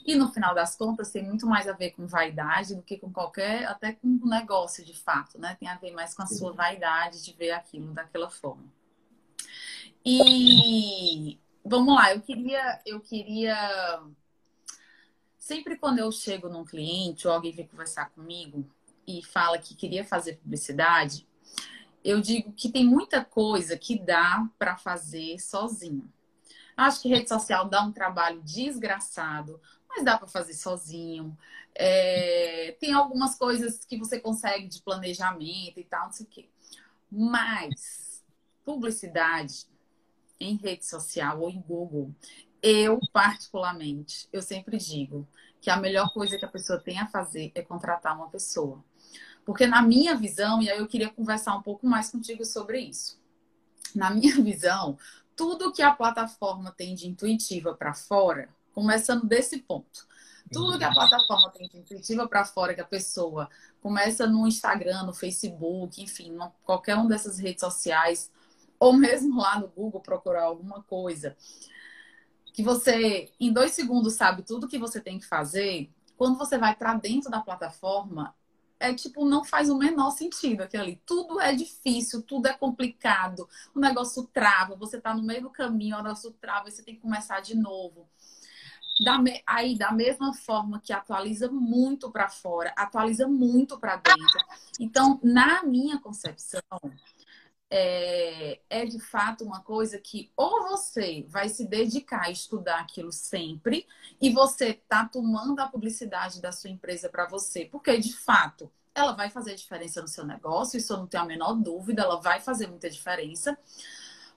E 0.06 0.16
no 0.16 0.32
final 0.32 0.56
das 0.56 0.76
contas 0.76 1.12
tem 1.12 1.24
muito 1.24 1.46
mais 1.46 1.68
a 1.68 1.74
ver 1.74 1.92
com 1.92 2.08
vaidade 2.08 2.76
do 2.76 2.82
que 2.82 2.98
com 2.98 3.12
qualquer, 3.12 3.66
até 3.66 3.94
com 3.94 4.08
um 4.08 4.28
negócio 4.28 4.84
de 4.84 4.98
fato, 4.98 5.40
né? 5.40 5.56
Tem 5.60 5.70
a 5.70 5.78
ver 5.78 5.92
mais 5.92 6.14
com 6.14 6.24
a 6.24 6.28
sua 6.28 6.52
vaidade 6.54 7.24
de 7.24 7.34
ver 7.34 7.52
aquilo 7.52 7.94
daquela 7.94 8.30
forma. 8.30 8.66
E 10.04 11.40
vamos 11.64 11.96
lá, 11.96 12.14
eu 12.14 12.22
queria, 12.22 12.82
eu 12.86 13.00
queria 13.00 14.02
sempre 15.38 15.78
quando 15.78 16.00
eu 16.00 16.12
chego 16.12 16.50
num 16.50 16.66
cliente 16.66 17.28
ou 17.28 17.34
alguém 17.34 17.52
vem 17.52 17.68
conversar 17.68 18.10
comigo 18.10 18.66
e 19.08 19.24
fala 19.24 19.60
que 19.60 19.76
queria 19.76 20.04
fazer 20.04 20.38
publicidade, 20.38 21.28
eu 22.04 22.22
digo 22.22 22.52
que 22.54 22.70
tem 22.70 22.86
muita 22.86 23.24
coisa 23.24 23.78
que 23.78 24.00
dá 24.00 24.48
para 24.58 24.78
fazer 24.78 25.40
sozinho. 25.40 26.12
Acho 26.76 27.02
que 27.02 27.10
rede 27.10 27.30
social 27.30 27.70
dá 27.70 27.84
um 27.84 27.92
trabalho 27.92 28.42
desgraçado, 28.42 29.60
mas 29.88 30.04
dá 30.04 30.18
para 30.18 30.28
fazer 30.28 30.54
sozinho. 30.54 31.38
É, 31.76 32.76
tem 32.80 32.94
algumas 32.94 33.36
coisas 33.36 33.86
que 33.86 33.98
você 33.98 34.20
consegue 34.20 34.68
de 34.68 34.82
planejamento 34.82 35.80
e 35.80 35.84
tal, 35.84 36.06
não 36.06 36.12
sei 36.12 36.26
o 36.26 36.30
quê. 36.30 36.50
Mas 37.12 38.24
publicidade 38.64 39.66
em 40.40 40.56
rede 40.56 40.86
social 40.86 41.42
ou 41.42 41.50
em 41.50 41.62
Google, 41.62 42.14
eu 42.62 43.00
particularmente, 43.12 44.28
eu 44.32 44.42
sempre 44.42 44.78
digo 44.78 45.28
que 45.60 45.70
a 45.70 45.78
melhor 45.78 46.12
coisa 46.14 46.38
que 46.38 46.46
a 46.46 46.50
pessoa 46.50 46.80
tem 46.80 47.00
a 47.00 47.08
fazer 47.08 47.52
é 47.54 47.62
contratar 47.62 48.16
uma 48.16 48.30
pessoa. 48.30 48.84
Porque 49.46 49.66
na 49.66 49.82
minha 49.82 50.16
visão, 50.16 50.62
e 50.62 50.70
aí 50.70 50.80
eu 50.80 50.88
queria 50.88 51.10
conversar 51.10 51.56
um 51.56 51.62
pouco 51.62 51.88
mais 51.88 52.10
contigo 52.10 52.46
sobre 52.46 52.80
isso. 52.80 53.20
Na 53.96 54.10
minha 54.10 54.36
visão, 54.42 54.98
tudo 55.36 55.72
que 55.72 55.82
a 55.82 55.92
plataforma 55.94 56.72
tem 56.72 56.94
de 56.96 57.08
intuitiva 57.08 57.74
para 57.74 57.94
fora, 57.94 58.50
começando 58.74 59.26
desse 59.26 59.60
ponto, 59.60 60.08
tudo 60.52 60.78
que 60.78 60.84
a 60.84 60.92
plataforma 60.92 61.50
tem 61.50 61.68
de 61.68 61.78
intuitiva 61.78 62.28
para 62.28 62.46
fora, 62.46 62.74
que 62.74 62.82
a 62.82 62.86
pessoa 62.86 63.50
começa 63.82 64.28
no 64.28 64.46
Instagram, 64.48 65.04
no 65.04 65.14
Facebook, 65.14 66.02
enfim, 66.02 66.38
qualquer 66.64 66.96
uma 66.96 67.08
dessas 67.08 67.40
redes 67.40 67.62
sociais, 67.62 68.30
ou 68.80 68.94
mesmo 68.94 69.40
lá 69.40 69.60
no 69.60 69.68
Google 69.70 70.02
procurar 70.02 70.44
alguma 70.44 70.84
coisa, 70.84 71.36
que 72.54 72.62
você 72.62 73.32
em 73.40 73.52
dois 73.52 73.72
segundos 73.72 74.14
sabe 74.14 74.44
tudo 74.44 74.68
que 74.68 74.78
você 74.78 75.00
tem 75.00 75.18
que 75.18 75.26
fazer, 75.26 75.90
quando 76.18 76.38
você 76.38 76.58
vai 76.58 76.76
para 76.76 76.94
dentro 76.96 77.32
da 77.32 77.40
plataforma, 77.40 78.36
é 78.82 78.94
tipo, 78.94 79.24
não 79.24 79.44
faz 79.44 79.70
o 79.70 79.78
menor 79.78 80.12
sentido 80.12 80.62
aquilo 80.62 80.84
ali. 80.84 81.02
Tudo 81.06 81.40
é 81.40 81.54
difícil, 81.54 82.22
tudo 82.24 82.48
é 82.48 82.54
complicado, 82.54 83.48
o 83.74 83.80
negócio 83.80 84.24
trava, 84.34 84.76
você 84.76 85.00
tá 85.00 85.14
no 85.14 85.24
meio 85.24 85.44
do 85.44 85.50
caminho, 85.50 85.98
o 85.98 86.04
negócio 86.04 86.32
trava, 86.32 86.70
você 86.70 86.84
tem 86.84 86.96
que 86.96 87.02
começar 87.02 87.40
de 87.40 87.56
novo. 87.56 88.08
Da 89.06 89.18
me... 89.18 89.42
Aí, 89.46 89.78
da 89.78 89.92
mesma 89.92 90.34
forma 90.34 90.82
que 90.84 90.92
atualiza 90.92 91.50
muito 91.50 92.12
para 92.12 92.28
fora, 92.28 92.74
atualiza 92.76 93.28
muito 93.28 93.80
para 93.80 93.96
dentro. 93.96 94.46
Então, 94.80 95.20
na 95.24 95.64
minha 95.64 96.00
concepção, 96.00 96.62
é, 97.74 98.60
é, 98.70 98.86
de 98.86 99.00
fato 99.00 99.46
uma 99.46 99.62
coisa 99.62 99.98
que 99.98 100.30
ou 100.36 100.68
você 100.68 101.26
vai 101.30 101.48
se 101.48 101.66
dedicar 101.66 102.26
a 102.26 102.30
estudar 102.30 102.82
aquilo 102.82 103.14
sempre 103.14 103.88
e 104.20 104.30
você 104.30 104.74
tá 104.74 105.06
tomando 105.06 105.62
a 105.62 105.68
publicidade 105.70 106.42
da 106.42 106.52
sua 106.52 106.70
empresa 106.70 107.08
para 107.08 107.26
você, 107.26 107.66
porque 107.66 107.98
de 107.98 108.14
fato 108.14 108.70
ela 108.94 109.14
vai 109.14 109.30
fazer 109.30 109.56
diferença 109.56 110.02
no 110.02 110.08
seu 110.10 110.26
negócio, 110.26 110.78
isso 110.78 110.92
eu 110.92 110.98
não 110.98 111.08
tenho 111.08 111.24
a 111.24 111.26
menor 111.26 111.54
dúvida, 111.54 112.02
ela 112.02 112.20
vai 112.20 112.42
fazer 112.42 112.68
muita 112.68 112.90
diferença. 112.90 113.58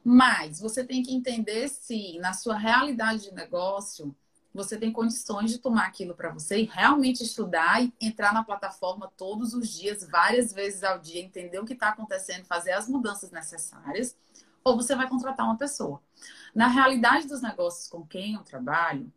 Mas 0.04 0.60
você 0.60 0.84
tem 0.84 1.02
que 1.02 1.12
entender 1.12 1.68
se 1.68 2.18
na 2.18 2.34
sua 2.34 2.56
realidade 2.56 3.24
de 3.24 3.34
negócio 3.34 4.14
você 4.54 4.78
tem 4.78 4.92
condições 4.92 5.50
de 5.50 5.58
tomar 5.58 5.86
aquilo 5.86 6.14
para 6.14 6.30
você 6.32 6.60
e 6.60 6.64
realmente 6.64 7.24
estudar 7.24 7.82
e 7.82 7.92
entrar 8.00 8.32
na 8.32 8.44
plataforma 8.44 9.10
todos 9.16 9.52
os 9.52 9.68
dias, 9.68 10.08
várias 10.08 10.52
vezes 10.52 10.84
ao 10.84 11.00
dia, 11.00 11.20
entender 11.20 11.58
o 11.58 11.64
que 11.64 11.72
está 11.72 11.88
acontecendo, 11.88 12.44
fazer 12.44 12.70
as 12.72 12.88
mudanças 12.88 13.32
necessárias, 13.32 14.16
ou 14.62 14.76
você 14.76 14.94
vai 14.94 15.08
contratar 15.08 15.44
uma 15.44 15.58
pessoa. 15.58 16.00
Na 16.54 16.68
realidade 16.68 17.26
dos 17.26 17.42
negócios 17.42 17.88
com 17.88 18.06
quem 18.06 18.34
eu 18.34 18.44
trabalho, 18.44 19.12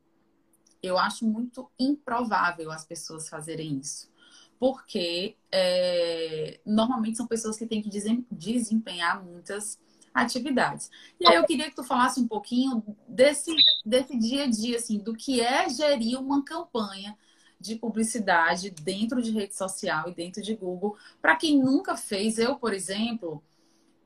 eu 0.82 0.98
acho 0.98 1.26
muito 1.26 1.70
improvável 1.80 2.72
as 2.72 2.84
pessoas 2.84 3.30
fazerem 3.30 3.78
isso. 3.78 4.12
Porque 4.60 5.38
é, 5.52 6.60
normalmente 6.66 7.16
são 7.18 7.28
pessoas 7.28 7.58
que 7.58 7.68
têm 7.68 7.82
que 7.82 7.92
desempenhar 8.32 9.24
muitas 9.24 9.80
atividades. 10.18 10.90
E 11.20 11.28
aí 11.28 11.36
eu 11.36 11.46
queria 11.46 11.70
que 11.70 11.76
tu 11.76 11.84
falasse 11.84 12.20
um 12.20 12.28
pouquinho 12.28 12.84
desse, 13.08 13.54
desse 13.86 14.18
dia 14.18 14.44
a 14.44 14.48
dia, 14.48 14.78
assim, 14.78 14.98
do 14.98 15.14
que 15.14 15.40
é 15.40 15.70
gerir 15.70 16.20
uma 16.20 16.44
campanha 16.44 17.18
de 17.60 17.76
publicidade 17.76 18.70
dentro 18.70 19.22
de 19.22 19.32
rede 19.32 19.56
social 19.56 20.10
e 20.10 20.14
dentro 20.14 20.42
de 20.42 20.56
Google. 20.56 20.98
Para 21.22 21.36
quem 21.36 21.60
nunca 21.60 21.96
fez, 21.96 22.38
eu, 22.38 22.56
por 22.56 22.74
exemplo, 22.74 23.44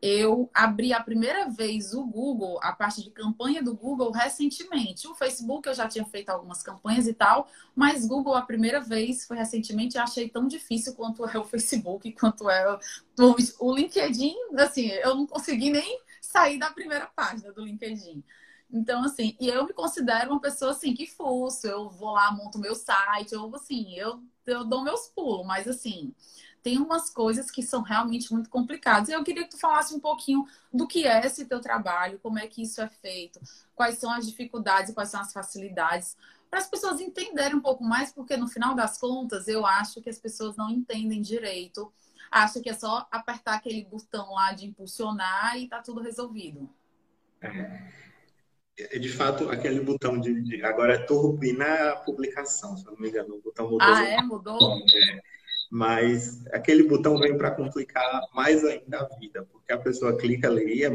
eu 0.01 0.49
abri 0.53 0.93
a 0.93 1.03
primeira 1.03 1.47
vez 1.47 1.93
o 1.93 2.03
Google, 2.03 2.59
a 2.63 2.71
parte 2.71 3.03
de 3.03 3.11
campanha 3.11 3.61
do 3.61 3.75
Google, 3.75 4.11
recentemente. 4.11 5.07
O 5.07 5.13
Facebook 5.13 5.67
eu 5.67 5.75
já 5.75 5.87
tinha 5.87 6.03
feito 6.05 6.29
algumas 6.29 6.63
campanhas 6.63 7.07
e 7.07 7.13
tal, 7.13 7.47
mas 7.75 8.07
Google 8.07 8.33
a 8.33 8.41
primeira 8.41 8.81
vez 8.81 9.25
foi 9.27 9.37
recentemente 9.37 9.97
e 9.97 9.99
achei 9.99 10.27
tão 10.27 10.47
difícil 10.47 10.95
quanto 10.95 11.23
é 11.25 11.37
o 11.37 11.43
Facebook, 11.43 12.11
quanto 12.19 12.49
é 12.49 12.79
o, 13.19 13.35
o 13.59 13.75
LinkedIn. 13.75 14.33
Assim, 14.57 14.87
eu 14.87 15.15
não 15.15 15.27
consegui 15.27 15.69
nem 15.69 16.01
sair 16.19 16.57
da 16.57 16.71
primeira 16.71 17.05
página 17.07 17.51
do 17.53 17.63
LinkedIn. 17.63 18.23
Então, 18.73 19.03
assim, 19.03 19.35
e 19.39 19.49
eu 19.49 19.65
me 19.65 19.73
considero 19.73 20.31
uma 20.31 20.39
pessoa 20.39 20.71
assim 20.71 20.93
que 20.93 21.05
fuço, 21.05 21.67
eu 21.67 21.89
vou 21.89 22.11
lá, 22.11 22.31
monto 22.31 22.57
meu 22.57 22.73
site, 22.73 23.33
eu 23.33 23.53
assim, 23.53 23.93
eu, 23.97 24.23
eu 24.45 24.63
dou 24.63 24.81
meus 24.81 25.07
pulos, 25.09 25.45
mas 25.45 25.67
assim, 25.67 26.13
tem 26.63 26.77
umas 26.77 27.09
coisas 27.09 27.49
que 27.49 27.63
são 27.63 27.81
realmente 27.81 28.31
muito 28.31 28.49
complicadas. 28.49 29.09
E 29.09 29.13
eu 29.13 29.23
queria 29.23 29.43
que 29.43 29.51
tu 29.51 29.59
falasse 29.59 29.93
um 29.93 29.99
pouquinho 29.99 30.45
do 30.73 30.87
que 30.87 31.07
é 31.07 31.25
esse 31.25 31.45
teu 31.45 31.59
trabalho, 31.59 32.19
como 32.19 32.39
é 32.39 32.47
que 32.47 32.61
isso 32.61 32.81
é 32.81 32.87
feito, 32.87 33.39
quais 33.75 33.97
são 33.97 34.11
as 34.11 34.27
dificuldades, 34.27 34.93
quais 34.93 35.09
são 35.09 35.21
as 35.21 35.33
facilidades, 35.33 36.15
para 36.49 36.59
as 36.59 36.67
pessoas 36.67 36.99
entenderem 36.99 37.55
um 37.55 37.61
pouco 37.61 37.83
mais, 37.83 38.11
porque 38.11 38.35
no 38.35 38.47
final 38.47 38.75
das 38.75 38.97
contas 38.97 39.47
eu 39.47 39.65
acho 39.65 40.01
que 40.01 40.09
as 40.09 40.19
pessoas 40.19 40.55
não 40.57 40.69
entendem 40.69 41.21
direito, 41.21 41.91
acham 42.29 42.61
que 42.61 42.69
é 42.69 42.73
só 42.73 43.07
apertar 43.09 43.55
aquele 43.55 43.85
botão 43.85 44.33
lá 44.33 44.51
de 44.51 44.65
impulsionar 44.65 45.57
e 45.57 45.67
tá 45.67 45.81
tudo 45.81 46.01
resolvido. 46.01 46.69
É, 48.77 48.99
de 48.99 49.09
fato, 49.09 49.49
aquele 49.49 49.79
botão 49.79 50.19
de, 50.19 50.41
de 50.41 50.63
agora 50.63 50.95
é 50.95 50.97
turbinar 51.05 51.87
a 51.87 51.95
publicação, 51.97 52.75
se 52.75 52.85
não 52.85 52.97
me 52.97 53.09
engano, 53.09 53.35
o 53.35 53.41
botão 53.41 53.69
mudou. 53.69 53.87
Ah, 53.87 54.03
é? 54.03 54.21
Mudou? 54.21 54.77
É 54.93 55.21
mas 55.71 56.45
aquele 56.51 56.83
botão 56.83 57.17
vem 57.17 57.37
para 57.37 57.49
complicar 57.49 58.27
mais 58.33 58.61
ainda 58.65 58.99
a 58.99 59.17
vida, 59.17 59.47
porque 59.49 59.71
a 59.71 59.77
pessoa 59.77 60.17
clica 60.17 60.49
ali, 60.49 60.83
é, 60.83 60.91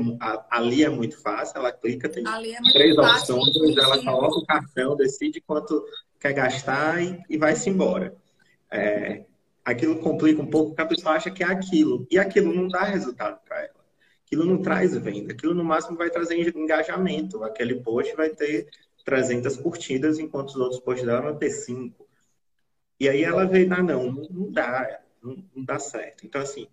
ali 0.50 0.84
é 0.84 0.90
muito 0.90 1.18
fácil, 1.18 1.56
ela 1.56 1.72
clica, 1.72 2.10
tem 2.10 2.22
é 2.26 2.72
três 2.72 2.94
fácil, 2.94 3.36
opções, 3.36 3.74
ela 3.74 4.04
coloca 4.04 4.38
o 4.38 4.44
cartão, 4.44 4.94
decide 4.94 5.40
quanto 5.40 5.82
quer 6.20 6.34
gastar 6.34 7.02
e, 7.02 7.18
e 7.30 7.38
vai-se 7.38 7.70
embora. 7.70 8.14
É, 8.70 9.24
aquilo 9.64 9.98
complica 10.00 10.42
um 10.42 10.50
pouco 10.50 10.68
porque 10.68 10.82
a 10.82 10.86
pessoa 10.86 11.14
acha 11.14 11.30
que 11.30 11.42
é 11.42 11.46
aquilo, 11.46 12.06
e 12.10 12.18
aquilo 12.18 12.54
não 12.54 12.68
dá 12.68 12.82
resultado 12.82 13.40
para 13.48 13.60
ela. 13.60 13.80
aquilo 14.26 14.44
não 14.44 14.60
traz 14.60 14.94
venda, 14.94 15.32
aquilo 15.32 15.54
no 15.54 15.64
máximo 15.64 15.96
vai 15.96 16.10
trazer 16.10 16.54
engajamento. 16.54 17.42
Aquele 17.42 17.76
post 17.76 18.14
vai 18.14 18.28
ter 18.28 18.68
300 19.06 19.56
curtidas, 19.56 20.18
enquanto 20.18 20.50
os 20.50 20.56
outros 20.56 20.80
posts 20.80 21.06
dela 21.06 21.22
vão 21.22 21.38
ter 21.38 21.48
5. 21.48 22.05
E 22.98 23.08
aí 23.08 23.22
ela 23.22 23.46
veio, 23.46 23.72
ah, 23.72 23.82
não, 23.82 24.12
não 24.12 24.50
dá, 24.50 25.00
não, 25.22 25.44
não 25.54 25.64
dá 25.64 25.78
certo. 25.78 26.24
Então, 26.24 26.40
assim, 26.40 26.66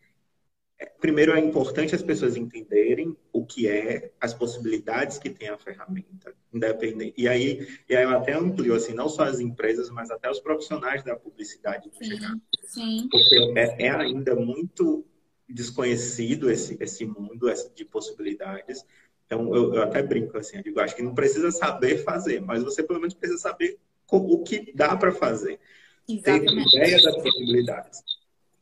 é, 0.79 0.85
primeiro 0.85 1.33
é 1.33 1.39
importante 1.39 1.95
as 1.95 2.01
pessoas 2.01 2.35
entenderem 2.35 3.15
o 3.31 3.45
que 3.45 3.67
é, 3.67 4.11
as 4.19 4.33
possibilidades 4.33 5.17
que 5.17 5.29
tem 5.29 5.49
a 5.49 5.57
ferramenta, 5.57 6.33
independente. 6.53 7.13
E 7.17 7.27
aí, 7.27 7.67
e 7.89 7.95
aí 7.95 8.03
eu 8.03 8.09
até 8.09 8.33
amplio, 8.33 8.75
assim, 8.75 8.93
não 8.93 9.09
só 9.09 9.23
as 9.23 9.39
empresas, 9.39 9.89
mas 9.89 10.09
até 10.09 10.29
os 10.29 10.39
profissionais 10.39 11.03
da 11.03 11.15
publicidade. 11.15 11.89
Sim, 11.93 12.41
sim. 12.63 13.07
Porque 13.09 13.53
é, 13.55 13.87
é 13.87 13.89
ainda 13.91 14.35
muito 14.35 15.05
desconhecido 15.47 16.49
esse, 16.49 16.77
esse 16.79 17.05
mundo 17.05 17.51
de 17.75 17.85
possibilidades. 17.85 18.85
Então, 19.25 19.55
eu, 19.55 19.73
eu, 19.75 19.83
até 19.83 20.01
brinco 20.01 20.37
assim, 20.37 20.57
eu 20.57 20.63
digo, 20.63 20.79
acho 20.79 20.95
que 20.95 21.01
não 21.01 21.13
precisa 21.13 21.51
saber 21.51 22.03
fazer, 22.03 22.41
mas 22.41 22.63
você 22.63 22.83
pelo 22.83 22.99
menos 22.99 23.13
precisa 23.13 23.39
saber 23.39 23.79
o 24.11 24.43
que 24.43 24.71
dá 24.73 24.95
para 24.95 25.11
fazer. 25.11 25.59
Exatamente. 26.07 26.71
Ter 26.71 26.77
ideia 26.77 27.01
das 27.01 27.15
possibilidades. 27.15 28.03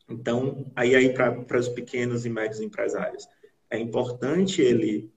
Então, 0.08 0.66
aí, 0.76 0.94
aí 0.94 1.12
para 1.12 1.58
os 1.58 1.68
pequenos 1.68 2.26
e 2.26 2.30
médios 2.30 2.60
empresários, 2.60 3.26
é 3.70 3.78
importante 3.78 4.60
ele, 4.60 5.10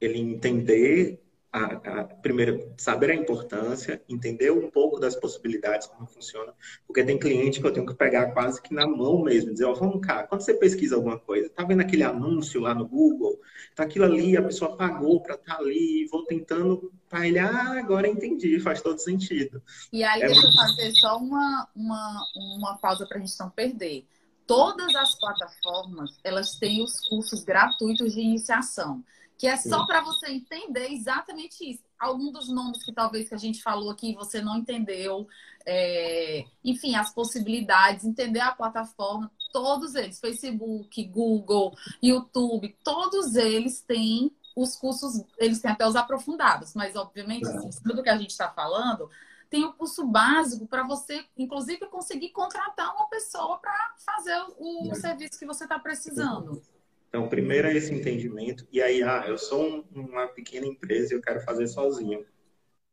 ele 0.00 0.18
entender 0.18 1.20
a, 1.58 2.00
a, 2.00 2.04
primeiro, 2.04 2.72
saber 2.76 3.10
a 3.10 3.14
importância, 3.14 4.02
entender 4.08 4.50
um 4.50 4.70
pouco 4.70 5.00
das 5.00 5.16
possibilidades, 5.16 5.86
como 5.86 6.06
funciona, 6.06 6.52
porque 6.86 7.04
tem 7.04 7.18
cliente 7.18 7.60
que 7.60 7.66
eu 7.66 7.72
tenho 7.72 7.86
que 7.86 7.94
pegar 7.94 8.32
quase 8.32 8.62
que 8.62 8.72
na 8.72 8.86
mão 8.86 9.22
mesmo, 9.22 9.52
dizer, 9.52 9.64
ó, 9.64 9.72
oh, 9.72 9.74
vamos 9.74 10.06
cá, 10.06 10.24
quando 10.24 10.42
você 10.42 10.54
pesquisa 10.54 10.96
alguma 10.96 11.18
coisa, 11.18 11.50
tá 11.50 11.64
vendo 11.64 11.80
aquele 11.80 12.02
anúncio 12.02 12.60
lá 12.60 12.74
no 12.74 12.86
Google? 12.86 13.40
Tá 13.74 13.84
aquilo 13.84 14.04
ali, 14.04 14.36
a 14.36 14.42
pessoa 14.42 14.76
pagou 14.76 15.20
para 15.20 15.34
estar 15.34 15.56
tá 15.56 15.60
ali, 15.60 16.06
vou 16.10 16.24
tentando 16.24 16.92
para 17.08 17.26
ele, 17.26 17.38
ah, 17.38 17.78
agora 17.78 18.06
entendi, 18.06 18.60
faz 18.60 18.80
todo 18.80 18.98
sentido. 18.98 19.62
E 19.92 20.04
aí, 20.04 20.22
é 20.22 20.26
deixa 20.26 20.40
muito... 20.40 20.56
eu 20.56 20.66
fazer 20.66 20.92
só 20.92 21.18
uma, 21.18 21.68
uma, 21.74 22.24
uma 22.36 22.78
pausa 22.78 23.06
para 23.06 23.18
a 23.18 23.20
gente 23.20 23.38
não 23.38 23.50
perder. 23.50 24.06
Todas 24.46 24.94
as 24.96 25.14
plataformas, 25.18 26.18
elas 26.24 26.56
têm 26.56 26.82
os 26.82 27.06
cursos 27.06 27.44
gratuitos 27.44 28.14
de 28.14 28.20
iniciação 28.20 29.04
que 29.38 29.46
é 29.46 29.56
só 29.56 29.86
para 29.86 30.00
você 30.00 30.32
entender 30.32 30.90
exatamente 30.90 31.70
isso. 31.70 31.84
Algum 31.96 32.32
dos 32.32 32.48
nomes 32.48 32.82
que 32.82 32.92
talvez 32.92 33.28
que 33.28 33.34
a 33.36 33.38
gente 33.38 33.62
falou 33.62 33.88
aqui 33.90 34.12
você 34.14 34.40
não 34.40 34.56
entendeu, 34.56 35.28
é... 35.64 36.44
enfim, 36.64 36.96
as 36.96 37.14
possibilidades, 37.14 38.04
entender 38.04 38.40
a 38.40 38.50
plataforma, 38.50 39.30
todos 39.52 39.94
eles, 39.94 40.18
Facebook, 40.18 41.04
Google, 41.04 41.72
YouTube, 42.02 42.76
todos 42.82 43.36
eles 43.36 43.80
têm 43.80 44.32
os 44.56 44.74
cursos, 44.74 45.22
eles 45.38 45.60
têm 45.60 45.70
até 45.70 45.86
os 45.86 45.94
aprofundados, 45.94 46.74
mas 46.74 46.96
obviamente, 46.96 47.46
assim, 47.46 47.70
tudo 47.84 48.02
que 48.02 48.10
a 48.10 48.18
gente 48.18 48.30
está 48.30 48.50
falando, 48.50 49.08
tem 49.48 49.64
o 49.64 49.72
curso 49.72 50.04
básico 50.04 50.66
para 50.66 50.82
você, 50.82 51.24
inclusive, 51.36 51.86
conseguir 51.86 52.30
contratar 52.30 52.92
uma 52.96 53.06
pessoa 53.08 53.56
para 53.58 53.94
fazer 54.04 54.36
o, 54.58 54.90
o 54.90 54.94
serviço 54.96 55.38
que 55.38 55.46
você 55.46 55.62
está 55.62 55.78
precisando. 55.78 56.60
Então, 57.08 57.28
primeiro 57.28 57.68
é 57.68 57.76
esse 57.76 57.92
entendimento. 57.94 58.66
E 58.72 58.80
aí, 58.82 59.02
ah, 59.02 59.24
eu 59.28 59.38
sou 59.38 59.62
um, 59.64 59.84
uma 59.94 60.28
pequena 60.28 60.66
empresa 60.66 61.14
e 61.14 61.16
eu 61.16 61.22
quero 61.22 61.40
fazer 61.40 61.66
sozinho. 61.66 62.24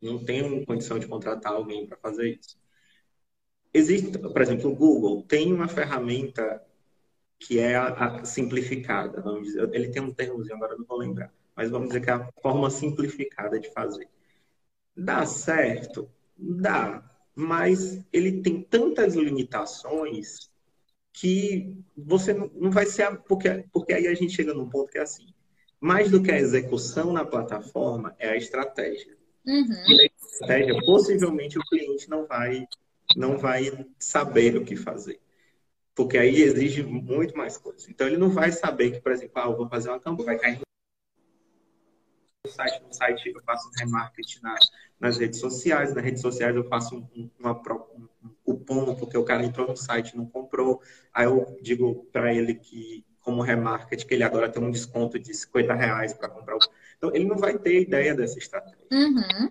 Não 0.01 0.23
tenho 0.23 0.65
condição 0.65 0.99
de 0.99 1.07
contratar 1.07 1.53
alguém 1.53 1.87
para 1.87 1.97
fazer 1.97 2.39
isso. 2.39 2.57
Existe, 3.73 4.17
por 4.17 4.41
exemplo, 4.41 4.71
o 4.71 4.75
Google 4.75 5.23
tem 5.23 5.53
uma 5.53 5.67
ferramenta 5.67 6.63
que 7.39 7.59
é 7.59 7.75
a, 7.75 8.17
a 8.21 8.25
simplificada. 8.25 9.21
Vamos 9.21 9.47
dizer, 9.49 9.69
ele 9.73 9.89
tem 9.89 10.01
um 10.01 10.13
termozinho, 10.13 10.55
agora 10.55 10.77
não 10.77 10.85
vou 10.85 10.97
lembrar. 10.99 11.33
Mas 11.55 11.69
vamos 11.71 11.89
dizer 11.89 12.01
que 12.01 12.09
é 12.09 12.13
a 12.13 12.31
forma 12.41 12.69
simplificada 12.69 13.59
de 13.59 13.71
fazer. 13.71 14.09
Dá 14.95 15.25
certo? 15.25 16.09
Dá. 16.37 17.03
Mas 17.35 18.03
ele 18.13 18.41
tem 18.41 18.61
tantas 18.63 19.15
limitações 19.15 20.51
que 21.15 21.73
você 21.97 22.33
não 22.33 22.69
vai 22.69 22.85
ser. 22.85 23.17
Porque, 23.21 23.65
porque 23.71 23.93
aí 23.93 24.07
a 24.07 24.13
gente 24.13 24.35
chega 24.35 24.53
num 24.53 24.69
ponto 24.69 24.91
que 24.91 24.97
é 24.97 25.01
assim: 25.01 25.33
mais 25.79 26.11
do 26.11 26.21
que 26.21 26.31
a 26.31 26.37
execução 26.37 27.13
na 27.13 27.25
plataforma 27.25 28.13
é 28.19 28.29
a 28.29 28.35
estratégia. 28.35 29.15
Uhum. 29.47 29.65
E 29.87 30.01
a 30.01 30.05
estratégia, 30.05 30.75
possivelmente, 30.85 31.57
o 31.57 31.63
cliente 31.63 32.09
não 32.09 32.27
vai, 32.27 32.67
não 33.15 33.37
vai 33.37 33.87
saber 33.97 34.57
o 34.57 34.65
que 34.65 34.75
fazer. 34.75 35.19
Porque 35.93 36.17
aí 36.17 36.41
exige 36.41 36.83
muito 36.83 37.37
mais 37.37 37.57
coisas. 37.57 37.87
Então, 37.87 38.05
ele 38.05 38.17
não 38.17 38.29
vai 38.29 38.51
saber 38.51 38.91
que, 38.91 38.99
por 38.99 39.13
exemplo, 39.13 39.33
ah, 39.35 39.45
eu 39.45 39.55
vou 39.55 39.69
fazer 39.69 39.89
uma 39.89 39.99
campanha, 39.99 40.25
vai 40.25 40.39
cair 40.39 40.59
no 42.45 42.51
site, 42.51 42.83
no 42.83 42.93
site 42.93 43.29
eu 43.29 43.41
faço 43.43 43.69
um 43.69 43.71
remarketing 43.79 44.39
na, 44.43 44.55
nas 44.99 45.17
redes 45.17 45.39
sociais, 45.39 45.93
nas 45.93 46.03
redes 46.03 46.21
sociais 46.21 46.55
eu 46.55 46.65
faço 46.65 46.97
um, 47.15 47.29
uma, 47.39 47.53
um, 47.53 48.07
cupom 48.65 48.95
porque 48.95 49.17
o 49.17 49.23
cara 49.23 49.43
entrou 49.43 49.67
no 49.67 49.77
site 49.77 50.09
e 50.09 50.17
não 50.17 50.25
comprou, 50.25 50.81
aí 51.13 51.25
eu 51.25 51.57
digo 51.61 52.07
para 52.11 52.33
ele 52.33 52.55
que 52.55 53.05
como 53.21 53.41
remarketing 53.41 54.05
que 54.05 54.13
ele 54.13 54.23
agora 54.23 54.49
tem 54.49 54.63
um 54.63 54.69
desconto 54.69 55.17
de 55.17 55.33
50 55.33 55.73
reais 55.73 56.13
para 56.13 56.29
comprar. 56.29 56.57
Então 56.97 57.11
ele 57.13 57.25
não 57.25 57.37
vai 57.37 57.57
ter 57.57 57.81
ideia 57.81 58.13
dessa 58.13 58.37
estratégia. 58.37 58.85
Uhum. 58.91 59.49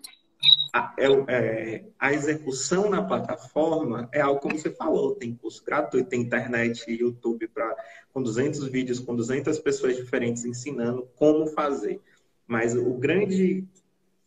A, 0.72 0.94
é, 0.98 1.06
é, 1.06 1.84
a, 1.98 2.12
execução 2.12 2.90
na 2.90 3.02
plataforma 3.02 4.08
é 4.12 4.20
algo 4.20 4.40
como 4.40 4.58
você 4.58 4.70
falou, 4.70 5.14
tem 5.14 5.34
curso 5.34 5.64
gratuito, 5.64 6.08
tem 6.08 6.20
internet, 6.20 6.84
YouTube 6.88 7.48
para 7.48 7.74
com 8.12 8.22
200 8.22 8.68
vídeos, 8.68 9.00
com 9.00 9.16
200 9.16 9.58
pessoas 9.58 9.96
diferentes 9.96 10.44
ensinando 10.44 11.08
como 11.16 11.46
fazer. 11.48 12.00
Mas 12.46 12.76
o 12.76 12.92
grande 12.94 13.66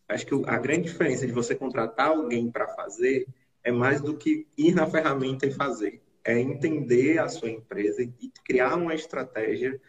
acho 0.10 0.26
que 0.26 0.34
a 0.46 0.58
grande 0.58 0.84
diferença 0.84 1.28
de 1.28 1.34
você 1.34 1.54
contratar 1.54 2.08
alguém 2.08 2.50
para 2.50 2.68
fazer 2.70 3.28
é 3.68 3.72
mais 3.72 4.00
do 4.02 4.16
que 4.16 4.48
ir 4.58 4.74
na 4.74 4.88
ferramenta 4.88 5.46
e 5.46 5.52
fazer. 5.52 6.02
É 6.24 6.40
entender 6.40 7.20
a 7.20 7.28
sua 7.28 7.50
empresa 7.50 8.02
e 8.02 8.32
criar 8.46 8.76
uma 8.76 8.96
estratégia 8.96 9.80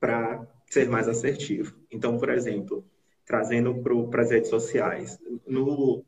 para 0.00 0.46
ser 0.70 0.88
mais 0.88 1.06
assertivo. 1.06 1.76
Então, 1.90 2.16
por 2.16 2.30
exemplo, 2.30 2.82
trazendo 3.26 3.74
para 4.10 4.22
as 4.22 4.30
redes 4.30 4.48
sociais. 4.48 5.18
No, 5.46 6.02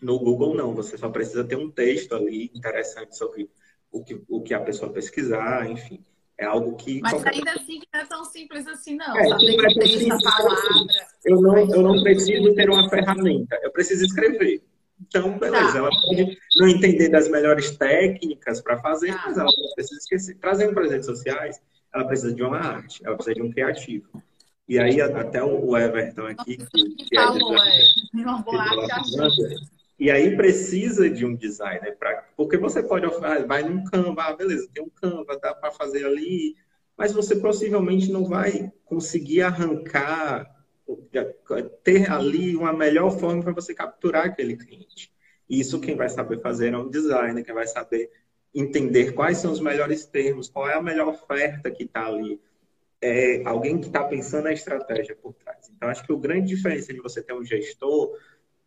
no 0.00 0.18
Google, 0.18 0.54
não. 0.54 0.74
Você 0.74 0.96
só 0.96 1.10
precisa 1.10 1.44
ter 1.44 1.56
um 1.56 1.70
texto 1.70 2.14
ali 2.14 2.50
interessante 2.54 3.14
sobre 3.14 3.50
o 3.92 4.02
que, 4.02 4.22
o 4.26 4.40
que 4.40 4.54
a 4.54 4.60
pessoa 4.60 4.90
pesquisar, 4.90 5.70
enfim. 5.70 6.02
É 6.38 6.46
algo 6.46 6.76
que. 6.76 7.02
Mas 7.02 7.12
qualquer... 7.12 7.34
ainda 7.34 7.52
assim 7.52 7.80
não 7.92 8.00
é 8.00 8.06
tão 8.06 8.24
simples 8.24 8.66
assim, 8.66 8.96
não. 8.96 9.14
É, 9.18 9.28
não 9.28 9.36
é 9.36 9.70
simples 9.70 10.24
assim. 10.24 10.86
Eu 11.26 11.42
não, 11.42 11.58
eu 11.58 11.82
não 11.82 12.02
preciso 12.02 12.54
ter 12.54 12.70
uma 12.70 12.88
ferramenta, 12.88 13.60
eu 13.62 13.70
preciso 13.70 14.06
escrever. 14.06 14.62
Então, 15.00 15.38
beleza, 15.38 15.72
tá. 15.72 15.78
ela 15.78 15.90
pode 15.90 16.38
não 16.56 16.68
entender 16.68 17.08
das 17.08 17.28
melhores 17.28 17.76
técnicas 17.76 18.60
para 18.60 18.78
fazer, 18.78 19.12
tá. 19.12 19.22
mas 19.26 19.38
ela 19.38 19.50
precisa 19.74 19.98
esquecer. 19.98 20.36
Trazendo 20.38 20.74
para 20.74 20.84
as 20.84 20.90
redes 20.90 21.06
sociais, 21.06 21.60
ela 21.92 22.04
precisa 22.04 22.34
de 22.34 22.42
uma 22.42 22.58
arte, 22.58 23.00
ela 23.04 23.16
precisa 23.16 23.34
de 23.34 23.42
um 23.42 23.50
criativo. 23.50 24.22
E 24.68 24.78
aí, 24.78 25.00
até 25.00 25.42
o 25.42 25.76
Everton 25.76 26.26
aqui, 26.26 26.56
que, 26.56 26.94
que 26.94 27.16
é, 27.16 27.20
arte 27.20 27.40
e 30.00 30.10
aí 30.10 30.34
precisa 30.34 31.10
de 31.10 31.26
um 31.26 31.36
designer, 31.36 31.94
pra, 31.98 32.24
porque 32.34 32.56
você 32.56 32.82
pode 32.82 33.04
ah, 33.04 33.44
vai 33.46 33.62
num 33.62 33.84
Canva, 33.84 34.22
ah, 34.22 34.34
beleza, 34.34 34.66
tem 34.72 34.82
um 34.82 34.88
Canva, 34.88 35.38
dá 35.38 35.54
para 35.54 35.70
fazer 35.70 36.06
ali, 36.06 36.56
mas 36.96 37.12
você 37.12 37.36
possivelmente 37.36 38.10
não 38.10 38.24
vai 38.24 38.72
conseguir 38.86 39.42
arrancar, 39.42 40.50
ter 41.82 42.10
ali 42.10 42.56
uma 42.56 42.72
melhor 42.72 43.10
forma 43.10 43.42
para 43.42 43.52
você 43.52 43.74
capturar 43.74 44.26
aquele 44.26 44.56
cliente. 44.56 45.12
Isso 45.48 45.80
quem 45.80 45.96
vai 45.96 46.08
saber 46.08 46.40
fazer 46.40 46.72
é 46.72 46.78
um 46.78 46.88
designer, 46.88 47.44
quem 47.44 47.54
vai 47.54 47.66
saber 47.66 48.10
entender 48.54 49.12
quais 49.12 49.38
são 49.38 49.52
os 49.52 49.60
melhores 49.60 50.04
termos, 50.06 50.48
qual 50.48 50.68
é 50.68 50.74
a 50.74 50.82
melhor 50.82 51.08
oferta 51.08 51.70
que 51.70 51.84
está 51.84 52.06
ali. 52.06 52.40
É 53.00 53.42
alguém 53.44 53.78
que 53.78 53.86
está 53.86 54.04
pensando 54.04 54.46
a 54.46 54.52
estratégia 54.52 55.16
por 55.16 55.32
trás. 55.34 55.70
Então, 55.74 55.88
acho 55.88 56.04
que 56.04 56.12
o 56.12 56.18
grande 56.18 56.48
diferença 56.48 56.92
de 56.92 57.00
você 57.00 57.22
ter 57.22 57.32
um 57.32 57.44
gestor 57.44 58.14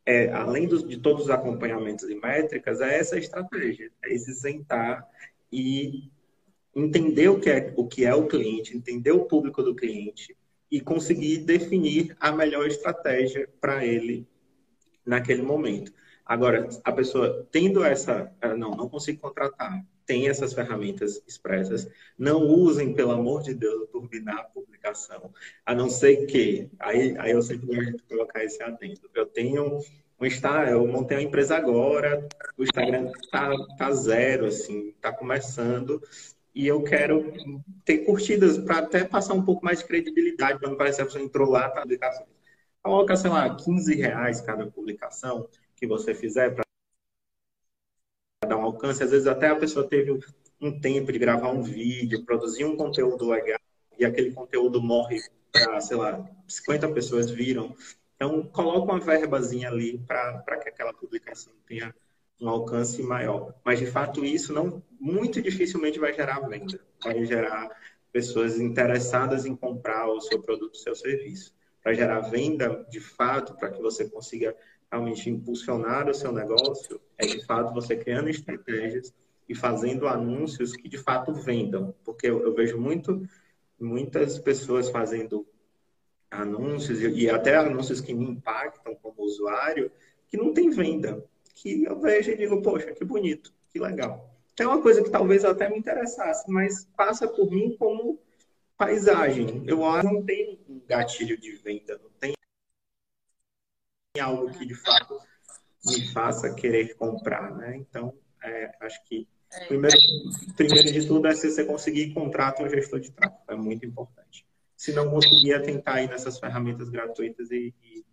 é, 0.06 0.32
além 0.34 0.68
de 0.68 0.98
todos 0.98 1.24
os 1.24 1.30
acompanhamentos 1.30 2.10
e 2.10 2.16
métricas, 2.16 2.82
é 2.82 2.98
essa 2.98 3.18
estratégia, 3.18 3.90
é 4.04 4.14
esse 4.14 4.34
sentar 4.34 5.08
e 5.52 6.12
entender 6.76 7.30
o 7.30 7.40
que 7.40 7.50
é 7.50 7.74
o, 7.78 7.88
que 7.88 8.06
é 8.06 8.14
o 8.14 8.28
cliente, 8.28 8.76
entender 8.76 9.12
o 9.12 9.26
público 9.26 9.64
do 9.64 9.76
cliente 9.76 10.36
e 10.74 10.82
conseguir 10.82 11.38
definir 11.38 12.18
a 12.20 12.32
melhor 12.32 12.66
estratégia 12.66 13.48
para 13.62 13.86
ele 13.86 14.28
naquele 15.06 15.44
momento. 15.44 15.94
Agora, 16.26 16.68
a 16.84 16.92
pessoa 16.92 17.48
tendo 17.52 17.84
essa, 17.84 18.34
ah, 18.42 18.58
não, 18.58 18.72
não 18.72 18.90
consigo 18.90 19.20
contratar, 19.20 19.86
tem 20.04 20.28
essas 20.28 20.52
ferramentas 20.52 21.22
expressas, 21.28 21.88
não 22.18 22.48
usem, 22.48 22.92
pelo 22.92 23.12
amor 23.12 23.44
de 23.44 23.54
Deus, 23.54 23.88
turbinar 23.92 24.40
a 24.40 24.44
publicação, 24.46 25.32
a 25.64 25.76
não 25.76 25.92
ser 25.92 26.26
que, 26.26 26.72
aí, 26.80 27.16
aí 27.20 27.32
eu 27.34 27.44
sempre 27.44 27.68
gosto 27.68 27.98
de 27.98 28.04
colocar 28.06 28.44
esse 28.44 28.64
adendo, 28.64 29.08
eu 29.14 29.28
tenho 29.28 29.80
um 30.20 30.26
Instagram, 30.26 30.72
eu 30.72 30.88
montei 30.88 31.18
uma 31.18 31.24
empresa 31.24 31.56
agora, 31.56 32.28
o 32.58 32.64
Instagram 32.64 33.12
tá, 33.32 33.52
tá 33.78 33.92
zero, 33.92 34.48
assim, 34.48 34.92
tá 35.00 35.14
começando, 35.14 36.02
e 36.54 36.68
eu 36.68 36.84
quero 36.84 37.34
ter 37.84 38.00
curtidas 38.00 38.58
para 38.58 38.80
até 38.80 39.04
passar 39.04 39.34
um 39.34 39.44
pouco 39.44 39.66
mais 39.66 39.80
de 39.80 39.86
credibilidade, 39.86 40.60
para 40.60 40.70
não 40.70 40.78
parecer 40.78 41.02
a 41.02 41.06
pessoa 41.06 41.24
entrou 41.24 41.50
lá, 41.50 41.70
tá. 41.70 41.84
Coloca, 42.82 43.16
sei 43.16 43.30
lá, 43.30 43.56
15 43.56 43.96
reais 43.96 44.42
cada 44.42 44.70
publicação 44.70 45.50
que 45.76 45.88
você 45.88 46.14
fizer 46.14 46.54
para 46.54 46.64
dar 48.46 48.58
um 48.58 48.64
alcance. 48.64 49.02
Às 49.02 49.12
vezes 49.12 49.26
até 49.26 49.48
a 49.48 49.56
pessoa 49.56 49.88
teve 49.88 50.20
um 50.62 50.80
tempo 50.80 51.12
de 51.12 51.18
gravar 51.18 51.50
um 51.50 51.62
vídeo, 51.62 52.26
produzir 52.26 52.66
um 52.66 52.76
conteúdo 52.76 53.30
legal, 53.30 53.60
e 53.98 54.06
aquele 54.06 54.32
conteúdo 54.32 54.82
morre 54.82 55.20
para, 55.52 55.80
sei 55.82 55.98
lá, 55.98 56.24
50 56.48 56.92
pessoas 56.92 57.30
viram. 57.32 57.76
Então, 58.16 58.44
coloca 58.48 58.92
uma 58.92 59.00
verbazinha 59.00 59.70
ali 59.70 59.98
para 60.00 60.58
que 60.62 60.70
aquela 60.70 60.94
publicação 60.94 61.54
tenha 61.66 61.94
um 62.42 62.50
alcance 62.50 63.02
maior. 63.02 63.54
Mas, 63.64 63.80
de 63.80 63.86
fato, 63.86 64.24
isso 64.26 64.54
não 64.54 64.84
muito 65.00 65.42
dificilmente 65.42 66.00
vai 66.00 66.14
gerar 66.14 66.40
venda. 66.42 66.80
Vai 67.04 67.26
gerar 67.26 67.70
pessoas 68.12 68.60
interessadas 68.60 69.46
em 69.46 69.56
comprar 69.56 70.08
o 70.08 70.22
seu 70.22 70.42
produto, 70.42 70.76
o 70.76 70.78
seu 70.78 70.96
serviço. 70.96 71.54
Para 71.82 71.94
gerar 71.94 72.22
venda, 72.22 72.86
de 72.90 73.00
fato, 73.00 73.56
para 73.56 73.70
que 73.70 73.82
você 73.82 74.10
consiga 74.10 74.56
realmente 74.92 75.30
impulsionar 75.30 76.08
o 76.10 76.14
seu 76.14 76.32
negócio, 76.32 77.02
é 77.18 77.26
de 77.26 77.44
fato 77.46 77.74
você 77.74 77.96
criando 77.96 78.30
estratégias 78.30 79.14
e 79.50 79.56
fazendo 79.56 80.08
anúncios 80.08 80.74
que 80.74 80.88
de 80.88 80.98
fato 80.98 81.34
vendam. 81.34 81.94
Porque 82.06 82.28
eu, 82.28 82.44
eu 82.44 82.54
vejo 82.54 82.78
muito, 82.78 83.28
muitas 83.80 84.38
pessoas 84.38 84.90
fazendo 84.90 85.46
anúncios 86.30 87.02
e 87.02 87.30
até 87.30 87.56
anúncios 87.56 88.02
que 88.02 88.14
me 88.14 88.26
impactam 88.26 88.96
como 88.96 89.24
usuário, 89.24 89.92
que 90.28 90.38
não 90.38 90.54
tem 90.54 90.70
venda 90.70 91.24
que 91.54 91.84
eu 91.84 92.00
vejo 92.00 92.32
e 92.32 92.38
digo, 92.38 92.62
poxa, 92.62 92.92
que 92.92 93.06
bonito, 93.06 93.54
que 93.70 93.80
legal. 93.80 94.30
É 94.60 94.68
uma 94.68 94.82
coisa 94.82 95.04
que 95.04 95.10
talvez 95.10 95.44
até 95.44 95.70
me 95.70 95.78
interessasse, 95.78 96.50
mas 96.50 96.86
passa 96.96 97.28
por 97.28 97.50
mim 97.50 97.76
como 97.78 98.20
paisagem. 98.78 99.64
Eu 99.66 99.80
não 100.04 100.24
tenho 100.24 100.60
um 100.70 100.82
gatilho 100.88 101.38
de 101.40 101.56
venda, 101.58 102.00
não 102.02 102.10
tem 102.20 102.34
algo 104.20 104.52
que 104.52 104.66
de 104.66 104.76
fato 104.76 105.18
me 105.86 106.08
faça 106.12 106.54
querer 106.54 106.96
comprar, 106.96 107.56
né? 107.56 107.76
Então, 107.78 108.14
é, 108.44 108.72
acho 108.82 109.04
que 109.06 109.28
é. 109.52 109.66
primeiro, 109.66 109.98
primeiro 110.56 110.92
de 110.92 111.08
tudo 111.08 111.28
é 111.28 111.36
se 111.36 111.50
você 111.50 111.66
conseguir 111.66 112.10
encontrar 112.10 112.56
seu 112.56 112.70
gestor 112.70 113.00
de 113.00 113.12
tráfego, 113.12 113.44
é 113.48 113.56
muito 113.56 113.86
importante. 113.86 114.46
Se 114.78 114.94
não 114.94 115.10
conseguir, 115.10 115.54
é 115.54 115.60
tentar 115.60 116.02
ir 116.04 116.10
nessas 116.10 116.40
ferramentas 116.40 116.90
gratuitas 116.90 117.50
e, 117.52 117.74
e 117.84 118.06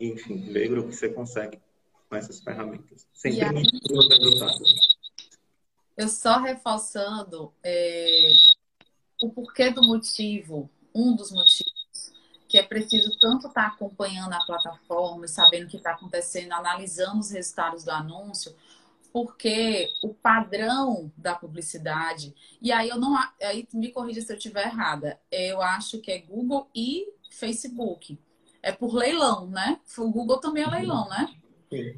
enfim, 0.00 0.52
ver 0.52 0.78
o 0.78 0.86
que 0.86 0.94
você 0.94 1.08
consegue 1.08 1.58
com 2.08 2.16
essas 2.16 2.40
ferramentas. 2.40 3.06
Sempre 3.12 3.44
aí, 3.44 3.64
Eu 5.96 6.08
só 6.08 6.38
reforçando 6.38 7.52
é, 7.62 8.32
o 9.22 9.30
porquê 9.30 9.70
do 9.70 9.82
motivo, 9.82 10.70
um 10.94 11.14
dos 11.14 11.30
motivos, 11.30 12.12
que 12.48 12.56
é 12.56 12.62
preciso 12.62 13.18
tanto 13.18 13.48
estar 13.48 13.62
tá 13.62 13.66
acompanhando 13.68 14.32
a 14.32 14.44
plataforma 14.44 15.26
e 15.26 15.28
sabendo 15.28 15.66
o 15.66 15.68
que 15.68 15.76
está 15.76 15.92
acontecendo, 15.92 16.52
analisando 16.52 17.20
os 17.20 17.30
resultados 17.30 17.84
do 17.84 17.90
anúncio, 17.90 18.54
porque 19.12 19.92
o 20.02 20.14
padrão 20.14 21.12
da 21.16 21.34
publicidade, 21.34 22.34
e 22.60 22.70
aí 22.72 22.88
eu 22.88 22.98
não 22.98 23.16
aí 23.42 23.66
me 23.72 23.90
corrija 23.90 24.20
se 24.20 24.32
eu 24.32 24.36
estiver 24.36 24.66
errada, 24.66 25.20
eu 25.30 25.60
acho 25.60 26.00
que 26.00 26.10
é 26.10 26.18
Google 26.18 26.68
e 26.74 27.12
Facebook. 27.30 28.18
É 28.62 28.72
por 28.72 28.94
leilão, 28.94 29.46
né? 29.46 29.80
O 29.96 30.10
Google 30.10 30.38
também 30.38 30.64
é 30.64 30.66
leilão, 30.66 31.08
né? 31.08 31.34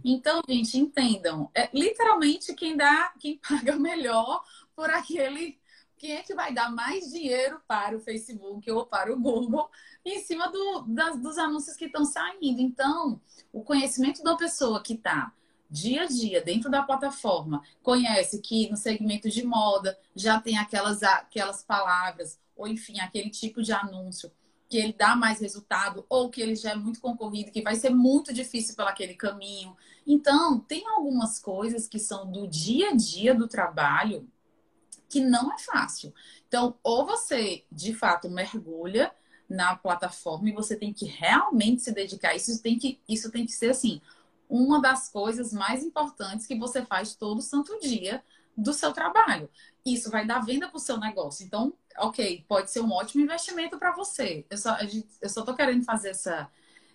Então, 0.04 0.42
gente, 0.48 0.78
entendam. 0.78 1.50
É, 1.54 1.68
literalmente, 1.72 2.54
quem 2.54 2.76
dá, 2.76 3.12
quem 3.18 3.38
paga 3.48 3.76
melhor 3.76 4.42
por 4.74 4.90
aquele. 4.90 5.58
Quem 5.96 6.12
é 6.12 6.22
que 6.22 6.34
vai 6.34 6.54
dar 6.54 6.72
mais 6.72 7.10
dinheiro 7.10 7.60
para 7.68 7.94
o 7.94 8.00
Facebook 8.00 8.70
ou 8.70 8.86
para 8.86 9.12
o 9.12 9.20
Google 9.20 9.68
em 10.02 10.18
cima 10.20 10.50
do, 10.50 10.86
das, 10.88 11.20
dos 11.20 11.36
anúncios 11.36 11.76
que 11.76 11.84
estão 11.84 12.06
saindo? 12.06 12.58
Então, 12.58 13.20
o 13.52 13.62
conhecimento 13.62 14.22
da 14.22 14.34
pessoa 14.34 14.82
que 14.82 14.94
está 14.94 15.30
dia 15.70 16.02
a 16.02 16.06
dia 16.06 16.42
dentro 16.42 16.70
da 16.70 16.82
plataforma 16.82 17.62
conhece 17.82 18.40
que 18.40 18.68
no 18.70 18.78
segmento 18.78 19.28
de 19.28 19.44
moda 19.44 19.96
já 20.16 20.40
tem 20.40 20.56
aquelas, 20.56 21.02
aquelas 21.02 21.62
palavras, 21.62 22.40
ou 22.56 22.66
enfim, 22.66 22.98
aquele 22.98 23.28
tipo 23.28 23.62
de 23.62 23.72
anúncio 23.72 24.32
que 24.70 24.78
ele 24.78 24.92
dá 24.92 25.16
mais 25.16 25.40
resultado 25.40 26.06
ou 26.08 26.30
que 26.30 26.40
ele 26.40 26.54
já 26.54 26.70
é 26.70 26.74
muito 26.76 27.00
concorrido, 27.00 27.50
que 27.50 27.60
vai 27.60 27.74
ser 27.74 27.90
muito 27.90 28.32
difícil 28.32 28.76
pelo 28.76 28.88
aquele 28.88 29.14
caminho. 29.14 29.76
Então, 30.06 30.60
tem 30.60 30.86
algumas 30.86 31.40
coisas 31.40 31.88
que 31.88 31.98
são 31.98 32.30
do 32.30 32.46
dia 32.46 32.90
a 32.90 32.94
dia 32.94 33.34
do 33.34 33.48
trabalho 33.48 34.28
que 35.08 35.20
não 35.20 35.52
é 35.52 35.58
fácil. 35.58 36.14
Então, 36.46 36.78
ou 36.84 37.04
você 37.04 37.64
de 37.70 37.92
fato 37.92 38.30
mergulha 38.30 39.12
na 39.48 39.74
plataforma 39.74 40.48
e 40.48 40.52
você 40.52 40.76
tem 40.76 40.92
que 40.92 41.04
realmente 41.04 41.82
se 41.82 41.92
dedicar 41.92 42.36
isso, 42.36 42.62
tem 42.62 42.78
que 42.78 43.00
isso 43.08 43.28
tem 43.32 43.44
que 43.44 43.52
ser 43.52 43.70
assim, 43.70 44.00
uma 44.48 44.80
das 44.80 45.08
coisas 45.08 45.52
mais 45.52 45.82
importantes 45.82 46.46
que 46.46 46.56
você 46.56 46.86
faz 46.86 47.16
todo 47.16 47.42
santo 47.42 47.76
dia 47.80 48.22
do 48.56 48.72
seu 48.72 48.92
trabalho. 48.92 49.50
Isso 49.84 50.10
vai 50.10 50.26
dar 50.26 50.44
venda 50.44 50.68
para 50.68 50.76
o 50.76 50.80
seu 50.80 50.98
negócio. 50.98 51.44
Então, 51.44 51.72
ok, 51.98 52.44
pode 52.48 52.70
ser 52.70 52.80
um 52.80 52.92
ótimo 52.92 53.22
investimento 53.22 53.78
para 53.78 53.92
você. 53.92 54.44
Eu 54.50 54.58
só, 54.58 54.76
eu 55.20 55.28
só 55.28 55.42
tô 55.42 55.54
querendo 55.54 55.84
fazer 55.84 56.10
essa, 56.10 56.50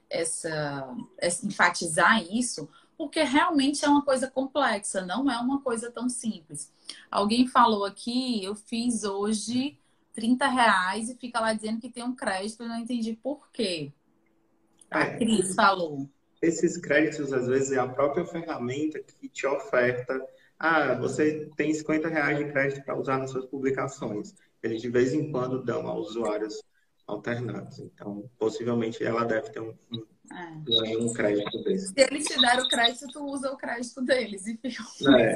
essa, 0.10 0.96
essa, 1.18 1.46
enfatizar 1.46 2.24
isso, 2.24 2.70
porque 2.98 3.24
realmente 3.24 3.84
é 3.84 3.90
uma 3.90 4.04
coisa 4.04 4.28
complexa, 4.28 5.06
não 5.06 5.30
é 5.30 5.38
uma 5.38 5.62
coisa 5.62 5.92
tão 5.92 6.08
simples. 6.08 6.72
Alguém 7.10 7.48
falou 7.48 7.86
aqui, 7.86 8.44
eu 8.44 8.56
fiz 8.56 9.04
hoje 9.04 9.78
30 10.14 10.48
reais 10.48 11.10
e 11.10 11.16
fica 11.16 11.40
lá 11.40 11.54
dizendo 11.54 11.82
que 11.82 11.90
tem 11.90 12.04
um 12.04 12.16
crédito, 12.16 12.64
eu 12.64 12.70
não 12.70 12.80
entendi 12.80 13.14
por 13.14 13.52
quê. 13.52 13.92
A 14.90 15.02
é, 15.02 15.18
Cris 15.18 15.54
falou. 15.54 16.10
Esses 16.42 16.78
créditos, 16.78 17.34
às 17.34 17.48
vezes, 17.48 17.72
é 17.72 17.80
a 17.80 17.88
própria 17.88 18.26
ferramenta 18.26 19.00
que 19.00 19.28
te 19.28 19.46
oferta. 19.46 20.26
Ah, 20.58 20.96
você 20.96 21.50
tem 21.58 21.74
50 21.74 22.08
reais 22.08 22.38
de 22.38 22.46
crédito 22.46 22.84
para 22.84 22.98
usar 22.98 23.18
nas 23.18 23.32
suas 23.32 23.46
publicações 23.46 24.34
eles 24.66 24.82
de 24.82 24.90
vez 24.90 25.14
em 25.14 25.32
quando 25.32 25.64
dão 25.64 25.88
a 25.88 25.94
usuários 25.94 26.62
alternados. 27.06 27.80
Então, 27.80 28.30
possivelmente 28.38 29.04
ela 29.04 29.24
deve 29.24 29.50
ter 29.52 29.60
um, 29.60 29.76
um, 29.92 30.06
é. 30.34 30.98
um 30.98 31.14
crédito 31.14 31.64
desse. 31.64 31.88
Se 31.88 31.94
eles 31.98 32.26
te 32.26 32.40
deram 32.40 32.64
o 32.64 32.68
crédito, 32.68 33.08
tu 33.10 33.24
usa 33.26 33.52
o 33.52 33.58
crédito 33.58 34.02
deles 34.02 34.48
e 34.48 34.58
fica 34.58 34.84
é, 35.20 35.36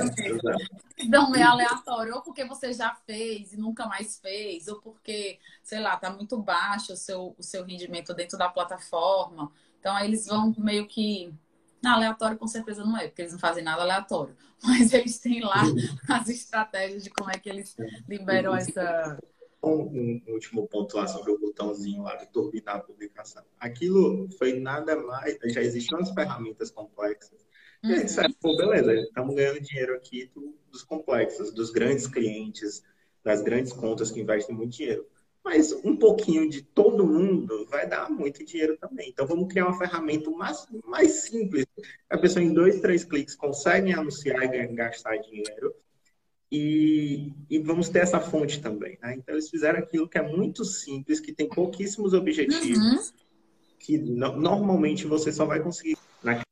Dão 1.08 1.30
meio 1.30 1.48
aleatório, 1.48 2.16
ou 2.16 2.22
porque 2.22 2.44
você 2.44 2.74
já 2.74 2.96
fez 3.06 3.54
e 3.54 3.58
nunca 3.58 3.86
mais 3.86 4.20
fez, 4.20 4.68
ou 4.68 4.82
porque, 4.82 5.38
sei 5.64 5.80
lá, 5.80 5.96
tá 5.96 6.10
muito 6.10 6.38
baixo 6.38 6.94
o 6.94 6.98
seu, 6.98 7.36
o 7.38 7.44
seu 7.44 7.64
rendimento 7.64 8.14
dentro 8.14 8.38
da 8.38 8.50
plataforma. 8.50 9.52
Então, 9.80 9.96
aí 9.96 10.08
eles 10.08 10.26
vão 10.26 10.54
meio 10.58 10.88
que 10.88 11.32
não, 11.82 11.94
aleatório 11.94 12.38
com 12.38 12.48
certeza 12.48 12.84
não 12.84 12.98
é, 12.98 13.08
porque 13.08 13.22
eles 13.22 13.32
não 13.32 13.40
fazem 13.40 13.64
nada 13.64 13.82
aleatório. 13.82 14.36
Mas 14.64 14.94
eles 14.94 15.20
têm 15.20 15.42
lá 15.42 15.64
as 16.10 16.28
estratégias 16.28 17.04
de 17.04 17.10
como 17.10 17.30
é 17.32 17.38
que 17.38 17.50
eles 17.50 17.76
liberam 18.08 18.56
essa. 18.56 19.18
Um, 19.62 20.22
um 20.28 20.34
último 20.34 20.68
ponto 20.68 20.96
lá 20.96 21.06
sobre 21.06 21.32
o 21.32 21.40
botãozinho 21.40 22.04
lá 22.04 22.16
de 22.16 22.28
turbinar 22.28 22.78
a 22.78 22.80
publicação. 22.80 23.44
Aquilo 23.60 24.30
foi 24.38 24.60
nada 24.60 24.96
mais. 24.96 25.38
Já 25.46 25.62
existiam 25.62 26.00
as 26.00 26.12
ferramentas 26.12 26.72
complexas. 26.72 27.46
Uhum. 27.84 27.92
E 27.92 27.94
aí, 27.94 28.02
uhum. 28.02 28.34
pô, 28.42 28.58
beleza, 28.58 28.94
estamos 28.94 29.36
ganhando 29.36 29.62
dinheiro 29.62 29.96
aqui 29.96 30.32
dos 30.72 30.84
complexos, 30.84 31.54
dos 31.54 31.72
grandes 31.72 32.08
clientes, 32.08 32.84
das 33.24 33.42
grandes 33.42 33.74
contas 33.74 34.12
que 34.12 34.20
investem 34.20 34.56
muito 34.56 34.78
dinheiro. 34.78 35.06
Mas 35.44 35.72
um 35.84 35.96
pouquinho 35.96 36.50
de 36.50 36.62
todo 36.62 37.08
mundo 37.08 37.66
vai 37.70 37.88
dar 37.88 38.10
muito 38.10 38.44
dinheiro 38.44 38.78
também. 38.78 39.10
Então 39.10 39.26
vamos 39.26 39.48
criar 39.48 39.68
uma 39.68 39.78
ferramenta 39.78 40.30
mais, 40.32 40.66
mais 40.86 41.12
simples. 41.24 41.66
A 42.10 42.18
pessoa 42.18 42.44
em 42.44 42.54
dois, 42.54 42.82
três 42.82 43.04
cliques 43.04 43.36
consegue 43.36 43.92
anunciar 43.92 44.44
e 44.44 44.68
gastar 44.68 45.18
dinheiro. 45.18 45.74
E, 46.52 47.32
e 47.50 47.60
vamos 47.60 47.90
ter 47.90 48.00
essa 48.00 48.20
fonte 48.20 48.62
também. 48.62 48.98
Né? 49.02 49.16
Então 49.16 49.36
eles 49.36 49.50
fizeram 49.50 49.80
aquilo 49.80 50.10
que 50.10 50.18
é 50.18 50.22
muito 50.22 50.66
simples, 50.66 51.20
que 51.20 51.32
tem 51.32 51.48
pouquíssimos 51.48 52.14
objetivos, 52.14 52.78
uhum. 52.78 53.00
que 53.80 53.98
no, 53.98 54.36
normalmente 54.36 55.06
você 55.06 55.32
só 55.32 55.46
vai 55.46 55.62
conseguir 55.62 55.96
naquela 56.24 56.44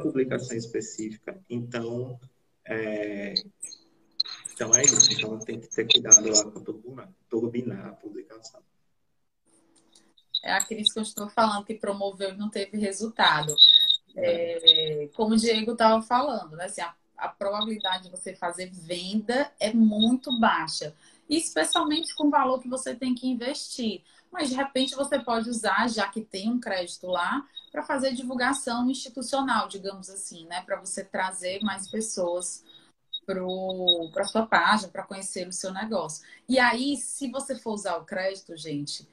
publicação 0.00 0.56
específica. 0.56 1.38
Então, 1.50 2.18
é, 2.64 3.34
então 4.58 4.74
é 4.74 4.82
isso. 4.82 5.12
Então 5.12 5.38
tem 5.38 5.60
que 5.60 5.68
ter 5.68 5.86
cuidado 5.86 6.28
lá 6.28 6.50
com 6.50 6.60
turbinar, 6.60 7.08
turbinar 7.30 7.86
a 7.86 7.92
publicação. 7.92 8.60
É 10.42 10.52
a 10.52 10.64
crise 10.64 10.92
que 10.92 10.98
eu 10.98 11.02
estou 11.02 11.28
falando 11.28 11.64
que 11.64 11.74
promoveu 11.74 12.30
e 12.30 12.36
não 12.36 12.50
teve 12.50 12.76
resultado. 12.76 13.54
É, 14.16 15.08
como 15.14 15.34
o 15.34 15.36
Diego 15.36 15.72
estava 15.72 16.02
falando, 16.02 16.56
né? 16.56 16.64
Assim, 16.64 16.80
a, 16.80 16.92
a 17.16 17.28
probabilidade 17.28 18.04
de 18.04 18.10
você 18.10 18.34
fazer 18.34 18.70
venda 18.70 19.52
é 19.60 19.72
muito 19.72 20.36
baixa. 20.40 20.94
Especialmente 21.28 22.14
com 22.16 22.26
o 22.26 22.30
valor 22.30 22.60
que 22.60 22.68
você 22.68 22.94
tem 22.94 23.14
que 23.14 23.28
investir. 23.28 24.02
Mas 24.30 24.48
de 24.48 24.56
repente 24.56 24.96
você 24.96 25.18
pode 25.20 25.48
usar, 25.48 25.88
já 25.88 26.08
que 26.08 26.20
tem 26.20 26.50
um 26.50 26.60
crédito 26.60 27.06
lá, 27.06 27.46
para 27.70 27.82
fazer 27.82 28.12
divulgação 28.12 28.90
institucional, 28.90 29.68
digamos 29.68 30.10
assim, 30.10 30.46
né? 30.46 30.62
Para 30.62 30.80
você 30.80 31.04
trazer 31.04 31.60
mais 31.62 31.88
pessoas 31.88 32.64
para 34.12 34.22
a 34.22 34.26
sua 34.26 34.46
página, 34.46 34.88
para 34.90 35.02
conhecer 35.02 35.46
o 35.46 35.52
seu 35.52 35.72
negócio. 35.72 36.26
E 36.48 36.58
aí, 36.58 36.96
se 36.96 37.30
você 37.30 37.56
for 37.56 37.72
usar 37.72 37.96
o 37.96 38.04
crédito, 38.04 38.56
gente, 38.56 39.06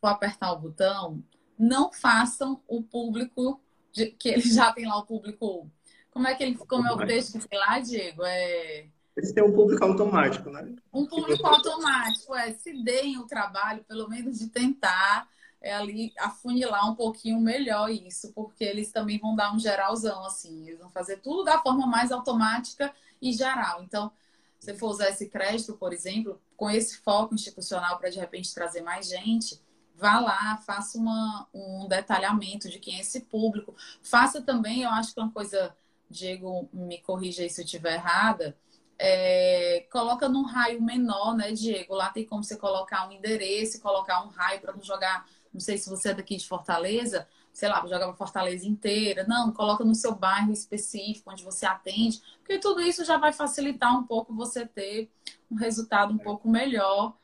for 0.00 0.08
apertar 0.08 0.52
o 0.52 0.58
botão, 0.58 1.22
não 1.58 1.92
façam 1.92 2.60
o 2.66 2.82
público 2.82 3.60
de, 3.92 4.06
que 4.06 4.28
ele 4.28 4.42
já 4.42 4.72
tem 4.72 4.86
lá 4.86 4.98
o 4.98 5.06
público. 5.06 5.70
Como 6.10 6.26
é 6.26 6.34
que 6.34 6.42
ele 6.42 6.56
como 6.56 6.86
é 6.86 6.92
o 6.92 7.06
texto 7.06 7.38
que 7.38 7.48
tem 7.48 7.58
lá, 7.58 7.78
Diego? 7.78 8.22
É 8.24 8.86
eles 9.16 9.32
têm 9.32 9.44
um 9.44 9.52
público 9.52 9.84
automático, 9.84 10.50
né? 10.50 10.74
Um 10.92 11.06
público 11.06 11.46
automático, 11.46 12.34
é. 12.34 12.52
Se 12.54 12.72
deem 12.82 13.18
o 13.18 13.26
trabalho, 13.26 13.84
pelo 13.84 14.08
menos, 14.08 14.38
de 14.38 14.48
tentar 14.48 15.28
é, 15.62 15.74
ali 15.74 16.12
afunilar 16.18 16.90
um 16.90 16.94
pouquinho 16.94 17.40
melhor 17.40 17.90
isso, 17.90 18.32
porque 18.32 18.64
eles 18.64 18.90
também 18.92 19.18
vão 19.18 19.34
dar 19.34 19.54
um 19.54 19.58
geralzão, 19.58 20.24
assim. 20.24 20.66
Eles 20.66 20.80
vão 20.80 20.90
fazer 20.90 21.18
tudo 21.18 21.44
da 21.44 21.58
forma 21.60 21.86
mais 21.86 22.12
automática 22.12 22.94
e 23.20 23.32
geral. 23.32 23.82
Então, 23.82 24.12
se 24.58 24.74
for 24.74 24.90
usar 24.90 25.08
esse 25.08 25.28
crédito, 25.28 25.74
por 25.74 25.92
exemplo, 25.92 26.40
com 26.56 26.70
esse 26.70 26.98
foco 26.98 27.34
institucional 27.34 27.98
para 27.98 28.10
de 28.10 28.18
repente 28.18 28.54
trazer 28.54 28.82
mais 28.82 29.08
gente, 29.08 29.60
vá 29.94 30.20
lá, 30.20 30.56
faça 30.58 30.98
uma, 30.98 31.48
um 31.54 31.86
detalhamento 31.88 32.68
de 32.68 32.78
quem 32.78 32.96
é 32.96 33.00
esse 33.00 33.22
público. 33.22 33.74
Faça 34.02 34.42
também, 34.42 34.82
eu 34.82 34.90
acho 34.90 35.14
que 35.14 35.20
uma 35.20 35.32
coisa, 35.32 35.76
Diego, 36.10 36.68
me 36.72 36.98
corrija 36.98 37.42
aí 37.42 37.50
se 37.50 37.60
eu 37.60 37.64
estiver 37.64 37.94
errada 37.94 38.56
é, 39.04 39.84
coloca 39.90 40.28
num 40.28 40.44
raio 40.44 40.80
menor, 40.80 41.34
né, 41.36 41.50
Diego? 41.50 41.92
Lá 41.92 42.10
tem 42.10 42.24
como 42.24 42.44
você 42.44 42.56
colocar 42.56 43.08
um 43.08 43.10
endereço, 43.10 43.80
colocar 43.80 44.22
um 44.24 44.28
raio 44.28 44.60
para 44.60 44.72
não 44.72 44.82
jogar. 44.82 45.26
Não 45.52 45.60
sei 45.60 45.76
se 45.78 45.88
você 45.88 46.10
é 46.10 46.14
daqui 46.14 46.36
de 46.36 46.46
Fortaleza, 46.46 47.28
sei 47.52 47.68
lá, 47.68 47.80
jogar 47.82 48.06
para 48.06 48.14
Fortaleza 48.14 48.66
inteira. 48.66 49.24
Não, 49.28 49.52
coloca 49.52 49.84
no 49.84 49.94
seu 49.94 50.14
bairro 50.14 50.52
específico, 50.52 51.30
onde 51.30 51.44
você 51.44 51.66
atende, 51.66 52.20
porque 52.38 52.58
tudo 52.58 52.80
isso 52.80 53.04
já 53.04 53.18
vai 53.18 53.32
facilitar 53.32 53.98
um 53.98 54.04
pouco 54.04 54.34
você 54.34 54.66
ter 54.66 55.10
um 55.50 55.56
resultado 55.56 56.12
um 56.12 56.18
pouco 56.18 56.48
melhor, 56.48 57.16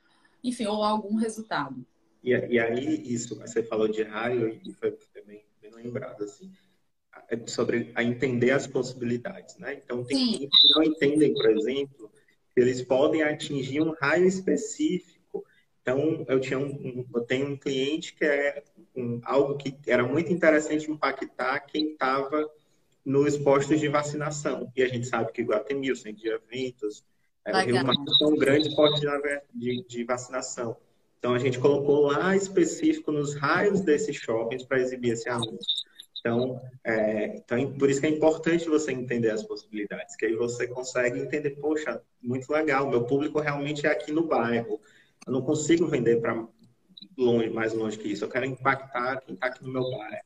enfim, 0.43 0.67
ou 0.67 0.83
algum 0.83 1.17
resultado. 1.17 1.85
E, 2.23 2.31
e 2.31 2.59
aí, 2.59 3.03
isso, 3.13 3.39
você 3.39 3.63
falou 3.63 3.89
de 3.89 4.03
raio, 4.03 4.61
e 4.65 4.73
foi 4.75 4.99
bem, 5.27 5.45
bem 5.61 5.71
lembrado, 5.73 6.25
assim 6.25 6.53
é 7.29 7.39
sobre 7.47 7.93
a 7.95 8.03
entender 8.03 8.51
as 8.51 8.67
possibilidades, 8.67 9.57
né? 9.59 9.81
Então, 9.85 10.05
tem 10.05 10.17
clientes 10.17 10.61
que 10.61 10.75
não 10.75 10.83
entendem, 10.83 11.35
por 11.35 11.51
exemplo, 11.51 12.11
que 12.55 12.61
eles 12.61 12.83
podem 12.83 13.23
atingir 13.23 13.83
um 13.83 13.95
raio 14.01 14.27
específico. 14.27 15.18
Então, 15.89 16.27
eu, 16.29 16.39
tinha 16.39 16.59
um, 16.59 17.07
eu 17.15 17.21
tenho 17.23 17.47
um 17.49 17.57
cliente 17.57 18.15
que 18.15 18.23
é 18.23 18.63
um, 18.95 19.23
algo 19.25 19.57
que 19.57 19.75
era 19.87 20.07
muito 20.07 20.31
interessante 20.31 20.91
impactar 20.91 21.61
quem 21.61 21.93
estava 21.93 22.47
nos 23.03 23.39
postos 23.39 23.81
de 23.81 23.89
vacinação. 23.89 24.71
E 24.77 24.83
a 24.83 24.87
gente 24.87 25.07
sabe 25.07 25.33
que 25.33 25.43
Guatemala, 25.43 25.97
Centro 25.97 26.21
de 26.21 26.29
Eventos, 26.29 27.03
é, 27.43 27.63
Rio 27.63 27.81
são 28.19 28.37
grandes 28.37 28.75
postos 28.75 29.01
de, 29.01 29.41
de, 29.55 29.87
de 29.89 30.05
vacinação. 30.05 30.77
Então, 31.19 31.33
a 31.33 31.39
gente 31.39 31.59
colocou 31.59 32.03
lá 32.03 32.37
específico 32.37 33.11
nos 33.11 33.35
raios 33.35 33.81
desses 33.81 34.15
shoppings 34.15 34.65
para 34.65 34.81
exibir 34.81 35.13
esse 35.13 35.29
anúncio. 35.31 35.89
Então, 36.21 36.61
é, 36.85 37.37
então, 37.37 37.73
por 37.79 37.89
isso 37.89 38.01
que 38.01 38.07
é 38.07 38.11
importante 38.11 38.69
você 38.69 38.93
entender 38.93 39.31
as 39.31 39.43
possibilidades, 39.43 40.17
que 40.17 40.27
aí 40.27 40.37
você 40.37 40.69
consegue 40.69 41.19
entender, 41.19 41.53
poxa, 41.53 42.03
muito 42.23 42.53
legal, 42.53 42.91
meu 42.91 43.05
público 43.05 43.41
realmente 43.41 43.87
é 43.87 43.91
aqui 43.91 44.13
no 44.13 44.27
bairro. 44.27 44.79
Eu 45.29 45.33
não 45.33 45.43
consigo 45.43 45.87
vender 45.87 46.23
para 46.23 46.49
longe, 47.17 47.51
mais 47.51 47.75
longe 47.75 47.99
que 47.99 48.09
isso. 48.09 48.25
Eu 48.25 48.31
quero 48.31 48.47
impactar 48.47 49.21
quem 49.21 49.35
está 49.35 49.49
aqui 49.49 49.63
no 49.63 49.71
meu 49.71 49.83
bairro. 49.83 50.25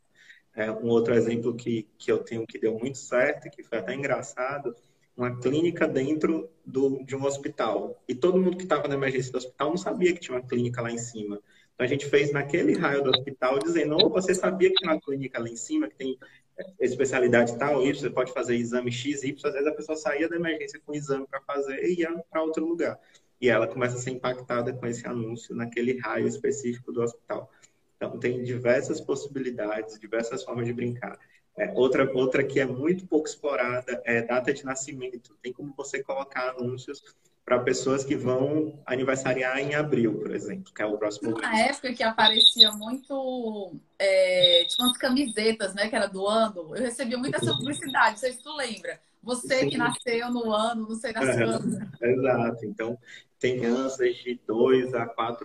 É, 0.54 0.70
um 0.70 0.88
outro 0.88 1.12
exemplo 1.12 1.56
que, 1.56 1.88
que 1.98 2.12
eu 2.12 2.18
tenho 2.18 2.46
que 2.46 2.56
deu 2.56 2.78
muito 2.78 2.98
certo, 2.98 3.50
que 3.50 3.64
foi 3.64 3.78
até 3.78 3.94
engraçado, 3.94 4.76
uma 5.16 5.40
clínica 5.40 5.88
dentro 5.88 6.48
do, 6.64 7.02
de 7.04 7.16
um 7.16 7.24
hospital. 7.24 8.00
E 8.06 8.14
todo 8.14 8.40
mundo 8.40 8.56
que 8.56 8.62
estava 8.62 8.86
na 8.86 8.94
emergência 8.94 9.32
do 9.32 9.38
hospital 9.38 9.70
não 9.70 9.76
sabia 9.76 10.12
que 10.12 10.20
tinha 10.20 10.36
uma 10.36 10.46
clínica 10.46 10.80
lá 10.80 10.92
em 10.92 10.98
cima. 10.98 11.40
Então, 11.74 11.84
a 11.84 11.88
gente 11.88 12.06
fez 12.06 12.30
naquele 12.30 12.78
raio 12.78 13.02
do 13.02 13.10
hospital 13.10 13.58
dizendo, 13.58 13.96
oh, 13.96 14.08
você 14.08 14.32
sabia 14.32 14.68
que 14.70 14.76
tem 14.76 14.88
uma 14.88 15.00
clínica 15.00 15.40
lá 15.40 15.48
em 15.48 15.56
cima 15.56 15.88
que 15.88 15.96
tem 15.96 16.16
é, 16.56 16.84
especialidade 16.84 17.58
tal, 17.58 17.82
Y, 17.82 17.92
você 17.98 18.10
pode 18.10 18.32
fazer 18.32 18.54
exame 18.54 18.92
X, 18.92 19.24
Y. 19.24 19.48
Às 19.48 19.52
vezes 19.52 19.68
a 19.68 19.74
pessoa 19.74 19.96
saía 19.96 20.28
da 20.28 20.36
emergência 20.36 20.80
com 20.86 20.94
exame 20.94 21.26
para 21.26 21.40
fazer 21.40 21.82
e 21.82 22.00
ia 22.00 22.24
para 22.30 22.42
outro 22.42 22.64
lugar. 22.64 23.00
E 23.42 23.48
ela 23.48 23.66
começa 23.66 23.96
a 23.96 23.98
ser 23.98 24.12
impactada 24.12 24.72
com 24.72 24.86
esse 24.86 25.04
anúncio 25.04 25.52
naquele 25.52 25.98
raio 25.98 26.28
específico 26.28 26.92
do 26.92 27.02
hospital. 27.02 27.50
Então, 27.96 28.16
tem 28.18 28.42
diversas 28.44 29.00
possibilidades, 29.00 29.98
diversas 29.98 30.44
formas 30.44 30.64
de 30.64 30.72
brincar. 30.72 31.18
É, 31.56 31.70
outra, 31.74 32.10
outra 32.14 32.44
que 32.44 32.60
é 32.60 32.64
muito 32.64 33.04
pouco 33.04 33.28
explorada 33.28 34.00
é 34.04 34.22
data 34.22 34.54
de 34.54 34.64
nascimento. 34.64 35.36
Tem 35.42 35.52
como 35.52 35.74
você 35.76 36.02
colocar 36.02 36.50
anúncios 36.50 37.02
para 37.44 37.58
pessoas 37.58 38.04
que 38.04 38.16
vão 38.16 38.80
aniversariar 38.86 39.58
em 39.58 39.74
abril, 39.74 40.14
por 40.20 40.30
exemplo, 40.30 40.72
que 40.72 40.80
é 40.80 40.86
o 40.86 40.96
próximo 40.96 41.32
Na 41.32 41.50
mês. 41.50 41.70
época 41.70 41.92
que 41.92 42.02
aparecia 42.02 42.70
muito, 42.70 43.74
é, 43.98 44.64
tinha 44.68 44.86
umas 44.86 44.96
camisetas, 44.96 45.74
né, 45.74 45.88
que 45.88 45.96
era 45.96 46.06
do 46.06 46.26
ano, 46.26 46.76
eu 46.76 46.82
recebia 46.82 47.18
muita 47.18 47.38
essa 47.38 47.52
publicidade, 47.52 48.12
não 48.12 48.18
sei 48.18 48.32
se 48.32 48.42
tu 48.42 48.56
lembra. 48.56 49.00
Você 49.24 49.60
Sim. 49.60 49.68
que 49.68 49.76
nasceu 49.76 50.30
no 50.30 50.52
ano, 50.52 50.88
não 50.88 50.96
sei, 50.96 51.12
nasceu 51.12 51.48
é, 51.48 51.54
ano. 51.54 51.90
Exato, 52.00 52.66
então 52.66 52.98
tem 53.42 53.58
crianças 53.58 54.14
de 54.18 54.40
2 54.46 54.94
a 54.94 55.04
4 55.04 55.44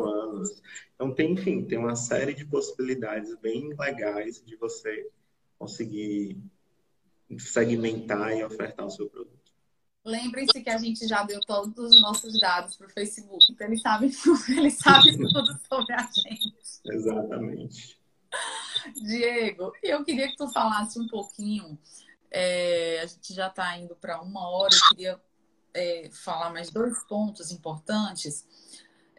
anos. 0.00 0.62
Então 0.94 1.12
tem, 1.12 1.32
enfim, 1.32 1.64
tem 1.64 1.76
uma 1.76 1.96
série 1.96 2.32
de 2.32 2.44
possibilidades 2.44 3.36
bem 3.40 3.74
legais 3.76 4.40
de 4.44 4.54
você 4.54 5.10
conseguir 5.58 6.40
segmentar 7.36 8.32
e 8.32 8.44
ofertar 8.44 8.86
o 8.86 8.90
seu 8.90 9.10
produto. 9.10 9.52
Lembrem-se 10.04 10.62
que 10.62 10.70
a 10.70 10.78
gente 10.78 11.04
já 11.08 11.24
deu 11.24 11.40
todos 11.40 11.76
os 11.76 12.00
nossos 12.00 12.38
dados 12.38 12.76
para 12.76 12.86
o 12.86 12.90
Facebook, 12.90 13.50
então 13.50 13.66
eles 13.66 13.82
sabem, 13.82 14.10
eles 14.56 14.78
sabem 14.78 15.16
tudo 15.18 15.58
sobre 15.68 15.94
a 15.94 16.08
gente. 16.12 16.54
Exatamente. 16.84 17.98
Diego, 19.02 19.72
eu 19.82 20.04
queria 20.04 20.28
que 20.28 20.36
tu 20.36 20.48
falasse 20.52 20.96
um 20.96 21.08
pouquinho. 21.08 21.76
É, 22.30 23.00
a 23.00 23.06
gente 23.06 23.34
já 23.34 23.48
está 23.48 23.76
indo 23.78 23.96
para 23.96 24.20
uma 24.20 24.48
hora, 24.48 24.72
eu 24.74 24.88
queria 24.90 25.20
é, 25.74 26.08
falar 26.10 26.50
mais 26.50 26.70
dois 26.70 27.02
pontos 27.04 27.50
importantes. 27.50 28.46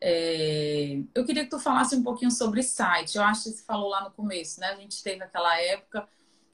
É, 0.01 0.99
eu 1.13 1.25
queria 1.25 1.43
que 1.43 1.49
tu 1.49 1.59
falasse 1.59 1.95
um 1.95 2.03
pouquinho 2.03 2.31
sobre 2.31 2.63
site. 2.63 3.17
Eu 3.17 3.23
acho 3.23 3.43
que 3.43 3.49
você 3.51 3.63
falou 3.63 3.89
lá 3.89 4.03
no 4.03 4.11
começo, 4.11 4.59
né? 4.59 4.67
A 4.67 4.75
gente 4.75 5.03
teve 5.03 5.23
aquela 5.23 5.59
época 5.59 6.07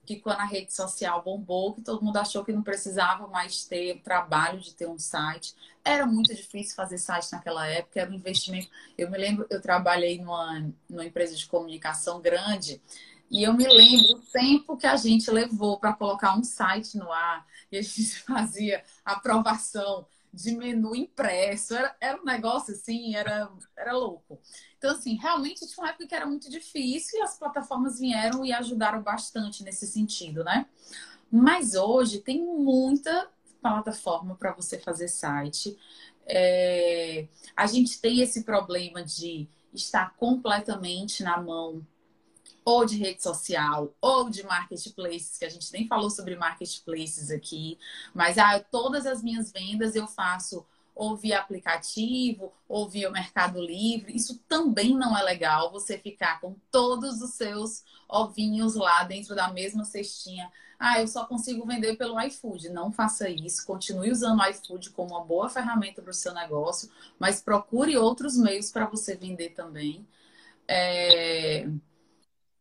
que 0.05 0.15
quando 0.17 0.39
a 0.39 0.45
rede 0.45 0.73
social 0.73 1.21
bombou, 1.21 1.73
que 1.73 1.81
todo 1.81 2.03
mundo 2.03 2.17
achou 2.17 2.43
que 2.43 2.51
não 2.51 2.63
precisava 2.63 3.27
mais 3.27 3.65
ter 3.65 4.01
trabalho 4.01 4.59
de 4.59 4.73
ter 4.73 4.87
um 4.87 4.97
site. 4.97 5.55
Era 5.83 6.05
muito 6.05 6.33
difícil 6.33 6.75
fazer 6.75 6.97
site 6.97 7.31
naquela 7.31 7.67
época, 7.67 8.01
era 8.01 8.09
um 8.09 8.15
investimento. 8.15 8.69
Eu 8.97 9.09
me 9.09 9.17
lembro, 9.17 9.45
eu 9.49 9.61
trabalhei 9.61 10.19
numa, 10.19 10.71
numa 10.89 11.05
empresa 11.05 11.35
de 11.35 11.45
comunicação 11.45 12.19
grande 12.19 12.81
e 13.29 13.43
eu 13.43 13.53
me 13.53 13.65
lembro 13.65 14.17
o 14.17 14.19
tempo 14.19 14.75
que 14.75 14.87
a 14.87 14.95
gente 14.97 15.29
levou 15.31 15.79
para 15.79 15.93
colocar 15.93 16.37
um 16.37 16.43
site 16.43 16.97
no 16.97 17.11
ar 17.11 17.45
e 17.71 17.77
a 17.77 17.81
gente 17.81 18.19
fazia 18.25 18.83
aprovação 19.05 20.05
de 20.33 20.51
menu 20.55 20.95
impresso. 20.95 21.75
Era, 21.75 21.95
era 21.99 22.21
um 22.21 22.25
negócio 22.25 22.73
assim, 22.73 23.15
era, 23.15 23.51
era 23.75 23.93
louco. 23.93 24.39
Então, 24.77 24.91
assim, 24.91 25.15
realmente 25.15 25.67
tinha 25.67 25.83
uma 25.83 25.89
época 25.89 26.07
que 26.07 26.15
era 26.15 26.25
muito 26.25 26.49
difícil 26.49 27.19
e 27.19 27.23
as 27.23 27.37
plataformas 27.37 27.99
vieram 27.99 28.45
e 28.45 28.53
ajudaram 28.53 29.01
bastante 29.01 29.63
nesse 29.63 29.87
sentido, 29.87 30.43
né? 30.43 30.65
Mas 31.31 31.75
hoje 31.75 32.19
tem 32.19 32.43
muita 32.43 33.29
plataforma 33.61 34.35
para 34.35 34.53
você 34.53 34.79
fazer 34.79 35.07
site. 35.07 35.77
É... 36.25 37.27
A 37.55 37.67
gente 37.67 37.99
tem 37.99 38.21
esse 38.21 38.43
problema 38.43 39.03
de 39.03 39.47
estar 39.73 40.15
completamente 40.17 41.23
na 41.23 41.41
mão 41.41 41.85
ou 42.63 42.85
de 42.85 42.97
rede 42.97 43.23
social, 43.23 43.93
ou 43.99 44.29
de 44.29 44.43
marketplaces, 44.43 45.37
que 45.37 45.45
a 45.45 45.49
gente 45.49 45.71
nem 45.73 45.87
falou 45.87 46.09
sobre 46.09 46.35
marketplaces 46.35 47.31
aqui, 47.31 47.77
mas 48.13 48.37
ah, 48.37 48.59
todas 48.59 49.05
as 49.05 49.23
minhas 49.23 49.51
vendas 49.51 49.95
eu 49.95 50.07
faço 50.07 50.65
ou 50.93 51.15
via 51.15 51.39
aplicativo, 51.39 52.53
ou 52.67 52.87
via 52.87 53.09
o 53.09 53.11
Mercado 53.11 53.59
Livre. 53.59 54.15
Isso 54.15 54.39
também 54.47 54.95
não 54.95 55.17
é 55.17 55.23
legal, 55.23 55.71
você 55.71 55.97
ficar 55.97 56.39
com 56.39 56.55
todos 56.69 57.21
os 57.21 57.33
seus 57.33 57.83
ovinhos 58.07 58.75
lá 58.75 59.03
dentro 59.03 59.33
da 59.33 59.47
mesma 59.49 59.85
cestinha. 59.85 60.51
Ah, 60.77 60.99
eu 60.99 61.07
só 61.07 61.25
consigo 61.25 61.65
vender 61.65 61.95
pelo 61.95 62.19
iFood. 62.21 62.69
Não 62.69 62.91
faça 62.91 63.29
isso. 63.29 63.65
Continue 63.65 64.11
usando 64.11 64.39
o 64.39 64.45
iFood 64.47 64.89
como 64.91 65.11
uma 65.11 65.23
boa 65.23 65.49
ferramenta 65.49 66.01
para 66.01 66.11
o 66.11 66.13
seu 66.13 66.33
negócio, 66.33 66.89
mas 67.17 67.41
procure 67.41 67.97
outros 67.97 68.37
meios 68.37 68.71
para 68.71 68.85
você 68.85 69.15
vender 69.15 69.51
também. 69.51 70.05
É... 70.67 71.67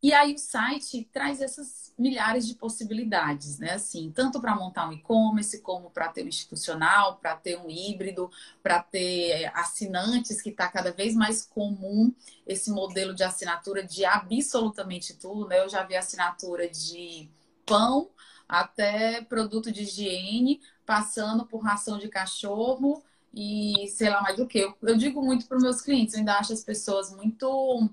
E 0.01 0.13
aí 0.13 0.33
o 0.33 0.37
site 0.37 1.07
traz 1.13 1.41
essas 1.41 1.93
milhares 1.97 2.47
de 2.47 2.55
possibilidades, 2.55 3.59
né? 3.59 3.73
Assim, 3.73 4.11
tanto 4.11 4.41
para 4.41 4.55
montar 4.55 4.89
um 4.89 4.93
e-commerce, 4.93 5.61
como 5.61 5.91
para 5.91 6.07
ter 6.09 6.23
um 6.23 6.27
institucional, 6.27 7.17
para 7.17 7.35
ter 7.35 7.57
um 7.59 7.69
híbrido, 7.69 8.31
para 8.63 8.81
ter 8.81 9.29
é, 9.29 9.51
assinantes, 9.53 10.41
que 10.41 10.49
está 10.49 10.67
cada 10.67 10.91
vez 10.91 11.13
mais 11.15 11.45
comum 11.45 12.11
esse 12.47 12.71
modelo 12.71 13.13
de 13.13 13.23
assinatura 13.23 13.83
de 13.83 14.03
absolutamente 14.03 15.13
tudo, 15.15 15.47
né? 15.47 15.59
Eu 15.59 15.69
já 15.69 15.83
vi 15.83 15.95
assinatura 15.95 16.67
de 16.67 17.29
pão, 17.65 18.09
até 18.49 19.21
produto 19.21 19.71
de 19.71 19.83
higiene, 19.83 20.61
passando 20.85 21.45
por 21.45 21.59
ração 21.59 21.99
de 21.99 22.09
cachorro 22.09 23.03
e 23.33 23.87
sei 23.89 24.09
lá 24.09 24.21
mais 24.21 24.39
o 24.39 24.47
que. 24.47 24.59
Eu, 24.59 24.75
eu 24.81 24.97
digo 24.97 25.21
muito 25.23 25.45
para 25.47 25.57
os 25.57 25.63
meus 25.63 25.81
clientes, 25.81 26.13
eu 26.15 26.19
ainda 26.19 26.37
acho 26.37 26.53
as 26.53 26.63
pessoas 26.63 27.11
muito 27.15 27.89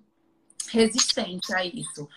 resistentes 0.71 1.51
a 1.51 1.65
isso. 1.65 2.09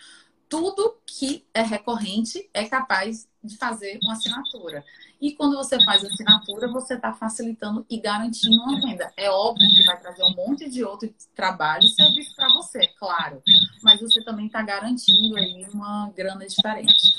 Tudo 0.50 0.98
que 1.06 1.46
é 1.54 1.62
recorrente 1.62 2.50
é 2.54 2.66
capaz 2.66 3.28
de 3.42 3.56
fazer 3.58 4.00
uma 4.04 4.14
assinatura. 4.14 4.84
E 5.22 5.34
quando 5.34 5.56
você 5.56 5.82
faz 5.84 6.04
assinatura, 6.04 6.68
você 6.68 6.96
está 6.96 7.14
facilitando 7.14 7.86
e 7.90 8.00
garantindo 8.00 8.56
uma 8.58 8.82
venda. 8.82 9.14
É 9.16 9.30
óbvio 9.30 9.70
que 9.70 9.84
vai 9.86 10.00
trazer 10.00 10.24
um 10.24 10.36
monte 10.36 10.70
de 10.70 10.84
outro 10.84 11.14
trabalho 11.36 11.86
e 11.86 11.90
serviço 11.90 12.36
para 12.36 12.50
você, 12.54 12.88
claro. 13.00 13.42
Mas 13.84 14.02
você 14.02 14.24
também 14.24 14.48
está 14.48 14.62
garantindo 14.62 15.38
aí 15.38 15.66
uma 15.74 16.12
grana 16.16 16.46
diferente. 16.46 17.14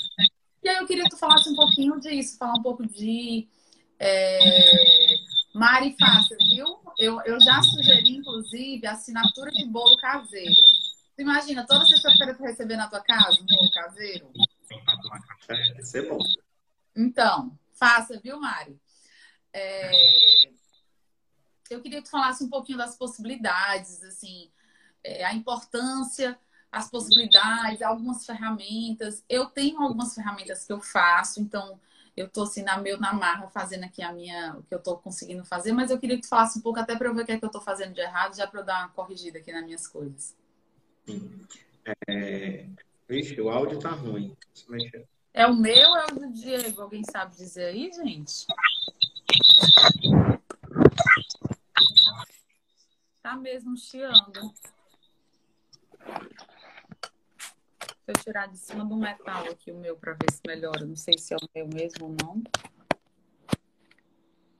E 0.61 0.69
aí 0.69 0.77
eu 0.77 0.85
queria 0.85 1.05
que 1.05 1.09
tu 1.09 1.17
falasse 1.17 1.49
um 1.49 1.55
pouquinho 1.55 1.99
disso, 1.99 2.37
falar 2.37 2.53
um 2.53 2.61
pouco 2.61 2.85
de 2.85 3.47
é, 3.99 5.15
Mari 5.53 5.95
Fácil, 5.97 6.37
viu? 6.49 6.67
Eu, 6.97 7.21
eu 7.21 7.39
já 7.39 7.61
sugeri, 7.63 8.17
inclusive, 8.17 8.85
assinatura 8.85 9.51
de 9.51 9.65
bolo 9.65 9.95
caseiro. 9.97 10.61
Imagina, 11.17 11.65
toda 11.65 11.85
sexta-feira 11.85 12.33
tu 12.35 12.43
receber 12.43 12.75
na 12.75 12.87
tua 12.87 13.01
casa 13.01 13.39
um 13.41 13.45
bolo 13.45 13.71
caseiro? 13.71 14.31
bom. 16.09 16.19
Então, 16.95 17.57
faça, 17.73 18.19
viu, 18.19 18.39
Mari? 18.39 18.79
É... 19.51 20.51
Eu 21.69 21.81
queria 21.81 21.99
que 21.99 22.05
tu 22.05 22.11
falasse 22.11 22.43
um 22.43 22.49
pouquinho 22.49 22.77
das 22.77 22.95
possibilidades, 22.95 24.03
assim, 24.03 24.51
é, 25.03 25.23
a 25.23 25.33
importância, 25.33 26.37
as 26.71 26.89
possibilidades, 26.89 27.81
algumas 27.81 28.25
ferramentas. 28.25 29.23
Eu 29.29 29.45
tenho 29.45 29.81
algumas 29.81 30.13
ferramentas 30.15 30.65
que 30.65 30.73
eu 30.73 30.81
faço, 30.81 31.39
então 31.39 31.79
eu 32.15 32.29
tô 32.29 32.43
assim 32.43 32.63
na 32.63 32.77
meu 32.77 32.99
na 32.99 33.13
marra 33.13 33.47
fazendo 33.47 33.85
aqui 33.85 34.01
a 34.01 34.11
minha 34.11 34.55
o 34.55 34.63
que 34.63 34.73
eu 34.73 34.79
tô 34.79 34.97
conseguindo 34.97 35.43
fazer, 35.43 35.71
mas 35.71 35.89
eu 35.89 35.99
queria 35.99 36.15
que 36.15 36.23
tu 36.23 36.29
falasse 36.29 36.59
um 36.59 36.61
pouco 36.61 36.79
até 36.79 36.95
para 36.95 37.07
eu 37.07 37.13
ver 37.15 37.23
o 37.23 37.25
que 37.25 37.31
é 37.31 37.39
que 37.39 37.45
eu 37.45 37.51
tô 37.51 37.61
fazendo 37.61 37.93
de 37.93 38.01
errado, 38.01 38.35
já 38.35 38.47
para 38.47 38.61
eu 38.61 38.65
dar 38.65 38.79
uma 38.79 38.89
corrigida 38.89 39.39
aqui 39.39 39.51
nas 39.51 39.63
minhas 39.63 39.87
coisas. 39.87 40.35
É... 42.07 42.65
Vixe, 43.07 43.39
o 43.39 43.49
áudio 43.49 43.79
tá 43.79 43.91
ruim. 43.91 44.35
É 45.33 45.45
o 45.45 45.55
meu 45.55 45.89
ou 45.89 45.97
é 45.97 46.05
o 46.05 46.15
do 46.15 46.31
Diego? 46.31 46.81
Alguém 46.81 47.03
sabe 47.03 47.35
dizer 47.35 47.65
aí, 47.65 47.91
gente? 47.91 48.47
Tá 53.21 53.35
mesmo 53.35 53.75
chiando. 53.77 54.53
Deixa 58.05 58.07
eu 58.07 58.13
tirar 58.15 58.47
de 58.47 58.57
cima 58.57 58.85
do 58.85 58.95
metal 58.95 59.45
aqui 59.45 59.71
o 59.71 59.77
meu 59.77 59.95
para 59.95 60.13
ver 60.13 60.31
se 60.31 60.41
melhora. 60.45 60.85
Não 60.85 60.95
sei 60.95 61.17
se 61.17 61.33
é 61.33 61.37
o 61.37 61.49
meu 61.55 61.67
mesmo 61.67 62.07
ou 62.07 62.15
não. 62.21 62.43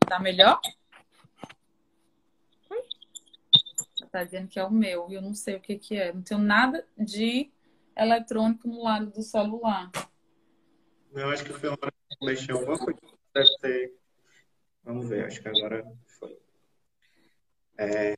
Tá 0.08 0.20
melhor? 0.20 0.60
Tá 4.14 4.24
dizendo 4.24 4.48
que 4.48 4.60
é 4.60 4.64
o 4.64 4.70
meu. 4.70 5.10
E 5.10 5.16
eu 5.16 5.24
não 5.24 5.34
sei 5.34 5.56
o 5.56 5.60
que 5.60 5.76
que 5.76 5.96
é. 5.96 6.14
Não 6.14 6.22
tenho 6.22 6.40
nada 6.40 6.88
de 6.96 7.52
eletrônico 7.98 8.68
no 8.68 8.84
lado 8.84 9.10
do 9.10 9.24
celular. 9.24 9.90
Eu 11.12 11.32
acho 11.32 11.44
que 11.44 11.52
foi 11.52 11.70
uma 11.70 11.80
hora 11.82 11.92
que 11.92 12.24
mexeu 12.24 12.60
alguma 12.60 12.78
coisa. 12.78 13.00
Deve 13.34 13.58
ter. 13.60 13.98
Vamos 14.84 15.10
ver, 15.10 15.26
acho 15.26 15.42
que 15.42 15.48
agora 15.48 15.84
foi. 16.20 16.38
É... 17.80 18.14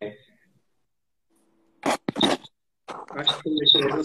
Acho 3.12 3.42
que 3.42 3.50
mexeu 3.52 4.02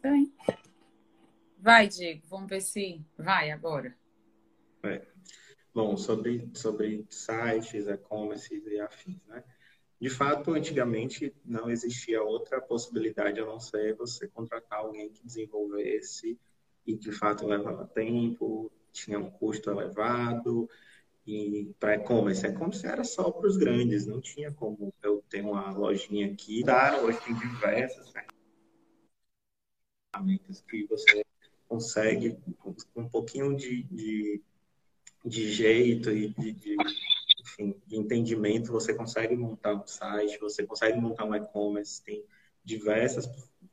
Tem. 0.00 0.32
Vai, 1.58 1.88
Diego, 1.88 2.22
vamos 2.28 2.48
ver 2.48 2.60
se 2.60 3.04
vai 3.18 3.50
agora. 3.50 3.98
É. 4.84 5.15
Bom, 5.76 5.94
sobre, 5.94 6.48
sobre 6.54 7.04
sites, 7.10 7.86
e-commerce 7.86 8.62
e 8.66 8.80
afins, 8.80 9.22
né? 9.26 9.44
De 10.00 10.08
fato, 10.08 10.52
antigamente 10.52 11.34
não 11.44 11.68
existia 11.68 12.22
outra 12.22 12.62
possibilidade 12.62 13.40
a 13.40 13.44
não 13.44 13.60
ser 13.60 13.94
você 13.94 14.26
contratar 14.26 14.78
alguém 14.78 15.10
que 15.10 15.22
desenvolvesse 15.22 16.40
e 16.86 16.96
de 16.96 17.12
fato 17.12 17.46
levava 17.46 17.84
tempo, 17.88 18.72
tinha 18.90 19.18
um 19.18 19.30
custo 19.30 19.70
elevado 19.70 20.66
e 21.26 21.70
para 21.78 21.96
e-commerce, 21.96 22.46
e-commerce 22.46 22.86
era 22.86 23.04
só 23.04 23.30
para 23.30 23.46
os 23.46 23.58
grandes, 23.58 24.06
não 24.06 24.18
tinha 24.18 24.50
como 24.50 24.94
eu 25.02 25.22
ter 25.28 25.42
uma 25.42 25.72
lojinha 25.72 26.32
aqui. 26.32 26.62
Claro, 26.62 27.04
hoje 27.04 27.20
tem 27.20 27.34
diversas 27.34 28.14
ferramentas 30.14 30.62
que 30.62 30.86
você 30.86 31.22
consegue 31.68 32.34
com 32.60 32.74
um 32.96 33.08
pouquinho 33.10 33.54
de, 33.54 33.82
de, 33.82 34.42
de 35.26 35.52
jeito 35.52 36.10
e 36.10 36.28
de, 36.28 36.52
de 36.52 36.76
enfim, 37.40 37.74
de 37.86 37.96
entendimento, 37.96 38.72
você 38.72 38.94
consegue 38.94 39.34
montar 39.36 39.74
um 39.74 39.86
site, 39.86 40.38
você 40.38 40.64
consegue 40.64 40.98
montar 41.00 41.24
um 41.24 41.34
e-commerce, 41.34 42.02
tem 42.02 42.24
diversas 42.64 43.28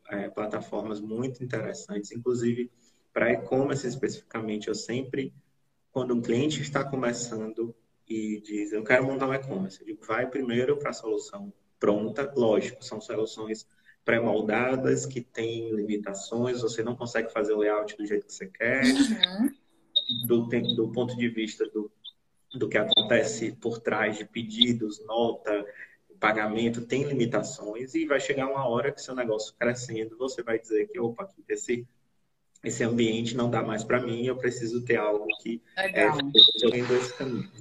é, 0.10 0.30
plataformas 0.30 1.00
muito 1.00 1.44
interessantes, 1.44 2.12
inclusive 2.12 2.72
para 3.12 3.32
e-commerce 3.32 3.88
especificamente, 3.88 4.68
eu 4.68 4.76
sempre, 4.76 5.34
quando 5.92 6.14
um 6.14 6.22
cliente 6.22 6.62
está 6.62 6.84
começando 6.84 7.76
e 8.08 8.42
diz, 8.42 8.72
eu 8.72 8.84
quero 8.84 9.06
montar 9.06 9.28
um 9.28 9.34
e-commerce, 9.34 9.80
eu 9.82 9.86
digo, 9.86 10.06
vai 10.06 10.28
primeiro 10.28 10.78
para 10.78 10.90
a 10.90 10.94
solução 10.94 11.54
pronta, 11.80 12.32
lógico, 12.36 12.84
são 12.84 13.00
soluções 13.00 13.68
pré-moldadas, 14.04 15.06
que 15.06 15.22
têm 15.22 15.74
limitações, 15.76 16.62
você 16.62 16.84
não 16.84 16.96
consegue 16.96 17.32
fazer 17.32 17.54
o 17.54 17.60
layout 17.60 17.96
do 17.96 18.06
jeito 18.06 18.26
que 18.26 18.34
você 18.34 18.48
quer, 18.48 18.84
uhum. 18.84 19.52
Do, 20.28 20.48
do 20.76 20.92
ponto 20.92 21.16
de 21.16 21.30
vista 21.30 21.66
do 21.70 21.92
do 22.54 22.70
que 22.70 22.78
acontece 22.78 23.52
por 23.54 23.80
trás 23.80 24.18
de 24.18 24.26
pedidos, 24.26 25.04
nota, 25.06 25.66
pagamento, 26.20 26.86
tem 26.86 27.04
limitações 27.04 27.96
e 27.96 28.06
vai 28.06 28.20
chegar 28.20 28.48
uma 28.48 28.68
hora 28.68 28.92
que 28.92 29.02
seu 29.02 29.16
negócio 29.16 29.54
crescendo, 29.60 30.18
você 30.18 30.44
vai 30.44 30.60
dizer 30.60 30.88
que, 30.88 31.00
opa, 31.00 31.28
esse, 31.50 31.88
esse 32.64 32.84
ambiente 32.84 33.36
não 33.36 33.50
dá 33.50 33.64
mais 33.64 33.84
para 33.84 34.00
mim, 34.00 34.26
eu 34.26 34.38
preciso 34.38 34.86
ter 34.86 34.98
algo 34.98 35.26
que 35.42 35.62
é, 35.76 36.08
eu 36.08 36.98
esse 36.98 37.18
caminho. 37.18 37.52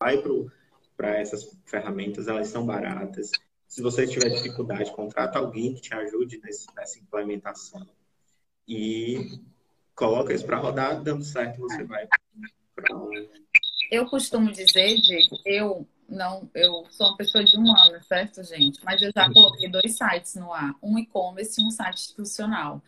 Vai 0.00 0.22
para 0.96 1.18
essas 1.18 1.56
ferramentas, 1.66 2.26
elas 2.26 2.48
são 2.48 2.64
baratas. 2.64 3.30
Se 3.66 3.82
você 3.82 4.06
tiver 4.06 4.30
dificuldade, 4.30 4.92
contrata 4.92 5.38
alguém 5.38 5.74
que 5.74 5.82
te 5.82 5.94
ajude 5.94 6.40
nesse, 6.42 6.66
nessa 6.74 6.98
implementação. 6.98 7.86
E 8.66 9.40
coloca 9.94 10.32
isso 10.32 10.44
para 10.44 10.56
rodar, 10.56 11.02
dando 11.02 11.24
certo, 11.24 11.60
você 11.60 11.84
vai 11.84 12.06
eu 13.90 14.06
costumo 14.06 14.50
dizer, 14.50 15.00
Diego, 15.00 15.38
eu 15.44 15.86
não, 16.08 16.48
eu 16.54 16.86
sou 16.90 17.08
uma 17.08 17.16
pessoa 17.16 17.44
de 17.44 17.56
humana, 17.56 18.02
certo, 18.02 18.42
gente? 18.42 18.82
Mas 18.84 19.00
eu 19.00 19.10
já 19.14 19.32
coloquei 19.32 19.68
dois 19.68 19.96
sites 19.96 20.34
no 20.34 20.52
ar, 20.52 20.74
um 20.82 20.98
e-commerce 20.98 21.60
e 21.60 21.64
um 21.64 21.70
site 21.70 21.98
institucional. 21.98 22.82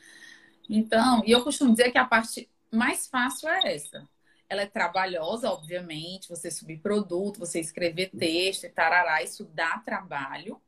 Então, 0.68 1.22
e 1.24 1.30
eu 1.30 1.42
costumo 1.42 1.70
dizer 1.70 1.90
que 1.90 1.98
a 1.98 2.04
parte 2.04 2.48
mais 2.70 3.06
fácil 3.06 3.48
é 3.48 3.74
essa. 3.74 4.06
Ela 4.48 4.62
é 4.62 4.66
trabalhosa, 4.66 5.50
obviamente, 5.50 6.28
você 6.28 6.50
subir 6.50 6.78
produto, 6.78 7.38
você 7.38 7.60
escrever 7.60 8.10
texto 8.10 8.64
e 8.64 8.68
tarará, 8.68 9.22
isso 9.22 9.44
dá 9.54 9.78
trabalho, 9.78 10.60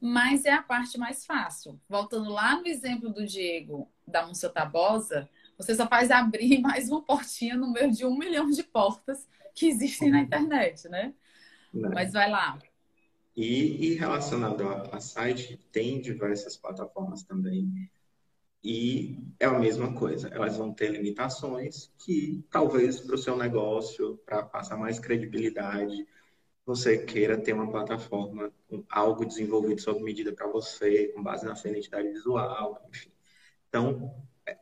mas 0.00 0.44
é 0.44 0.52
a 0.52 0.62
parte 0.62 0.98
mais 0.98 1.26
fácil. 1.26 1.78
Voltando 1.88 2.30
lá 2.30 2.56
no 2.56 2.66
exemplo 2.66 3.10
do 3.10 3.26
Diego 3.26 3.88
da 4.06 4.26
Monsenhor 4.26 4.52
Tabosa, 4.52 5.28
você 5.60 5.74
só 5.74 5.86
faz 5.86 6.10
abrir 6.10 6.58
mais 6.62 6.88
uma 6.88 7.02
portinha 7.02 7.56
no 7.56 7.70
meio 7.70 7.92
de 7.92 8.04
um 8.04 8.16
milhão 8.16 8.50
de 8.50 8.62
portas 8.62 9.28
que 9.54 9.66
existem 9.66 10.10
na 10.10 10.20
internet, 10.20 10.88
né? 10.88 11.12
Não. 11.72 11.90
Mas 11.90 12.12
vai 12.12 12.30
lá. 12.30 12.58
E, 13.36 13.92
e 13.92 13.94
relacionado 13.94 14.66
a, 14.66 14.96
a, 14.96 15.00
site, 15.00 15.58
tem 15.70 16.00
diversas 16.00 16.56
plataformas 16.56 17.22
também. 17.22 17.90
E 18.64 19.18
é 19.38 19.46
a 19.46 19.58
mesma 19.58 19.94
coisa. 19.94 20.28
Elas 20.28 20.56
vão 20.56 20.72
ter 20.72 20.90
limitações 20.90 21.92
que 21.98 22.42
talvez 22.50 23.00
para 23.00 23.14
o 23.14 23.18
seu 23.18 23.36
negócio, 23.36 24.18
para 24.24 24.42
passar 24.42 24.76
mais 24.76 24.98
credibilidade, 24.98 26.06
você 26.64 26.98
queira 26.98 27.38
ter 27.38 27.52
uma 27.52 27.70
plataforma, 27.70 28.52
algo 28.88 29.24
desenvolvido 29.24 29.80
sob 29.80 30.02
medida 30.02 30.32
para 30.32 30.46
você, 30.46 31.08
com 31.08 31.22
base 31.22 31.44
na 31.44 31.54
sua 31.54 31.70
identidade 31.70 32.08
visual, 32.08 32.82
enfim. 32.88 33.10
Então, 33.68 34.14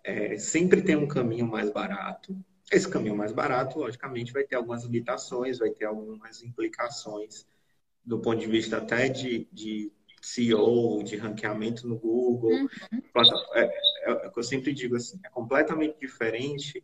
é, 0.05 0.39
sempre 0.39 0.83
tem 0.83 0.97
um 0.97 1.09
caminho 1.09 1.47
mais 1.47 1.71
barato. 1.71 2.37
Esse 2.71 2.89
caminho 2.89 3.17
mais 3.17 3.33
barato, 3.33 3.79
logicamente, 3.79 4.33
vai 4.33 4.45
ter 4.45 4.57
algumas 4.57 4.85
limitações, 4.85 5.59
vai 5.59 5.71
ter 5.71 5.87
algumas 5.87 6.43
implicações 6.43 7.47
do 8.05 8.19
ponto 8.19 8.41
de 8.41 8.47
vista 8.47 8.79
até 8.79 9.09
de, 9.09 9.47
de 9.53 9.93
SEO, 10.23 11.03
de 11.03 11.17
ranqueamento 11.17 11.87
no 11.87 11.99
Google. 11.99 12.51
Uhum. 12.51 12.69
É, 13.55 13.61
é, 13.63 14.13
é, 14.13 14.33
eu 14.35 14.43
sempre 14.43 14.73
digo 14.73 14.97
assim, 14.97 15.19
é 15.25 15.29
completamente 15.29 15.99
diferente 15.99 16.83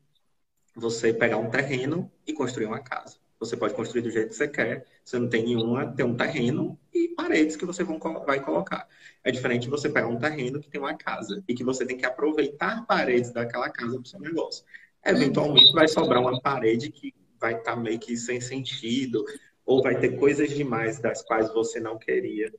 você 0.75 1.13
pegar 1.13 1.39
um 1.39 1.51
terreno 1.51 2.11
e 2.27 2.33
construir 2.33 2.67
uma 2.67 2.81
casa. 2.81 3.17
Você 3.45 3.57
pode 3.57 3.74
construir 3.74 4.03
do 4.03 4.11
jeito 4.11 4.28
que 4.28 4.34
você 4.34 4.49
quer. 4.49 4.86
Você 5.05 5.18
não 5.18 5.28
tem 5.28 5.45
nenhuma, 5.45 5.86
tem 5.86 6.05
um 6.05 6.16
terreno 6.16 6.78
e 6.92 7.09
paredes 7.09 7.57
que 7.57 7.66
você 7.66 7.84
vão, 7.84 7.99
vai 7.99 8.40
colocar. 8.40 8.88
É 9.22 9.30
diferente 9.30 9.62
de 9.64 9.70
você 9.70 9.88
pegar 9.88 10.09
um 10.09 10.18
terreno 10.18 10.61
que 10.61 10.70
tem 10.70 10.80
uma 10.80 10.95
casa 10.95 11.42
e 11.47 11.55
que 11.55 11.62
você 11.62 11.84
tem 11.84 11.97
que 11.97 12.07
aproveitar 12.07 12.86
paredes 12.86 13.32
daquela 13.32 13.68
casa 13.68 13.92
para 13.92 14.03
o 14.03 14.07
seu 14.07 14.20
negócio. 14.20 14.64
Eventualmente 15.05 15.72
vai 15.72 15.86
sobrar 15.86 16.20
uma 16.20 16.40
parede 16.40 16.90
que 16.90 17.14
vai 17.38 17.55
estar 17.55 17.74
tá 17.74 17.76
meio 17.76 17.99
que 17.99 18.16
sem 18.16 18.40
sentido, 18.40 19.24
ou 19.66 19.82
vai 19.82 19.99
ter 19.99 20.16
coisas 20.18 20.51
demais 20.51 20.99
das 20.99 21.22
quais 21.22 21.53
você 21.53 21.78
não 21.78 21.99
queria. 21.99 22.53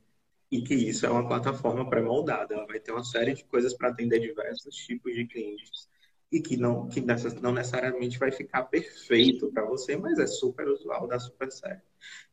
E 0.48 0.62
que 0.62 0.74
isso 0.74 1.04
é 1.04 1.10
uma 1.10 1.26
plataforma 1.26 1.88
pré-moldada. 1.90 2.54
Ela 2.54 2.66
vai 2.66 2.78
ter 2.78 2.92
uma 2.92 3.02
série 3.02 3.34
de 3.34 3.44
coisas 3.44 3.74
para 3.74 3.88
atender 3.88 4.20
diversos 4.20 4.76
tipos 4.76 5.12
de 5.12 5.26
clientes 5.26 5.88
e 6.30 6.40
que 6.40 6.56
não, 6.56 6.88
que 6.88 7.00
não 7.40 7.52
necessariamente 7.52 8.18
vai 8.18 8.32
ficar 8.32 8.64
perfeito 8.64 9.50
para 9.52 9.64
você, 9.64 9.96
mas 9.96 10.18
é 10.18 10.26
super 10.26 10.66
usual, 10.68 11.06
dá 11.06 11.18
super 11.18 11.50
certo. 11.50 11.86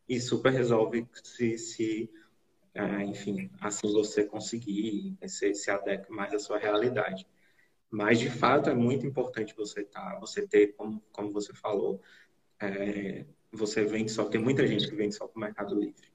E 0.10 0.20
super 0.20 0.52
resolve 0.52 1.08
se, 1.24 1.58
se 1.58 2.10
é, 2.74 3.04
enfim, 3.04 3.50
assim 3.62 3.92
você 3.94 4.26
conseguir, 4.26 5.16
se, 5.28 5.54
se 5.54 5.70
adequa 5.70 6.14
mais 6.14 6.34
à 6.34 6.40
sua 6.40 6.58
realidade. 6.58 7.28
Mas, 7.90 8.20
de 8.20 8.30
fato, 8.30 8.70
é 8.70 8.74
muito 8.74 9.06
importante 9.06 9.56
você, 9.56 9.84
tá, 9.84 10.18
você 10.20 10.48
ter, 10.48 10.74
como, 10.76 11.02
como 11.12 11.32
você 11.32 11.54
falou, 11.54 12.02
é, 12.60 13.26
você 13.52 13.86
vende 13.86 14.12
só, 14.12 14.26
tem 14.26 14.42
muita 14.42 14.66
gente 14.66 14.90
que 14.90 14.96
vende 14.96 15.16
só 15.16 15.28
para 15.28 15.38
o 15.38 15.42
Mercado 15.42 15.80
Livre. 15.80 16.12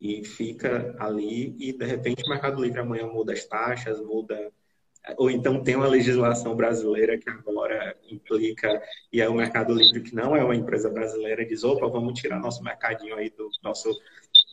E 0.00 0.24
fica 0.24 0.94
ali 1.00 1.56
e, 1.58 1.72
de 1.72 1.84
repente, 1.84 2.22
o 2.24 2.28
Mercado 2.28 2.62
Livre 2.62 2.80
amanhã 2.80 3.06
muda 3.06 3.32
as 3.32 3.44
taxas, 3.44 4.00
muda 4.00 4.52
ou 5.16 5.30
então 5.30 5.62
tem 5.62 5.76
uma 5.76 5.86
legislação 5.86 6.56
brasileira 6.56 7.16
que 7.16 7.30
agora 7.30 7.96
implica, 8.10 8.82
e 9.12 9.20
é 9.20 9.28
o 9.28 9.34
Mercado 9.34 9.72
Livre, 9.72 10.00
que 10.00 10.14
não 10.14 10.34
é 10.34 10.42
uma 10.42 10.56
empresa 10.56 10.90
brasileira, 10.90 11.44
diz, 11.44 11.62
opa, 11.62 11.86
vamos 11.86 12.18
tirar 12.18 12.40
nosso 12.40 12.62
mercadinho 12.62 13.14
aí 13.14 13.30
do 13.30 13.48
nosso, 13.62 13.90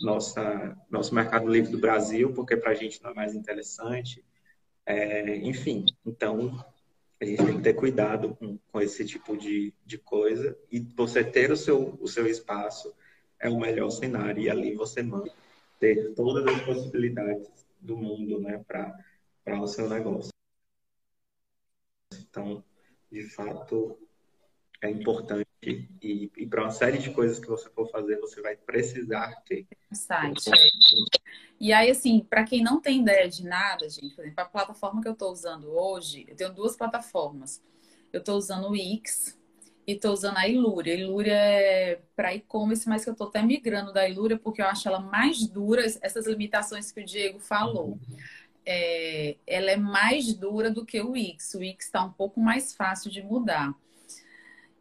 nossa, 0.01 0.77
nosso 0.89 1.15
Mercado 1.15 1.47
Livre 1.47 1.71
do 1.71 1.79
Brasil, 1.79 2.31
porque 2.33 2.55
para 2.55 2.71
a 2.71 2.75
gente 2.75 3.01
não 3.01 3.11
é 3.11 3.13
mais 3.13 3.33
interessante. 3.33 4.23
É, 4.85 5.37
enfim, 5.37 5.85
então 6.05 6.63
a 7.19 7.25
gente 7.25 7.45
tem 7.45 7.57
que 7.57 7.63
ter 7.63 7.73
cuidado 7.73 8.35
com, 8.35 8.59
com 8.71 8.81
esse 8.81 9.05
tipo 9.05 9.37
de, 9.37 9.73
de 9.85 9.97
coisa, 9.97 10.57
e 10.71 10.79
você 10.79 11.23
ter 11.23 11.51
o 11.51 11.57
seu, 11.57 11.97
o 11.99 12.07
seu 12.07 12.27
espaço 12.27 12.93
é 13.39 13.49
o 13.49 13.59
melhor 13.59 13.89
cenário, 13.89 14.43
e 14.43 14.49
ali 14.49 14.75
você 14.75 15.01
manda 15.01 15.31
ter 15.79 16.13
todas 16.13 16.45
as 16.45 16.61
possibilidades 16.61 17.47
do 17.79 17.97
mundo 17.97 18.39
né, 18.39 18.63
para 18.67 19.61
o 19.61 19.67
seu 19.67 19.89
negócio. 19.89 20.32
Então, 22.33 22.63
de 23.11 23.21
fato, 23.29 23.95
é 24.81 24.89
importante 24.89 25.47
e, 25.61 26.31
e 26.35 26.47
para 26.47 26.63
uma 26.63 26.71
série 26.71 26.97
de 26.97 27.11
coisas 27.11 27.37
que 27.37 27.47
você 27.47 27.69
for 27.69 27.87
fazer, 27.91 28.19
você 28.19 28.41
vai 28.41 28.55
precisar 28.55 29.31
ter. 29.45 29.67
Site. 29.91 30.49
E 31.59 31.71
aí, 31.71 31.91
assim, 31.91 32.25
para 32.27 32.43
quem 32.43 32.63
não 32.63 32.81
tem 32.81 33.01
ideia 33.01 33.29
de 33.29 33.45
nada, 33.45 33.87
gente, 33.87 34.15
por 34.15 34.23
exemplo, 34.23 34.41
a 34.41 34.45
plataforma 34.45 34.99
que 34.99 35.07
eu 35.07 35.13
estou 35.13 35.31
usando 35.31 35.69
hoje, 35.69 36.25
eu 36.27 36.35
tenho 36.35 36.51
duas 36.51 36.75
plataformas. 36.75 37.63
Eu 38.11 38.19
estou 38.19 38.35
usando 38.35 38.65
o 38.65 38.71
Wix 38.71 39.39
e 39.85 39.91
estou 39.91 40.11
usando 40.11 40.37
a 40.37 40.47
Ilúria. 40.47 40.95
A 40.95 40.97
Ilúria 40.97 41.33
é 41.33 42.01
para 42.15 42.33
e-commerce, 42.33 42.89
mas 42.89 43.03
que 43.03 43.09
eu 43.11 43.13
estou 43.13 43.27
até 43.27 43.43
migrando 43.43 43.93
da 43.93 44.09
Ilúria 44.09 44.39
porque 44.39 44.61
eu 44.61 44.65
acho 44.65 44.87
ela 44.87 44.99
mais 44.99 45.47
dura, 45.47 45.85
essas 45.85 46.25
limitações 46.25 46.91
que 46.91 46.99
o 46.99 47.05
Diego 47.05 47.39
falou. 47.39 47.89
Uhum 47.89 48.17
é, 48.65 49.37
ela 49.45 49.71
é 49.71 49.77
mais 49.77 50.33
dura 50.33 50.71
do 50.71 50.85
que 50.85 50.99
o 51.01 51.11
Wix. 51.11 51.53
O 51.53 51.59
Wix 51.59 51.85
está 51.85 52.03
um 52.03 52.11
pouco 52.11 52.39
mais 52.39 52.73
fácil 52.73 53.11
de 53.11 53.21
mudar. 53.21 53.73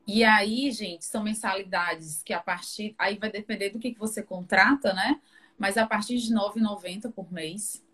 E 0.07 0.24
aí, 0.24 0.70
gente, 0.70 1.05
são 1.05 1.22
mensalidades 1.22 2.22
que 2.22 2.33
a 2.33 2.41
partir. 2.41 2.95
Aí 2.99 3.18
vai 3.18 3.30
depender 3.30 3.70
do 3.70 3.78
que, 3.78 3.93
que 3.93 3.99
você 3.99 4.22
contrata, 4.22 4.93
né? 4.93 5.20
Mas 5.59 5.76
a 5.76 5.87
partir 5.87 6.18
de 6.18 6.33
R$ 6.33 6.41
9,90 6.41 7.12
por 7.12 7.33
mês. 7.33 7.85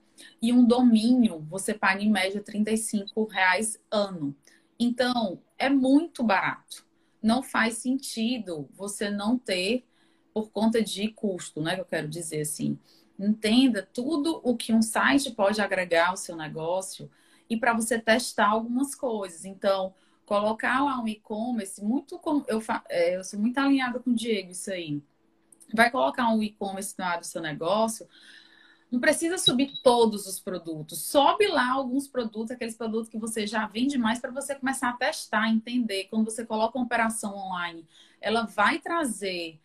E 0.42 0.52
um 0.52 0.66
domínio, 0.66 1.40
você 1.48 1.74
paga 1.74 2.02
em 2.02 2.10
média 2.10 2.42
R$ 2.46 3.26
reais 3.30 3.78
ano. 3.90 4.34
Então, 4.78 5.40
é 5.58 5.68
muito 5.68 6.22
barato. 6.22 6.86
Não 7.22 7.42
faz 7.42 7.74
sentido 7.78 8.68
você 8.74 9.10
não 9.10 9.38
ter 9.38 9.84
por 10.32 10.50
conta 10.50 10.82
de 10.82 11.08
custo, 11.08 11.60
né? 11.60 11.74
Que 11.74 11.80
eu 11.80 11.86
quero 11.86 12.08
dizer 12.08 12.42
assim 12.42 12.78
entenda 13.18 13.88
tudo 13.92 14.40
o 14.44 14.56
que 14.56 14.72
um 14.72 14.82
site 14.82 15.32
pode 15.32 15.60
agregar 15.60 16.10
ao 16.10 16.16
seu 16.16 16.36
negócio 16.36 17.10
e 17.50 17.56
para 17.56 17.72
você 17.72 17.98
testar 17.98 18.48
algumas 18.48 18.94
coisas. 18.94 19.44
Então, 19.44 19.94
colocar 20.24 20.84
lá 20.84 21.00
um 21.00 21.08
e-commerce, 21.08 21.82
muito 21.82 22.18
como 22.18 22.44
eu, 22.46 22.62
é, 22.88 23.16
eu 23.16 23.24
sou 23.24 23.40
muito 23.40 23.58
alinhada 23.58 23.98
com 23.98 24.10
o 24.10 24.14
Diego, 24.14 24.52
isso 24.52 24.70
aí. 24.70 25.02
Vai 25.74 25.90
colocar 25.90 26.28
um 26.30 26.42
e-commerce 26.42 26.94
área 27.00 27.20
do 27.20 27.26
seu 27.26 27.42
negócio, 27.42 28.06
não 28.90 29.00
precisa 29.00 29.36
subir 29.36 29.72
todos 29.82 30.26
os 30.26 30.40
produtos. 30.40 31.02
Sobe 31.02 31.46
lá 31.46 31.72
alguns 31.72 32.08
produtos, 32.08 32.50
aqueles 32.50 32.76
produtos 32.76 33.08
que 33.08 33.18
você 33.18 33.46
já 33.46 33.66
vende 33.66 33.98
mais 33.98 34.18
para 34.18 34.30
você 34.30 34.54
começar 34.54 34.90
a 34.90 34.94
testar, 34.94 35.48
entender. 35.48 36.04
Quando 36.04 36.24
você 36.24 36.44
coloca 36.44 36.78
uma 36.78 36.86
operação 36.86 37.36
online, 37.36 37.86
ela 38.20 38.46
vai 38.46 38.78
trazer 38.78 39.60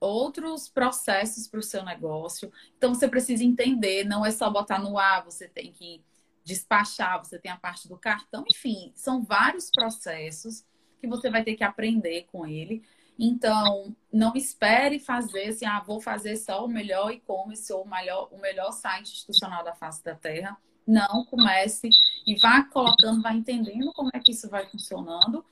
outros 0.00 0.68
processos 0.68 1.48
para 1.48 1.60
o 1.60 1.62
seu 1.62 1.84
negócio. 1.84 2.52
Então 2.76 2.94
você 2.94 3.08
precisa 3.08 3.44
entender, 3.44 4.04
não 4.04 4.24
é 4.24 4.30
só 4.30 4.50
botar 4.50 4.78
no 4.78 4.98
ar, 4.98 5.24
você 5.24 5.48
tem 5.48 5.72
que 5.72 6.02
despachar, 6.44 7.18
você 7.18 7.38
tem 7.38 7.50
a 7.50 7.56
parte 7.56 7.88
do 7.88 7.98
cartão, 7.98 8.44
enfim, 8.48 8.92
são 8.94 9.22
vários 9.22 9.68
processos 9.70 10.64
que 11.00 11.06
você 11.06 11.28
vai 11.28 11.42
ter 11.42 11.56
que 11.56 11.64
aprender 11.64 12.26
com 12.30 12.46
ele. 12.46 12.84
Então, 13.18 13.96
não 14.12 14.34
espere 14.34 14.98
fazer 14.98 15.48
assim, 15.48 15.64
ah, 15.64 15.80
vou 15.80 16.00
fazer 16.00 16.36
só 16.36 16.64
o 16.64 16.68
melhor 16.68 17.10
e-commerce 17.10 17.72
ou 17.72 17.82
o 17.82 17.88
melhor, 17.88 18.28
o 18.30 18.38
melhor 18.38 18.72
site 18.72 19.12
institucional 19.12 19.64
da 19.64 19.74
face 19.74 20.04
da 20.04 20.14
Terra. 20.14 20.56
Não, 20.86 21.24
comece 21.24 21.88
e 22.26 22.36
vá 22.36 22.62
colocando, 22.62 23.22
vá 23.22 23.32
entendendo 23.32 23.92
como 23.94 24.10
é 24.14 24.20
que 24.20 24.32
isso 24.32 24.48
vai 24.48 24.66
funcionando. 24.66 25.44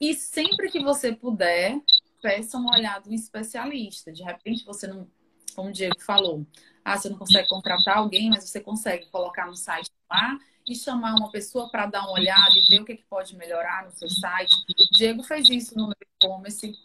E 0.00 0.14
sempre 0.14 0.70
que 0.70 0.82
você 0.82 1.12
puder, 1.12 1.80
peça 2.20 2.58
uma 2.58 2.76
olhada 2.76 3.08
um 3.08 3.14
especialista. 3.14 4.12
De 4.12 4.22
repente 4.22 4.64
você 4.64 4.86
não, 4.86 5.08
como 5.54 5.68
o 5.68 5.72
Diego 5.72 6.00
falou, 6.00 6.46
ah, 6.84 6.96
você 6.96 7.08
não 7.08 7.18
consegue 7.18 7.48
contratar 7.48 7.98
alguém, 7.98 8.30
mas 8.30 8.44
você 8.44 8.60
consegue 8.60 9.06
colocar 9.06 9.46
no 9.46 9.54
site 9.54 9.90
lá 10.10 10.38
e 10.68 10.74
chamar 10.74 11.14
uma 11.14 11.30
pessoa 11.30 11.70
para 11.70 11.86
dar 11.86 12.02
uma 12.02 12.12
olhada 12.12 12.52
e 12.56 12.66
ver 12.66 12.80
o 12.80 12.84
que, 12.84 12.96
que 12.96 13.04
pode 13.08 13.36
melhorar 13.36 13.84
no 13.84 13.92
seu 13.92 14.08
site. 14.08 14.54
O 14.78 14.96
Diego 14.96 15.22
fez 15.22 15.48
isso 15.48 15.76
no 15.76 15.92
e-commerce 15.92 16.78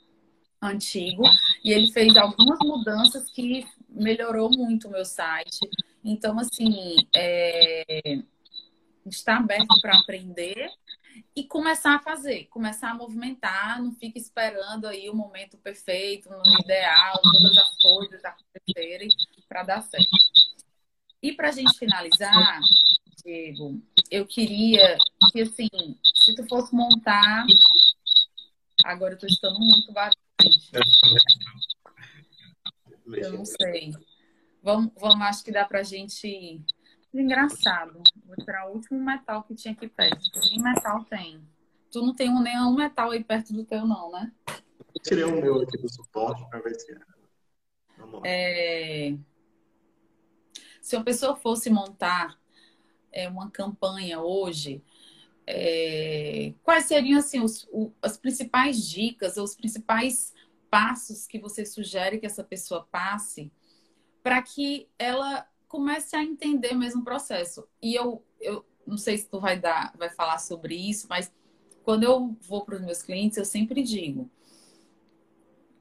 antigo 0.62 1.24
e 1.64 1.72
ele 1.72 1.92
fez 1.92 2.16
algumas 2.18 2.60
mudanças 2.60 3.30
que 3.30 3.66
melhorou 3.90 4.50
muito 4.50 4.88
o 4.88 4.92
meu 4.92 5.06
site. 5.06 5.60
Então, 6.04 6.38
assim, 6.40 6.96
é... 7.16 8.20
está 9.06 9.38
aberto 9.38 9.80
para 9.82 9.98
aprender 10.00 10.70
e 11.36 11.44
começar 11.44 11.96
a 11.96 12.00
fazer, 12.00 12.46
começar 12.46 12.92
a 12.92 12.96
movimentar, 12.96 13.82
não 13.82 13.92
fique 13.94 14.18
esperando 14.18 14.88
aí 14.88 15.10
o 15.10 15.16
momento 15.16 15.58
perfeito, 15.58 16.30
no 16.30 16.60
ideal, 16.60 17.20
todas 17.22 17.58
as 17.58 17.78
coisas 17.78 18.24
acontecerem 18.24 19.10
para 19.48 19.64
dar 19.64 19.82
certo. 19.82 20.10
E 21.22 21.34
para 21.34 21.50
a 21.50 21.52
gente 21.52 21.78
finalizar, 21.78 22.62
Diego, 23.24 23.82
eu 24.12 24.26
queria 24.26 24.98
que 25.32 25.42
assim, 25.42 25.68
se 26.14 26.36
tu 26.36 26.48
fosse 26.48 26.74
montar, 26.76 27.46
agora 28.84 29.14
eu 29.14 29.16
estou 29.16 29.30
estando 29.30 29.60
muito 29.60 29.92
barulho. 29.92 30.16
Eu 33.08 33.34
não 33.34 33.46
sei. 33.46 33.92
Vamos, 34.62 34.92
vamos, 34.98 35.22
acho 35.28 35.44
que 35.44 35.52
dá 35.52 35.66
para 35.66 35.80
a 35.80 35.84
gente 35.84 36.62
Engraçado. 37.20 38.02
Vou 38.26 38.36
tirar 38.36 38.70
o 38.70 38.74
último 38.74 39.00
metal 39.00 39.44
que 39.44 39.56
tinha 39.56 39.74
aqui 39.74 39.88
perto. 39.88 40.20
Nem 40.50 40.62
metal 40.62 41.04
tem. 41.06 41.42
Tu 41.90 42.02
não 42.02 42.14
tem 42.14 42.30
um, 42.30 42.42
nenhum 42.42 42.76
metal 42.76 43.12
aí 43.12 43.24
perto 43.24 43.54
do 43.54 43.64
teu, 43.64 43.88
não, 43.88 44.12
né? 44.12 44.32
Eu 44.94 45.02
tirei 45.02 45.24
o 45.24 45.42
meu 45.42 45.62
aqui 45.62 45.78
do 45.78 45.90
suporte 45.90 46.46
para 46.50 46.60
ver 46.60 46.76
se 46.80 46.94
é. 48.26 49.16
Se 50.82 50.96
uma 50.96 51.04
pessoa 51.04 51.36
fosse 51.36 51.70
montar 51.70 52.38
é, 53.12 53.28
uma 53.30 53.50
campanha 53.50 54.20
hoje, 54.20 54.84
é... 55.48 56.54
quais 56.64 56.86
seriam 56.86 57.18
assim, 57.18 57.40
os, 57.40 57.68
o, 57.72 57.92
as 58.02 58.18
principais 58.18 58.88
dicas, 58.88 59.38
os 59.38 59.56
principais 59.56 60.34
passos 60.70 61.26
que 61.26 61.40
você 61.40 61.66
sugere 61.66 62.20
que 62.20 62.26
essa 62.26 62.44
pessoa 62.44 62.88
passe 62.92 63.52
para 64.22 64.42
que 64.42 64.88
ela 65.00 65.48
comece 65.76 66.16
a 66.16 66.24
entender 66.24 66.74
mesmo 66.74 67.02
o 67.02 67.04
processo. 67.04 67.68
E 67.82 67.94
eu, 67.94 68.24
eu 68.40 68.66
não 68.88 68.98
sei 68.98 69.18
se 69.18 69.28
tu 69.30 69.42
vai 69.42 69.60
dar, 69.60 69.94
vai 69.98 70.10
falar 70.10 70.38
sobre 70.38 70.74
isso, 70.74 71.06
mas 71.10 71.30
quando 71.84 72.04
eu 72.04 72.36
vou 72.48 72.64
para 72.64 72.76
os 72.76 72.82
meus 72.82 73.02
clientes, 73.02 73.38
eu 73.38 73.44
sempre 73.44 73.84
digo: 73.84 74.32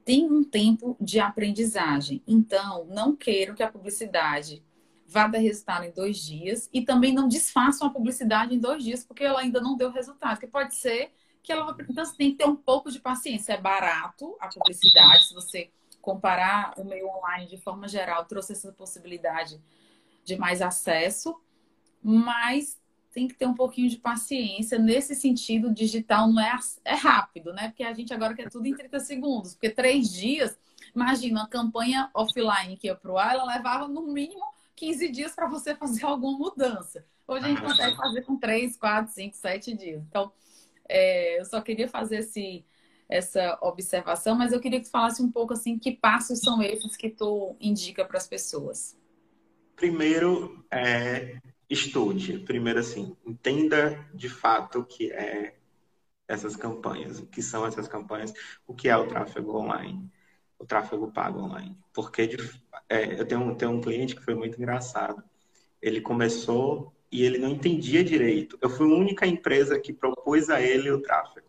tem 0.03 0.29
um 0.29 0.43
tempo 0.43 0.97
de 0.99 1.17
aprendizagem. 1.19 2.21
Então, 2.27 2.85
não 2.87 3.15
quero 3.15 3.55
que 3.55 3.63
a 3.63 3.71
publicidade 3.71 4.61
vá 5.07 5.27
dar 5.27 5.37
resultado 5.37 5.85
em 5.85 5.91
dois 5.91 6.17
dias 6.17 6.69
e 6.73 6.81
também 6.81 7.13
não 7.13 7.29
desfaçam 7.29 7.87
a 7.87 7.91
publicidade 7.91 8.53
em 8.53 8.59
dois 8.59 8.83
dias, 8.83 9.05
porque 9.05 9.23
ela 9.23 9.39
ainda 9.39 9.61
não 9.61 9.77
deu 9.77 9.91
resultado. 9.91 10.33
Porque 10.33 10.47
pode 10.47 10.75
ser 10.75 11.11
que 11.41 11.53
ela 11.53 11.73
Então, 11.89 12.03
você 12.03 12.17
tem 12.17 12.31
que 12.31 12.37
ter 12.37 12.45
um 12.45 12.55
pouco 12.55 12.91
de 12.91 12.99
paciência. 12.99 13.53
É 13.53 13.61
barato 13.61 14.35
a 14.41 14.49
publicidade, 14.49 15.27
se 15.27 15.33
você 15.33 15.71
comparar 16.01 16.73
o 16.77 16.83
meio 16.83 17.07
online 17.07 17.47
de 17.47 17.57
forma 17.57 17.87
geral, 17.87 18.25
trouxe 18.25 18.51
essa 18.51 18.71
possibilidade 18.71 19.59
de 20.25 20.35
mais 20.35 20.61
acesso, 20.61 21.39
mas 22.03 22.79
tem 23.13 23.27
que 23.29 23.35
ter 23.35 23.45
um 23.45 23.53
pouquinho 23.53 23.89
de 23.89 23.97
paciência. 23.97 24.77
Nesse 24.77 25.15
sentido, 25.15 25.73
digital 25.73 26.29
não 26.29 26.41
é, 26.41 26.59
é 26.83 26.95
rápido, 26.95 27.53
né? 27.53 27.69
Porque 27.69 27.83
a 27.83 27.93
gente 27.93 28.13
agora 28.13 28.33
quer 28.33 28.49
tudo 28.49 28.65
em 28.67 28.75
30 28.75 28.99
segundos. 28.99 29.53
Porque 29.53 29.69
três 29.69 30.11
dias, 30.11 30.57
imagina, 30.93 31.43
a 31.43 31.47
campanha 31.47 32.09
offline 32.13 32.75
que 32.75 32.87
ia 32.87 32.95
para 32.95 33.11
o 33.11 33.17
ar, 33.17 33.35
ela 33.35 33.45
levava 33.45 33.87
no 33.87 34.01
mínimo 34.07 34.43
15 34.75 35.09
dias 35.09 35.33
para 35.33 35.47
você 35.47 35.73
fazer 35.73 36.03
alguma 36.05 36.37
mudança. 36.37 37.05
Hoje 37.25 37.45
a 37.45 37.47
gente 37.47 37.61
consegue 37.61 37.95
fazer 37.95 38.21
com 38.23 38.37
3, 38.37 38.75
4, 38.75 39.13
5, 39.13 39.35
7 39.37 39.73
dias. 39.73 40.03
Então, 40.09 40.31
é, 40.87 41.39
eu 41.39 41.45
só 41.45 41.61
queria 41.61 41.87
fazer 41.87 42.17
esse, 42.17 42.65
essa 43.07 43.57
observação, 43.61 44.35
mas 44.35 44.51
eu 44.51 44.59
queria 44.59 44.79
que 44.79 44.87
tu 44.87 44.91
falasse 44.91 45.21
um 45.21 45.31
pouco 45.31 45.53
assim, 45.53 45.79
que 45.79 45.93
passos 45.93 46.39
são 46.39 46.61
esses 46.61 46.97
que 46.97 47.09
tu 47.09 47.55
indica 47.59 48.03
para 48.03 48.17
as 48.17 48.27
pessoas? 48.27 48.97
Primeiro, 49.75 50.65
é, 50.71 51.39
estude. 51.69 52.39
Primeiro, 52.39 52.79
assim, 52.79 53.15
entenda 53.25 54.07
de 54.13 54.29
fato 54.29 54.79
o 54.79 54.85
que 54.85 55.11
é 55.11 55.55
essas 56.27 56.55
campanhas, 56.55 57.19
o 57.19 57.27
que 57.27 57.41
são 57.41 57.65
essas 57.65 57.87
campanhas, 57.87 58.33
o 58.67 58.73
que 58.73 58.89
é 58.89 58.97
o 58.97 59.07
tráfego 59.07 59.57
online, 59.57 60.09
o 60.57 60.65
tráfego 60.65 61.11
pago 61.11 61.39
online. 61.39 61.77
Porque 61.93 62.27
de, 62.27 62.37
é, 62.89 63.19
eu 63.19 63.25
tenho, 63.27 63.55
tenho 63.55 63.71
um 63.71 63.81
cliente 63.81 64.15
que 64.15 64.23
foi 64.23 64.35
muito 64.35 64.57
engraçado. 64.57 65.23
Ele 65.81 66.01
começou 66.01 66.93
e 67.11 67.23
ele 67.23 67.37
não 67.37 67.49
entendia 67.49 68.03
direito. 68.03 68.57
Eu 68.61 68.69
fui 68.69 68.91
a 68.91 68.95
única 68.95 69.27
empresa 69.27 69.79
que 69.79 69.93
propôs 69.93 70.49
a 70.49 70.61
ele 70.61 70.91
o 70.91 71.01
tráfego. 71.01 71.47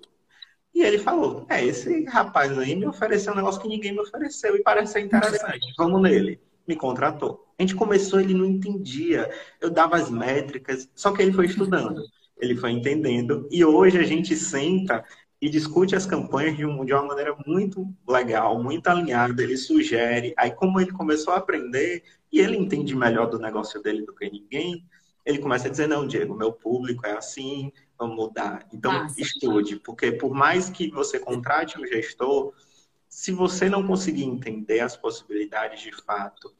E 0.75 0.83
ele 0.83 0.99
falou: 0.99 1.47
É, 1.49 1.65
esse 1.65 2.05
rapaz 2.05 2.59
aí 2.59 2.75
me 2.77 2.87
ofereceu 2.87 3.33
um 3.33 3.37
negócio 3.37 3.61
que 3.61 3.69
ninguém 3.69 3.93
me 3.93 4.01
ofereceu 4.01 4.57
e 4.57 4.63
parece 4.63 4.93
ser 4.95 5.01
interessante. 5.01 5.73
Vamos 5.79 6.03
nele. 6.03 6.41
Me 6.69 6.77
contratou. 6.77 7.46
A 7.59 7.63
gente 7.63 7.75
começou, 7.75 8.21
ele 8.21 8.35
não 8.35 8.45
entendia. 8.45 9.31
Eu 9.61 9.71
dava 9.71 9.97
as 9.97 10.11
métricas, 10.11 10.89
só 10.95 11.13
que 11.13 11.23
ele 11.23 11.33
foi 11.33 11.47
estudando, 11.47 12.03
ele 12.39 12.55
foi 12.55 12.71
entendendo. 12.71 13.49
E 13.51 13.65
hoje 13.65 13.99
a 13.99 14.03
gente 14.03 14.37
senta 14.37 15.05
e 15.41 15.49
discute 15.49 15.95
as 15.95 16.07
campanhas 16.07 16.57
de, 16.57 16.65
um, 16.65 16.85
de 16.85 16.93
uma 16.93 17.05
maneira 17.05 17.37
muito 17.47 17.87
legal, 18.07 18.63
muito 18.63 18.87
alinhada. 18.89 19.43
Ele 19.43 19.57
sugere. 19.57 20.35
Aí, 20.37 20.51
como 20.51 20.81
ele 20.81 20.93
começou 20.93 21.33
a 21.33 21.39
aprender 21.39 22.03
e 22.33 22.41
ele 22.41 22.57
entende 22.57 22.95
melhor 22.95 23.31
do 23.31 23.39
negócio 23.39 23.83
dele 23.83 24.03
do 24.03 24.15
que 24.15 24.31
ninguém, 24.31 24.85
ele 25.25 25.39
começa 25.39 25.69
a 25.69 25.71
dizer: 25.71 25.87
Não, 25.89 26.07
Diego, 26.07 26.35
meu 26.35 26.53
público 26.53 27.07
é 27.07 27.13
assim, 27.13 27.73
vamos 27.99 28.17
mudar. 28.17 28.67
Então, 28.73 28.93
Nossa. 28.93 29.21
estude, 29.21 29.77
porque 29.77 30.13
por 30.13 30.35
mais 30.35 30.69
que 30.69 30.91
você 30.91 31.19
contrate 31.19 31.81
um 31.81 31.87
gestor, 31.87 32.53
se 33.09 33.33
você 33.33 33.69
não 33.69 33.87
conseguir 33.87 34.25
entender 34.25 34.81
as 34.81 34.97
possibilidades 34.97 35.81
de 35.81 35.93
fato 36.05 36.55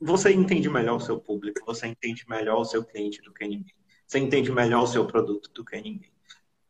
você 0.00 0.32
entende 0.32 0.68
melhor 0.68 0.96
o 0.96 1.00
seu 1.00 1.18
público, 1.18 1.64
você 1.64 1.86
entende 1.86 2.24
melhor 2.28 2.60
o 2.60 2.64
seu 2.64 2.84
cliente 2.84 3.22
do 3.22 3.32
que 3.32 3.46
ninguém. 3.46 3.74
Você 4.06 4.18
entende 4.18 4.52
melhor 4.52 4.84
o 4.84 4.86
seu 4.86 5.06
produto 5.06 5.50
do 5.52 5.64
que 5.64 5.76
ninguém. 5.76 6.10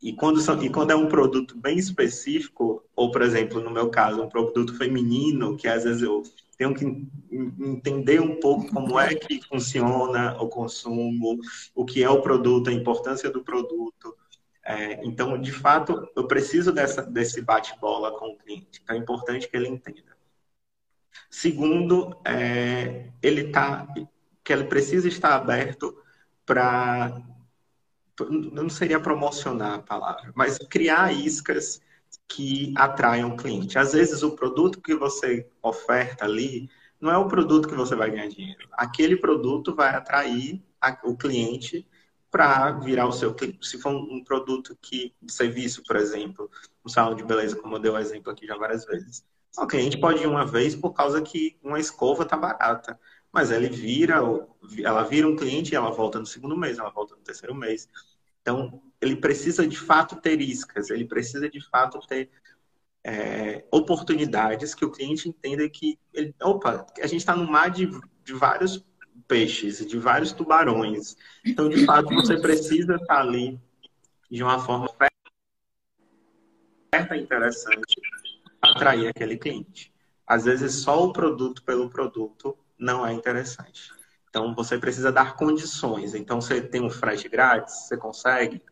E 0.03 0.12
quando, 0.12 0.41
são, 0.41 0.62
e 0.62 0.70
quando 0.70 0.91
é 0.91 0.97
um 0.97 1.09
produto 1.09 1.57
bem 1.57 1.79
específico, 1.79 2.85
ou, 2.95 3.11
por 3.11 3.22
exemplo, 3.22 3.61
no 3.61 3.70
meu 3.70 3.89
caso, 3.91 4.22
um 4.22 4.29
produto 4.29 4.77
feminino, 4.77 5.57
que 5.57 5.66
às 5.66 5.85
vezes 5.85 6.03
eu 6.03 6.22
tenho 6.57 6.74
que 6.74 6.85
entender 7.33 8.20
um 8.20 8.39
pouco 8.39 8.72
como 8.72 8.99
é 8.99 9.14
que 9.14 9.41
funciona 9.47 10.41
o 10.41 10.49
consumo, 10.49 11.39
o 11.74 11.85
que 11.85 12.03
é 12.03 12.11
o 12.11 12.22
produto, 12.22 12.70
a 12.70 12.72
importância 12.72 13.31
do 13.31 13.43
produto. 13.43 14.16
É, 14.64 15.05
então, 15.05 15.41
de 15.41 15.53
fato, 15.53 16.09
eu 16.16 16.27
preciso 16.27 16.72
dessa, 16.72 17.03
desse 17.03 17.41
bate-bola 17.41 18.18
com 18.18 18.29
o 18.29 18.37
cliente. 18.37 18.81
Então, 18.83 18.97
é 18.97 18.99
importante 18.99 19.49
que 19.49 19.57
ele 19.57 19.68
entenda. 19.68 20.16
Segundo, 21.31 22.19
é, 22.25 23.11
ele 23.23 23.51
tá, 23.51 23.87
que 24.43 24.53
ele 24.53 24.64
precisa 24.64 25.09
estar 25.09 25.35
aberto 25.35 25.97
para, 26.45 27.21
não 28.31 28.69
seria 28.69 29.01
promocionar 29.01 29.75
a 29.75 29.83
palavra, 29.83 30.33
mas 30.35 30.59
criar 30.59 31.12
iscas 31.12 31.81
que 32.29 32.73
atraiam 32.77 33.31
o 33.31 33.37
cliente. 33.37 33.79
Às 33.79 33.93
vezes 33.93 34.23
o 34.23 34.37
produto 34.37 34.81
que 34.81 34.95
você 34.95 35.49
oferta 35.62 36.25
ali 36.25 36.71
não 37.01 37.11
é 37.11 37.19
o 37.19 37.29
produto 37.29 37.69
que 37.69 37.75
você 37.75 37.95
vai 37.95 38.11
ganhar 38.11 38.29
dinheiro. 38.29 38.69
Aquele 38.73 39.17
produto 39.17 39.75
vai 39.75 39.95
atrair 39.95 40.62
a, 40.81 40.99
o 41.05 41.17
cliente 41.17 41.87
para 42.31 42.73
virar 42.73 43.07
o 43.07 43.12
seu 43.12 43.35
cliente. 43.35 43.67
Se 43.67 43.81
for 43.81 43.93
um, 43.95 44.23
produto 44.25 44.77
que 44.81 45.14
serviço, 45.29 45.83
por 45.85 45.97
exemplo, 45.97 46.51
um 46.85 46.89
salão 46.89 47.14
de 47.14 47.25
beleza, 47.25 47.57
como 47.57 47.77
eu 47.77 47.81
dei 47.81 47.91
o 47.91 47.99
exemplo 47.99 48.33
aqui 48.33 48.47
já 48.47 48.57
várias 48.57 48.85
vezes 48.85 49.25
o 49.59 49.66
cliente 49.66 49.98
pode 49.98 50.22
ir 50.22 50.26
uma 50.26 50.44
vez 50.44 50.74
por 50.74 50.92
causa 50.92 51.22
que 51.22 51.57
uma 51.62 51.80
escova 51.80 52.24
está 52.24 52.36
barata, 52.36 52.98
mas 53.32 53.50
ele 53.50 53.68
vira, 53.68 54.20
ela 54.82 55.02
vira 55.02 55.26
um 55.26 55.36
cliente 55.36 55.72
e 55.72 55.76
ela 55.76 55.90
volta 55.90 56.18
no 56.18 56.26
segundo 56.26 56.57
mês, 56.57 56.78
ela 56.78 56.90
volta 56.90 57.14
no 57.14 57.22
terceiro 57.22 57.54
mês. 57.54 57.88
Então, 58.42 58.82
ele 59.00 59.16
precisa 59.16 59.66
de 59.66 59.76
fato 59.76 60.16
ter 60.16 60.40
iscas, 60.40 60.90
ele 60.90 61.04
precisa 61.04 61.48
de 61.48 61.61
fato 61.68 61.98
ter 62.07 62.30
é, 63.02 63.64
oportunidades 63.70 64.74
que 64.74 64.84
o 64.84 64.90
cliente 64.90 65.28
entenda 65.28 65.68
que, 65.68 65.98
ele, 66.12 66.34
opa, 66.42 66.86
a 67.00 67.07
gente 67.07 67.20
está 67.20 67.34
no 67.34 67.50
mar 67.50 67.70
de, 67.70 67.90
de 68.24 68.32
vários 68.32 68.84
peixes, 69.26 69.84
de 69.86 69.98
vários 69.98 70.32
tubarões. 70.32 71.16
Então, 71.44 71.68
de 71.68 71.84
fato, 71.84 72.14
você 72.14 72.38
precisa 72.38 72.96
estar 72.96 73.07
tá 73.07 73.20
ali 73.20 73.61
de 74.30 74.42
uma 74.42 74.59
forma 74.59 74.88
interessante 77.14 78.00
atrair 78.77 79.09
aquele 79.09 79.37
cliente. 79.37 79.93
Às 80.27 80.45
vezes, 80.45 80.74
só 80.74 81.05
o 81.05 81.12
produto 81.12 81.62
pelo 81.62 81.89
produto 81.89 82.57
não 82.79 83.07
é 83.07 83.12
interessante. 83.12 83.91
Então, 84.29 84.55
você 84.55 84.79
precisa 84.79 85.11
dar 85.11 85.35
condições. 85.37 86.14
Então, 86.14 86.41
você 86.41 86.61
tem 86.61 86.83
um 86.83 86.91
frete 86.91 87.29
grátis, 87.29 87.87
você 87.87 87.97
consegue. 87.97 88.62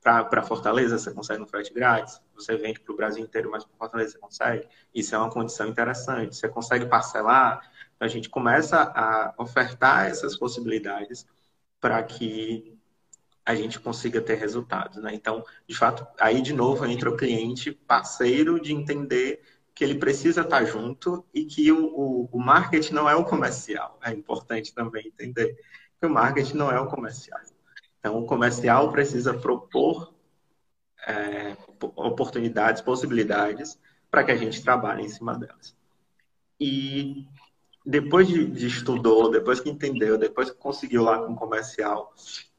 Para 0.00 0.42
Fortaleza, 0.42 0.96
você 0.96 1.12
consegue 1.12 1.42
um 1.42 1.46
frete 1.46 1.74
grátis. 1.74 2.20
Você 2.34 2.56
vende 2.56 2.80
para 2.80 2.92
o 2.92 2.96
Brasil 2.96 3.22
inteiro, 3.22 3.50
mas 3.50 3.64
para 3.64 3.76
Fortaleza 3.76 4.12
você 4.12 4.18
consegue. 4.18 4.68
Isso 4.94 5.14
é 5.14 5.18
uma 5.18 5.30
condição 5.30 5.66
interessante. 5.66 6.36
Você 6.36 6.48
consegue 6.48 6.86
parcelar. 6.86 7.60
A 7.98 8.06
gente 8.06 8.30
começa 8.30 8.80
a 8.94 9.34
ofertar 9.36 10.06
essas 10.06 10.36
possibilidades 10.36 11.26
para 11.80 12.02
que 12.02 12.77
a 13.48 13.54
gente 13.54 13.80
consiga 13.80 14.20
ter 14.20 14.34
resultados. 14.34 15.02
Né? 15.02 15.14
Então, 15.14 15.42
de 15.66 15.74
fato, 15.74 16.06
aí 16.20 16.42
de 16.42 16.52
novo 16.52 16.84
entra 16.84 17.08
o 17.08 17.16
cliente 17.16 17.72
parceiro 17.72 18.60
de 18.60 18.74
entender 18.74 19.40
que 19.74 19.82
ele 19.82 19.94
precisa 19.94 20.42
estar 20.42 20.66
junto 20.66 21.24
e 21.32 21.46
que 21.46 21.72
o, 21.72 21.86
o, 21.86 22.28
o 22.30 22.38
marketing 22.38 22.92
não 22.92 23.08
é 23.08 23.16
o 23.16 23.24
comercial. 23.24 23.98
É 24.04 24.12
importante 24.12 24.74
também 24.74 25.06
entender 25.06 25.56
que 25.98 26.06
o 26.06 26.10
marketing 26.10 26.58
não 26.58 26.70
é 26.70 26.78
o 26.78 26.88
comercial. 26.88 27.40
Então, 27.98 28.18
o 28.18 28.26
comercial 28.26 28.92
precisa 28.92 29.32
propor 29.32 30.12
é, 31.06 31.56
oportunidades, 31.96 32.82
possibilidades 32.82 33.80
para 34.10 34.24
que 34.24 34.30
a 34.30 34.36
gente 34.36 34.62
trabalhe 34.62 35.06
em 35.06 35.08
cima 35.08 35.38
delas. 35.38 35.74
E 36.60 37.26
depois 37.86 38.28
de, 38.28 38.44
de, 38.44 38.66
estudou, 38.66 39.30
depois 39.30 39.58
que 39.58 39.70
entendeu, 39.70 40.18
depois 40.18 40.50
que 40.50 40.58
conseguiu 40.58 41.02
lá 41.02 41.24
com 41.24 41.32
o 41.32 41.36
comercial 41.36 42.12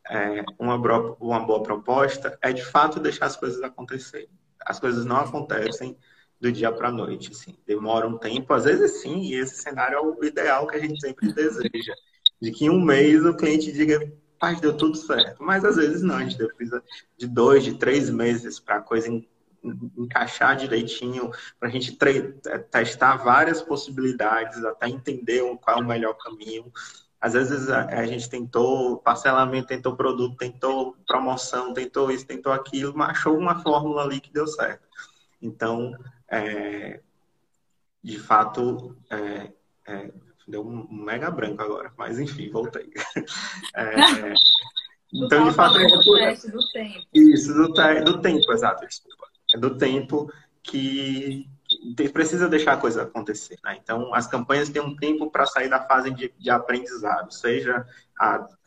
é, 0.09 0.43
uma, 0.57 0.75
uma 1.19 1.39
boa 1.39 1.61
proposta 1.61 2.37
é 2.41 2.51
de 2.51 2.65
fato 2.65 2.99
deixar 2.99 3.27
as 3.27 3.35
coisas 3.35 3.61
acontecerem. 3.61 4.29
As 4.65 4.79
coisas 4.79 5.05
não 5.05 5.17
acontecem 5.17 5.95
do 6.39 6.51
dia 6.51 6.71
para 6.71 6.87
a 6.87 6.91
noite, 6.91 7.31
assim, 7.31 7.55
demora 7.67 8.07
um 8.07 8.17
tempo, 8.17 8.53
às 8.53 8.63
vezes 8.63 9.01
sim, 9.01 9.19
e 9.21 9.35
esse 9.35 9.61
cenário 9.61 9.97
é 9.97 10.01
o 10.01 10.23
ideal 10.23 10.65
que 10.67 10.77
a 10.77 10.79
gente 10.79 10.99
sempre 10.99 11.33
deseja, 11.33 11.93
de 12.41 12.51
que 12.51 12.65
em 12.65 12.69
um 12.69 12.81
mês 12.81 13.25
o 13.25 13.35
cliente 13.35 13.71
diga, 13.71 14.11
paz, 14.39 14.59
deu 14.61 14.75
tudo 14.75 14.95
certo, 14.95 15.43
mas 15.43 15.65
às 15.65 15.75
vezes 15.75 16.01
não, 16.01 16.15
a 16.15 16.23
gente 16.23 16.37
precisa 16.37 16.81
de 17.17 17.27
dois, 17.27 17.63
de 17.63 17.75
três 17.75 18.09
meses 18.09 18.57
para 18.57 18.77
a 18.77 18.81
coisa 18.81 19.09
encaixar 19.97 20.55
direitinho, 20.55 21.29
para 21.59 21.67
a 21.67 21.71
gente 21.71 21.97
testar 22.71 23.17
várias 23.17 23.61
possibilidades, 23.61 24.63
até 24.63 24.87
entender 24.87 25.43
qual 25.57 25.77
é 25.77 25.81
o 25.81 25.85
melhor 25.85 26.13
caminho. 26.13 26.71
Às 27.21 27.33
vezes 27.33 27.69
a, 27.69 27.85
a, 27.85 28.05
gente 28.05 28.29
tentou 28.29 28.97
parcelamento, 28.97 29.67
tentou 29.67 29.95
produto, 29.95 30.37
tentou 30.37 30.95
promoção, 31.05 31.73
tentou 31.73 32.09
isso, 32.09 32.25
tentou 32.25 32.53
aquilo, 32.53 32.93
mas 32.95 33.09
achou 33.09 33.37
uma 33.37 33.61
fórmula 33.61 34.03
ali 34.03 34.21
que 34.21 34.31
deu 34.31 34.47
certo. 34.47 34.87
Então, 35.41 35.93
é, 36.29 37.01
de 38.01 38.17
fato, 38.17 38.95
é, 39.09 39.51
é, 39.85 40.11
deu 40.47 40.65
um 40.65 40.87
mega 40.89 41.29
branco 41.29 41.61
agora, 41.61 41.91
mas 41.97 42.19
enfim, 42.19 42.49
voltei. 42.49 42.89
É, 43.75 44.33
então, 45.13 45.49
de 45.49 45.55
fato, 45.55 45.77
é 45.77 45.87
do 45.87 46.71
tempo. 46.71 46.99
Isso, 47.13 47.53
do, 47.53 47.73
do 48.03 48.21
tempo, 48.21 48.51
exato, 48.51 48.85
desculpa. 48.85 49.27
É 49.53 49.57
do 49.57 49.77
tempo 49.77 50.31
que 50.61 51.49
precisa 52.11 52.49
deixar 52.49 52.73
a 52.73 52.77
coisa 52.77 53.03
acontecer. 53.03 53.57
Né? 53.63 53.77
Então, 53.81 54.13
as 54.13 54.27
campanhas 54.27 54.69
têm 54.69 54.81
um 54.81 54.95
tempo 54.95 55.29
para 55.29 55.45
sair 55.45 55.69
da 55.69 55.81
fase 55.81 56.11
de, 56.11 56.33
de 56.37 56.49
aprendizado, 56.49 57.31
seja 57.33 57.85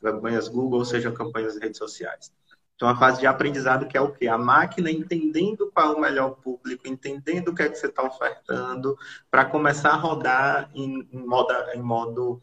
campanhas 0.00 0.48
Google, 0.48 0.84
seja 0.84 1.10
campanhas 1.10 1.58
redes 1.58 1.78
sociais. 1.78 2.32
Então, 2.74 2.88
a 2.88 2.96
fase 2.96 3.20
de 3.20 3.26
aprendizado 3.26 3.86
que 3.86 3.96
é 3.96 4.00
o 4.00 4.12
quê? 4.12 4.26
A 4.26 4.36
máquina 4.36 4.90
entendendo 4.90 5.70
qual 5.72 5.92
é 5.92 5.96
o 5.96 6.00
melhor 6.00 6.30
público, 6.30 6.88
entendendo 6.88 7.48
o 7.48 7.54
que 7.54 7.62
é 7.62 7.68
que 7.68 7.76
você 7.76 7.86
está 7.86 8.02
ofertando, 8.02 8.96
para 9.30 9.44
começar 9.44 9.90
a 9.90 9.96
rodar 9.96 10.70
em, 10.74 11.08
em 11.12 11.24
modo, 11.24 11.52
em 11.74 11.80
modo 11.82 12.40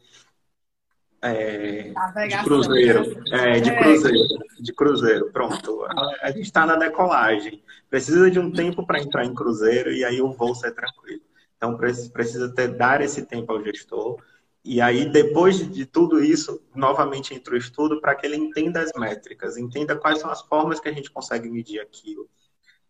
é, 1.22 1.92
de 2.28 2.44
cruzeiro. 2.44 3.24
É, 3.32 3.60
de 3.60 3.70
é. 3.70 3.78
cruzeiro. 3.78 4.28
De 4.58 4.72
cruzeiro, 4.72 5.30
pronto. 5.32 5.84
A, 5.84 6.16
a 6.22 6.30
gente 6.30 6.42
está 6.42 6.64
na 6.64 6.76
decolagem. 6.76 7.62
Precisa 7.88 8.30
de 8.30 8.38
um 8.38 8.50
tempo 8.50 8.86
para 8.86 9.00
entrar 9.00 9.24
em 9.24 9.34
cruzeiro 9.34 9.92
e 9.92 10.04
aí 10.04 10.20
o 10.20 10.32
voo 10.32 10.54
sai 10.54 10.70
tranquilo. 10.70 11.22
Então, 11.56 11.76
precisa 11.76 12.48
ter, 12.54 12.68
dar 12.68 13.02
esse 13.02 13.26
tempo 13.26 13.52
ao 13.52 13.62
gestor 13.62 14.18
e 14.64 14.80
aí, 14.80 15.10
depois 15.10 15.56
de 15.72 15.86
tudo 15.86 16.22
isso, 16.22 16.62
novamente 16.74 17.34
entra 17.34 17.54
o 17.54 17.56
estudo 17.56 18.00
para 18.00 18.14
que 18.14 18.26
ele 18.26 18.36
entenda 18.36 18.80
as 18.80 18.92
métricas, 18.92 19.56
entenda 19.56 19.96
quais 19.96 20.20
são 20.20 20.30
as 20.30 20.42
formas 20.42 20.78
que 20.78 20.88
a 20.88 20.92
gente 20.92 21.10
consegue 21.10 21.48
medir 21.48 21.80
aquilo. 21.80 22.28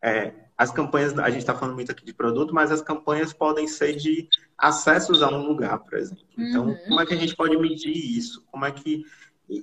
É, 0.02 0.32
as 0.56 0.70
campanhas, 0.70 1.18
a 1.18 1.31
gente 1.31 1.40
está 1.40 1.55
falando 1.55 1.74
muito 1.74 1.90
aqui 1.90 2.05
de 2.05 2.12
produto, 2.12 2.55
mas 2.55 2.70
as 2.70 2.82
campanhas 2.82 3.32
podem 3.32 3.66
ser 3.66 3.97
de 3.97 4.28
acessos 4.59 5.22
a 5.22 5.28
um 5.28 5.47
lugar, 5.47 5.78
por 5.78 5.94
exemplo. 5.94 6.24
Então, 6.36 6.68
uhum. 6.68 6.77
como 6.86 7.01
é 7.01 7.06
que 7.06 7.14
a 7.14 7.16
gente 7.16 7.35
pode 7.35 7.56
medir 7.56 7.97
isso? 7.97 8.44
Como 8.51 8.64
é 8.64 8.70
que 8.70 9.05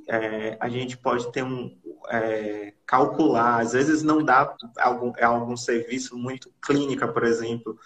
é, 0.08 0.58
a 0.60 0.68
gente 0.68 0.98
pode 0.98 1.32
ter 1.32 1.44
um 1.44 1.76
é, 2.10 2.74
calcular? 2.86 3.60
Às 3.62 3.74
vezes 3.74 4.02
não 4.02 4.24
dá 4.24 4.56
algum, 4.80 5.14
é 5.18 5.26
algum 5.26 5.56
serviço 5.56 6.18
muito 6.18 6.52
clínica, 6.62 7.08
por 7.08 7.24
exemplo, 7.24 7.78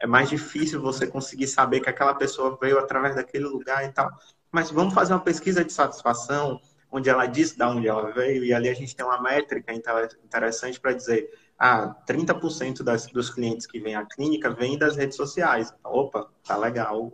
é 0.00 0.06
mais 0.06 0.30
difícil 0.30 0.80
você 0.80 1.06
conseguir 1.06 1.46
saber 1.46 1.80
que 1.80 1.90
aquela 1.90 2.14
pessoa 2.14 2.56
veio 2.60 2.78
através 2.78 3.16
daquele 3.16 3.44
lugar 3.44 3.84
e 3.84 3.92
tal. 3.92 4.08
Mas 4.50 4.70
vamos 4.70 4.94
fazer 4.94 5.12
uma 5.12 5.20
pesquisa 5.20 5.64
de 5.64 5.72
satisfação, 5.72 6.60
onde 6.90 7.08
ela 7.08 7.26
diz 7.26 7.52
de 7.54 7.62
onde 7.62 7.86
ela 7.86 8.10
veio, 8.10 8.44
e 8.44 8.52
ali 8.52 8.68
a 8.68 8.74
gente 8.74 8.96
tem 8.96 9.06
uma 9.06 9.20
métrica 9.22 9.72
interessante 9.72 10.80
para 10.80 10.92
dizer, 10.92 11.30
ah, 11.58 11.94
30% 12.06 12.82
das, 12.82 13.06
dos 13.06 13.30
clientes 13.30 13.66
que 13.66 13.78
vêm 13.78 13.94
à 13.94 14.04
clínica 14.04 14.50
vêm 14.50 14.78
das 14.78 14.96
redes 14.96 15.16
sociais. 15.16 15.72
Opa, 15.84 16.28
tá 16.44 16.56
legal, 16.56 17.10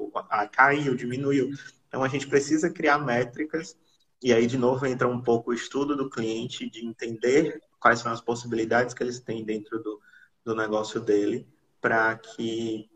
caiu, 0.53 0.95
diminuiu. 0.95 1.51
Então, 1.89 2.03
a 2.03 2.09
gente 2.09 2.27
precisa 2.27 2.71
criar 2.71 2.99
métricas, 2.99 3.77
e 4.23 4.33
aí, 4.33 4.47
de 4.47 4.57
novo, 4.57 4.87
entra 4.87 5.07
um 5.09 5.21
pouco 5.21 5.51
o 5.51 5.55
estudo 5.55 5.97
do 5.97 6.09
cliente, 6.09 6.71
de 6.71 6.85
entender 6.87 7.61
quais 7.79 7.99
são 7.99 8.11
as 8.11 8.21
possibilidades 8.21 8.95
que 8.95 9.03
eles 9.03 9.21
têm 9.21 9.45
dentro 9.45 9.83
do, 9.83 10.01
do 10.45 10.55
negócio 10.55 11.01
dele, 11.01 11.47
para 11.81 12.17
que 12.17 12.89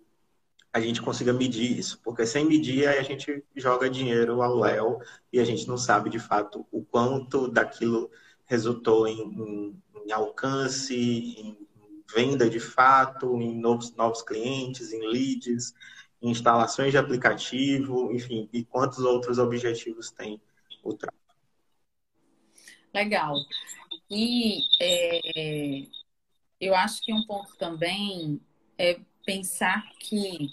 a 0.73 0.81
gente 0.81 1.03
consiga 1.03 1.33
medir 1.33 1.79
isso, 1.79 2.01
porque 2.03 2.25
sem 2.25 2.45
medir 2.45 2.87
aí 2.87 2.99
a 2.99 3.03
gente 3.03 3.45
joga 3.57 3.91
dinheiro 3.91 4.41
ao 4.41 4.55
léu 4.55 5.01
e 5.33 5.41
a 5.41 5.45
gente 5.45 5.67
não 5.67 5.77
sabe 5.77 6.09
de 6.09 6.19
fato 6.19 6.67
o 6.71 6.85
quanto 6.85 7.49
daquilo 7.49 8.11
resultou 8.45 9.07
em, 9.07 9.21
em, 9.21 9.83
em 10.07 10.13
alcance, 10.13 10.95
em 10.95 11.59
venda 12.15 12.49
de 12.49 12.61
fato, 12.61 13.41
em 13.41 13.59
novos, 13.59 13.95
novos 13.95 14.23
clientes, 14.23 14.93
em 14.93 15.07
leads, 15.09 15.75
em 16.23 16.31
instalações 16.31 16.93
de 16.93 16.99
aplicativo, 16.99 18.13
enfim, 18.13 18.49
e 18.53 18.65
quantos 18.65 19.01
outros 19.01 19.39
objetivos 19.39 20.11
tem 20.11 20.41
o 20.83 20.95
tráfego. 20.95 21.19
Legal. 22.93 23.35
E 24.11 24.63
é, 24.81 25.87
eu 26.61 26.75
acho 26.75 27.01
que 27.03 27.13
um 27.13 27.25
ponto 27.25 27.57
também 27.57 28.41
é 28.77 29.01
pensar 29.25 29.89
que 30.01 30.49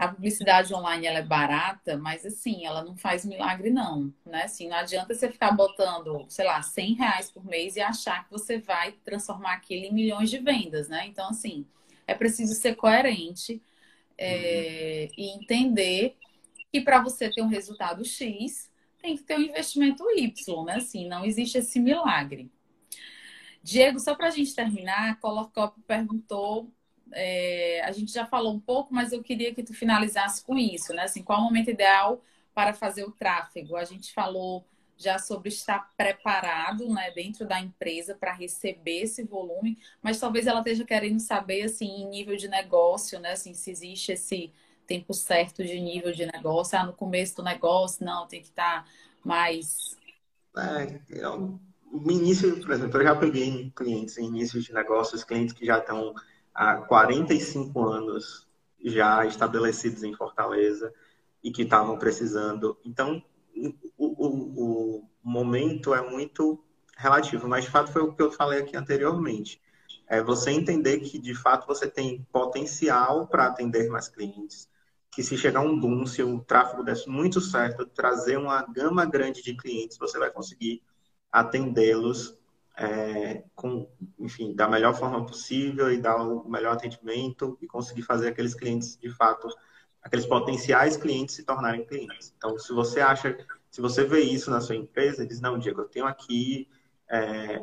a 0.00 0.08
publicidade 0.08 0.74
online 0.74 1.06
ela 1.06 1.18
é 1.18 1.22
barata, 1.22 1.98
mas 1.98 2.24
assim, 2.24 2.64
ela 2.64 2.82
não 2.82 2.96
faz 2.96 3.22
milagre 3.22 3.68
não, 3.68 4.10
né? 4.24 4.44
Assim, 4.44 4.66
não 4.66 4.78
adianta 4.78 5.12
você 5.12 5.30
ficar 5.30 5.52
botando, 5.52 6.24
sei 6.26 6.46
lá, 6.46 6.62
100 6.62 6.94
reais 6.94 7.30
por 7.30 7.44
mês 7.44 7.76
e 7.76 7.82
achar 7.82 8.24
que 8.24 8.30
você 8.30 8.58
vai 8.58 8.92
transformar 9.04 9.52
aquilo 9.52 9.84
em 9.84 9.92
milhões 9.92 10.30
de 10.30 10.38
vendas, 10.38 10.88
né? 10.88 11.06
Então, 11.06 11.28
assim, 11.28 11.66
é 12.06 12.14
preciso 12.14 12.54
ser 12.54 12.76
coerente 12.76 13.60
é, 14.16 15.10
uhum. 15.10 15.22
e 15.22 15.36
entender 15.36 16.16
que 16.72 16.80
para 16.80 17.02
você 17.02 17.30
ter 17.30 17.42
um 17.42 17.48
resultado 17.48 18.02
X, 18.02 18.70
tem 19.02 19.18
que 19.18 19.22
ter 19.22 19.36
um 19.36 19.42
investimento 19.42 20.02
Y, 20.16 20.64
né? 20.64 20.76
Assim, 20.76 21.06
não 21.08 21.26
existe 21.26 21.58
esse 21.58 21.78
milagre. 21.78 22.50
Diego, 23.62 24.00
só 24.00 24.14
para 24.14 24.28
a 24.28 24.30
gente 24.30 24.54
terminar, 24.54 25.20
Colorcop 25.20 25.78
perguntou 25.82 26.72
é, 27.12 27.82
a 27.84 27.92
gente 27.92 28.12
já 28.12 28.26
falou 28.26 28.52
um 28.52 28.60
pouco, 28.60 28.94
mas 28.94 29.12
eu 29.12 29.22
queria 29.22 29.54
que 29.54 29.62
tu 29.62 29.74
finalizasse 29.74 30.44
com 30.44 30.56
isso, 30.56 30.92
né? 30.92 31.04
Assim, 31.04 31.22
qual 31.22 31.40
o 31.40 31.44
momento 31.44 31.70
ideal 31.70 32.22
para 32.54 32.72
fazer 32.72 33.04
o 33.04 33.10
tráfego? 33.10 33.76
A 33.76 33.84
gente 33.84 34.12
falou 34.12 34.64
já 34.96 35.18
sobre 35.18 35.48
estar 35.48 35.90
preparado, 35.96 36.86
né, 36.90 37.10
dentro 37.12 37.46
da 37.46 37.58
empresa 37.58 38.14
para 38.14 38.34
receber 38.34 39.04
esse 39.04 39.24
volume, 39.24 39.78
mas 40.02 40.20
talvez 40.20 40.46
ela 40.46 40.58
esteja 40.58 40.84
querendo 40.84 41.18
saber, 41.20 41.62
assim, 41.62 42.02
em 42.02 42.06
nível 42.06 42.36
de 42.36 42.48
negócio, 42.48 43.18
né, 43.18 43.32
assim, 43.32 43.54
se 43.54 43.70
existe 43.70 44.12
esse 44.12 44.52
tempo 44.86 45.14
certo 45.14 45.64
de 45.64 45.80
nível 45.80 46.12
de 46.12 46.26
negócio, 46.26 46.78
ah, 46.78 46.84
no 46.84 46.92
começo 46.92 47.36
do 47.36 47.42
negócio, 47.42 48.04
não, 48.04 48.28
tem 48.28 48.42
que 48.42 48.48
estar 48.48 48.86
mais... 49.24 49.96
É, 50.54 51.00
eu, 51.08 51.58
no 51.90 52.10
início, 52.12 52.60
por 52.60 52.72
exemplo, 52.72 53.00
eu 53.00 53.04
já 53.04 53.16
peguei 53.16 53.72
clientes 53.74 54.18
em 54.18 54.26
início 54.26 54.60
de 54.60 54.72
negócios, 54.72 55.24
clientes 55.24 55.54
que 55.54 55.64
já 55.64 55.78
estão 55.78 56.14
há 56.54 56.76
45 56.76 57.88
anos 57.88 58.48
já 58.82 59.26
estabelecidos 59.26 60.02
em 60.02 60.14
Fortaleza 60.14 60.92
e 61.42 61.50
que 61.50 61.62
estavam 61.62 61.98
precisando. 61.98 62.78
Então, 62.84 63.22
o, 63.96 64.26
o, 64.26 64.98
o, 64.98 65.10
momento 65.22 65.94
é 65.94 66.08
muito 66.08 66.62
relativo, 66.96 67.46
mas 67.46 67.64
de 67.64 67.70
fato 67.70 67.92
foi 67.92 68.02
o 68.02 68.12
que 68.14 68.22
eu 68.22 68.32
falei 68.32 68.60
aqui 68.60 68.76
anteriormente. 68.76 69.60
É 70.06 70.22
você 70.22 70.50
entender 70.50 71.00
que 71.00 71.18
de 71.18 71.34
fato 71.34 71.66
você 71.66 71.88
tem 71.88 72.26
potencial 72.32 73.26
para 73.26 73.46
atender 73.46 73.88
mais 73.90 74.08
clientes, 74.08 74.68
que 75.10 75.22
se 75.22 75.36
chegar 75.36 75.60
um 75.60 75.78
boom, 75.78 76.06
se 76.06 76.22
o 76.22 76.40
tráfego 76.40 76.82
desse 76.82 77.08
muito 77.08 77.40
certo, 77.40 77.86
trazer 77.86 78.38
uma 78.38 78.62
gama 78.62 79.04
grande 79.04 79.42
de 79.42 79.54
clientes, 79.54 79.98
você 79.98 80.18
vai 80.18 80.30
conseguir 80.30 80.82
atendê-los 81.30 82.39
é, 82.80 83.44
com, 83.54 83.86
enfim, 84.18 84.54
da 84.54 84.66
melhor 84.66 84.94
forma 84.94 85.24
possível 85.26 85.92
e 85.92 86.00
dar 86.00 86.16
o 86.16 86.48
melhor 86.48 86.72
atendimento 86.72 87.58
e 87.60 87.66
conseguir 87.66 88.00
fazer 88.00 88.28
aqueles 88.28 88.54
clientes, 88.54 88.96
de 88.96 89.10
fato, 89.10 89.48
aqueles 90.02 90.24
potenciais 90.24 90.96
clientes 90.96 91.34
se 91.34 91.44
tornarem 91.44 91.84
clientes. 91.84 92.32
Então, 92.38 92.58
se 92.58 92.72
você 92.72 93.00
acha, 93.00 93.36
se 93.70 93.82
você 93.82 94.02
vê 94.04 94.20
isso 94.20 94.50
na 94.50 94.62
sua 94.62 94.76
empresa, 94.76 95.26
diz, 95.26 95.42
não, 95.42 95.58
Diego, 95.58 95.82
eu 95.82 95.88
tenho 95.88 96.06
aqui, 96.06 96.66
é, 97.10 97.62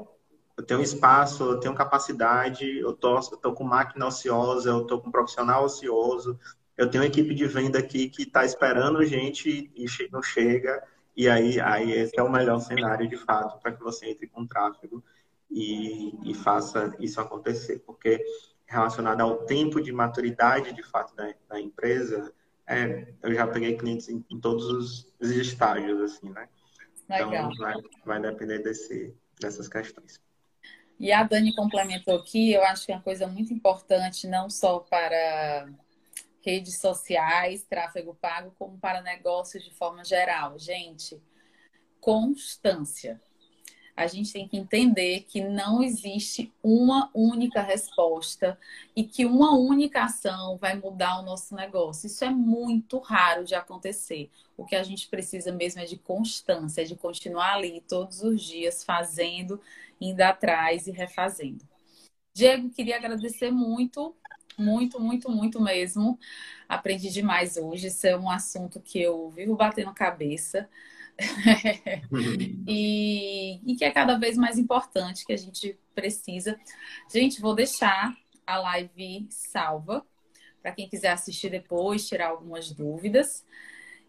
eu 0.55 0.63
tenho 0.63 0.83
espaço, 0.83 1.43
eu 1.43 1.59
tenho 1.59 1.73
capacidade, 1.73 2.77
eu 2.77 2.93
tô, 2.93 3.17
eu 3.17 3.37
tô 3.37 3.53
com 3.53 3.63
máquina 3.63 4.05
ociosa, 4.05 4.69
eu 4.69 4.85
tô 4.85 5.01
com 5.01 5.09
profissional 5.09 5.65
ocioso, 5.65 6.39
eu 6.77 6.87
tenho 6.91 7.03
equipe 7.03 7.33
de 7.33 7.47
venda 7.47 7.79
aqui 7.79 8.07
que 8.07 8.21
está 8.21 8.45
esperando 8.45 9.03
gente 9.03 9.71
e 9.75 9.87
não 10.11 10.21
chega, 10.21 10.83
e 11.17 11.27
aí, 11.27 11.59
aí 11.59 11.91
esse 11.91 12.17
é 12.19 12.21
o 12.21 12.31
melhor 12.31 12.59
cenário, 12.59 13.09
de 13.09 13.17
fato, 13.17 13.59
para 13.59 13.71
que 13.71 13.83
você 13.83 14.11
entre 14.11 14.27
com 14.27 14.45
tráfego 14.45 15.03
e, 15.49 16.13
e 16.29 16.35
faça 16.35 16.95
isso 16.99 17.19
acontecer. 17.19 17.79
Porque 17.79 18.23
relacionado 18.67 19.21
ao 19.21 19.37
tempo 19.45 19.81
de 19.81 19.91
maturidade, 19.91 20.73
de 20.73 20.83
fato, 20.83 21.15
da, 21.15 21.33
da 21.49 21.59
empresa, 21.59 22.31
é, 22.67 23.07
eu 23.23 23.33
já 23.33 23.47
peguei 23.47 23.75
clientes 23.75 24.07
em, 24.09 24.23
em 24.29 24.39
todos 24.39 24.65
os, 24.65 25.13
os, 25.19 25.31
estágios, 25.31 25.99
assim, 26.01 26.29
né? 26.29 26.47
Legal. 27.09 27.29
Então, 27.29 27.51
vai, 27.57 27.75
vai 28.05 28.21
depender 28.21 28.59
desse, 28.59 29.15
dessas 29.41 29.67
questões. 29.67 30.21
E 30.99 31.11
a 31.11 31.23
Dani 31.23 31.55
complementou 31.55 32.15
aqui, 32.15 32.53
eu 32.53 32.63
acho 32.63 32.85
que 32.85 32.91
é 32.91 32.95
uma 32.95 33.01
coisa 33.01 33.25
muito 33.25 33.51
importante, 33.51 34.27
não 34.27 34.51
só 34.51 34.79
para 34.79 35.67
redes 36.47 36.79
sociais, 36.79 37.65
tráfego 37.69 38.15
pago, 38.15 38.55
como 38.57 38.77
para 38.77 39.01
negócios 39.01 39.61
de 39.61 39.73
forma 39.73 40.05
geral. 40.05 40.57
Gente, 40.57 41.21
constância. 41.99 43.21
A 43.93 44.07
gente 44.07 44.31
tem 44.31 44.47
que 44.47 44.55
entender 44.55 45.25
que 45.27 45.41
não 45.41 45.83
existe 45.83 46.53
uma 46.63 47.11
única 47.13 47.61
resposta 47.61 48.57
e 48.95 49.03
que 49.03 49.25
uma 49.25 49.57
única 49.57 50.05
ação 50.05 50.55
vai 50.57 50.75
mudar 50.75 51.19
o 51.19 51.23
nosso 51.23 51.53
negócio. 51.53 52.07
Isso 52.07 52.23
é 52.23 52.29
muito 52.29 52.99
raro 52.99 53.43
de 53.43 53.53
acontecer. 53.53 54.29
O 54.55 54.63
que 54.63 54.75
a 54.75 54.83
gente 54.83 55.09
precisa 55.09 55.51
mesmo 55.51 55.81
é 55.81 55.85
de 55.85 55.97
constância, 55.97 56.85
de 56.85 56.95
continuar 56.95 57.55
ali 57.55 57.81
todos 57.81 58.21
os 58.21 58.41
dias 58.41 58.85
fazendo, 58.85 59.59
indo 59.99 60.21
atrás 60.21 60.87
e 60.87 60.91
refazendo. 60.91 61.67
Diego, 62.33 62.69
queria 62.69 62.95
agradecer 62.95 63.51
muito 63.51 64.15
muito, 64.57 64.99
muito, 64.99 65.29
muito 65.29 65.61
mesmo. 65.61 66.17
Aprendi 66.67 67.09
demais 67.09 67.57
hoje. 67.57 67.87
Isso 67.87 68.07
é 68.07 68.17
um 68.17 68.29
assunto 68.29 68.79
que 68.79 69.01
eu 69.01 69.29
vivo 69.29 69.55
batendo 69.55 69.93
cabeça. 69.93 70.67
e, 72.67 73.59
e 73.65 73.75
que 73.75 73.83
é 73.83 73.91
cada 73.91 74.17
vez 74.17 74.37
mais 74.37 74.57
importante, 74.57 75.25
que 75.25 75.33
a 75.33 75.37
gente 75.37 75.77
precisa. 75.95 76.59
Gente, 77.11 77.41
vou 77.41 77.55
deixar 77.55 78.15
a 78.45 78.57
live 78.57 79.27
salva 79.29 80.05
para 80.61 80.71
quem 80.71 80.89
quiser 80.89 81.11
assistir 81.11 81.49
depois, 81.49 82.07
tirar 82.07 82.29
algumas 82.29 82.71
dúvidas. 82.71 83.45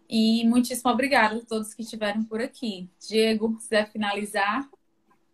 E 0.09 0.45
muitíssimo 0.47 0.91
obrigada 0.91 1.37
a 1.37 1.45
todos 1.45 1.73
que 1.73 1.83
estiveram 1.83 2.23
por 2.23 2.41
aqui. 2.41 2.89
Diego, 3.07 3.55
se 3.59 3.69
quiser 3.69 3.91
finalizar. 3.91 4.67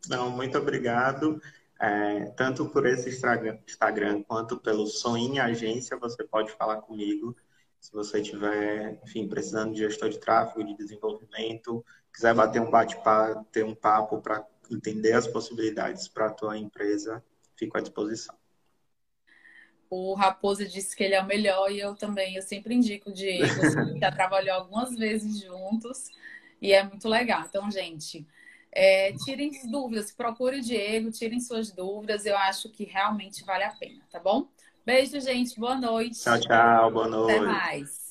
Não, 0.07 0.29
muito 0.29 0.57
obrigado. 0.57 1.41
É, 1.79 2.25
tanto 2.37 2.69
por 2.69 2.85
esse 2.85 3.09
Instagram 3.09 4.23
quanto 4.23 4.57
pelo 4.57 4.87
Soinha 4.87 5.43
Agência, 5.43 5.97
você 5.97 6.23
pode 6.23 6.51
falar 6.53 6.81
comigo. 6.81 7.35
Se 7.79 7.91
você 7.91 8.21
tiver, 8.21 8.99
enfim, 9.03 9.27
precisando 9.27 9.73
de 9.73 9.79
gestor 9.79 10.09
de 10.09 10.17
tráfego, 10.17 10.65
de 10.65 10.75
desenvolvimento, 10.75 11.85
quiser 12.13 12.33
bater 12.33 12.61
um 12.61 12.71
bate-papo, 12.71 13.45
ter 13.51 13.63
um 13.63 13.75
papo 13.75 14.21
para 14.21 14.45
entender 14.71 15.13
as 15.13 15.27
possibilidades 15.27 16.07
para 16.07 16.27
a 16.27 16.31
tua 16.31 16.57
empresa, 16.57 17.23
fico 17.55 17.77
à 17.77 17.81
disposição. 17.81 18.35
O 19.89 20.13
Raposo 20.15 20.67
disse 20.67 20.95
que 20.95 21.03
ele 21.03 21.13
é 21.13 21.21
o 21.21 21.27
melhor 21.27 21.71
e 21.71 21.79
eu 21.79 21.95
também. 21.95 22.35
Eu 22.35 22.41
sempre 22.41 22.73
indico 22.73 23.09
o 23.09 23.13
Diego. 23.13 23.45
já 23.99 24.11
trabalhou 24.11 24.55
algumas 24.55 24.95
vezes 24.95 25.41
juntos 25.41 26.09
e 26.61 26.73
é 26.73 26.83
muito 26.83 27.07
legal. 27.07 27.43
Então, 27.47 27.69
gente, 27.69 28.25
é, 28.75 29.13
tirem 29.23 29.51
dúvidas, 29.71 30.11
procure 30.11 30.59
o 30.59 30.61
Diego, 30.61 31.09
tirem 31.09 31.39
suas 31.39 31.71
dúvidas. 31.71 32.25
Eu 32.25 32.37
acho 32.37 32.69
que 32.69 32.83
realmente 32.83 33.43
vale 33.45 33.63
a 33.63 33.71
pena, 33.71 34.01
tá 34.11 34.19
bom? 34.19 34.47
Beijo, 34.85 35.19
gente. 35.21 35.57
Boa 35.57 35.75
noite. 35.75 36.19
Tchau, 36.21 36.39
tchau. 36.39 36.91
Boa 36.91 37.07
noite. 37.07 37.37
Até 37.37 37.45
mais. 37.45 38.04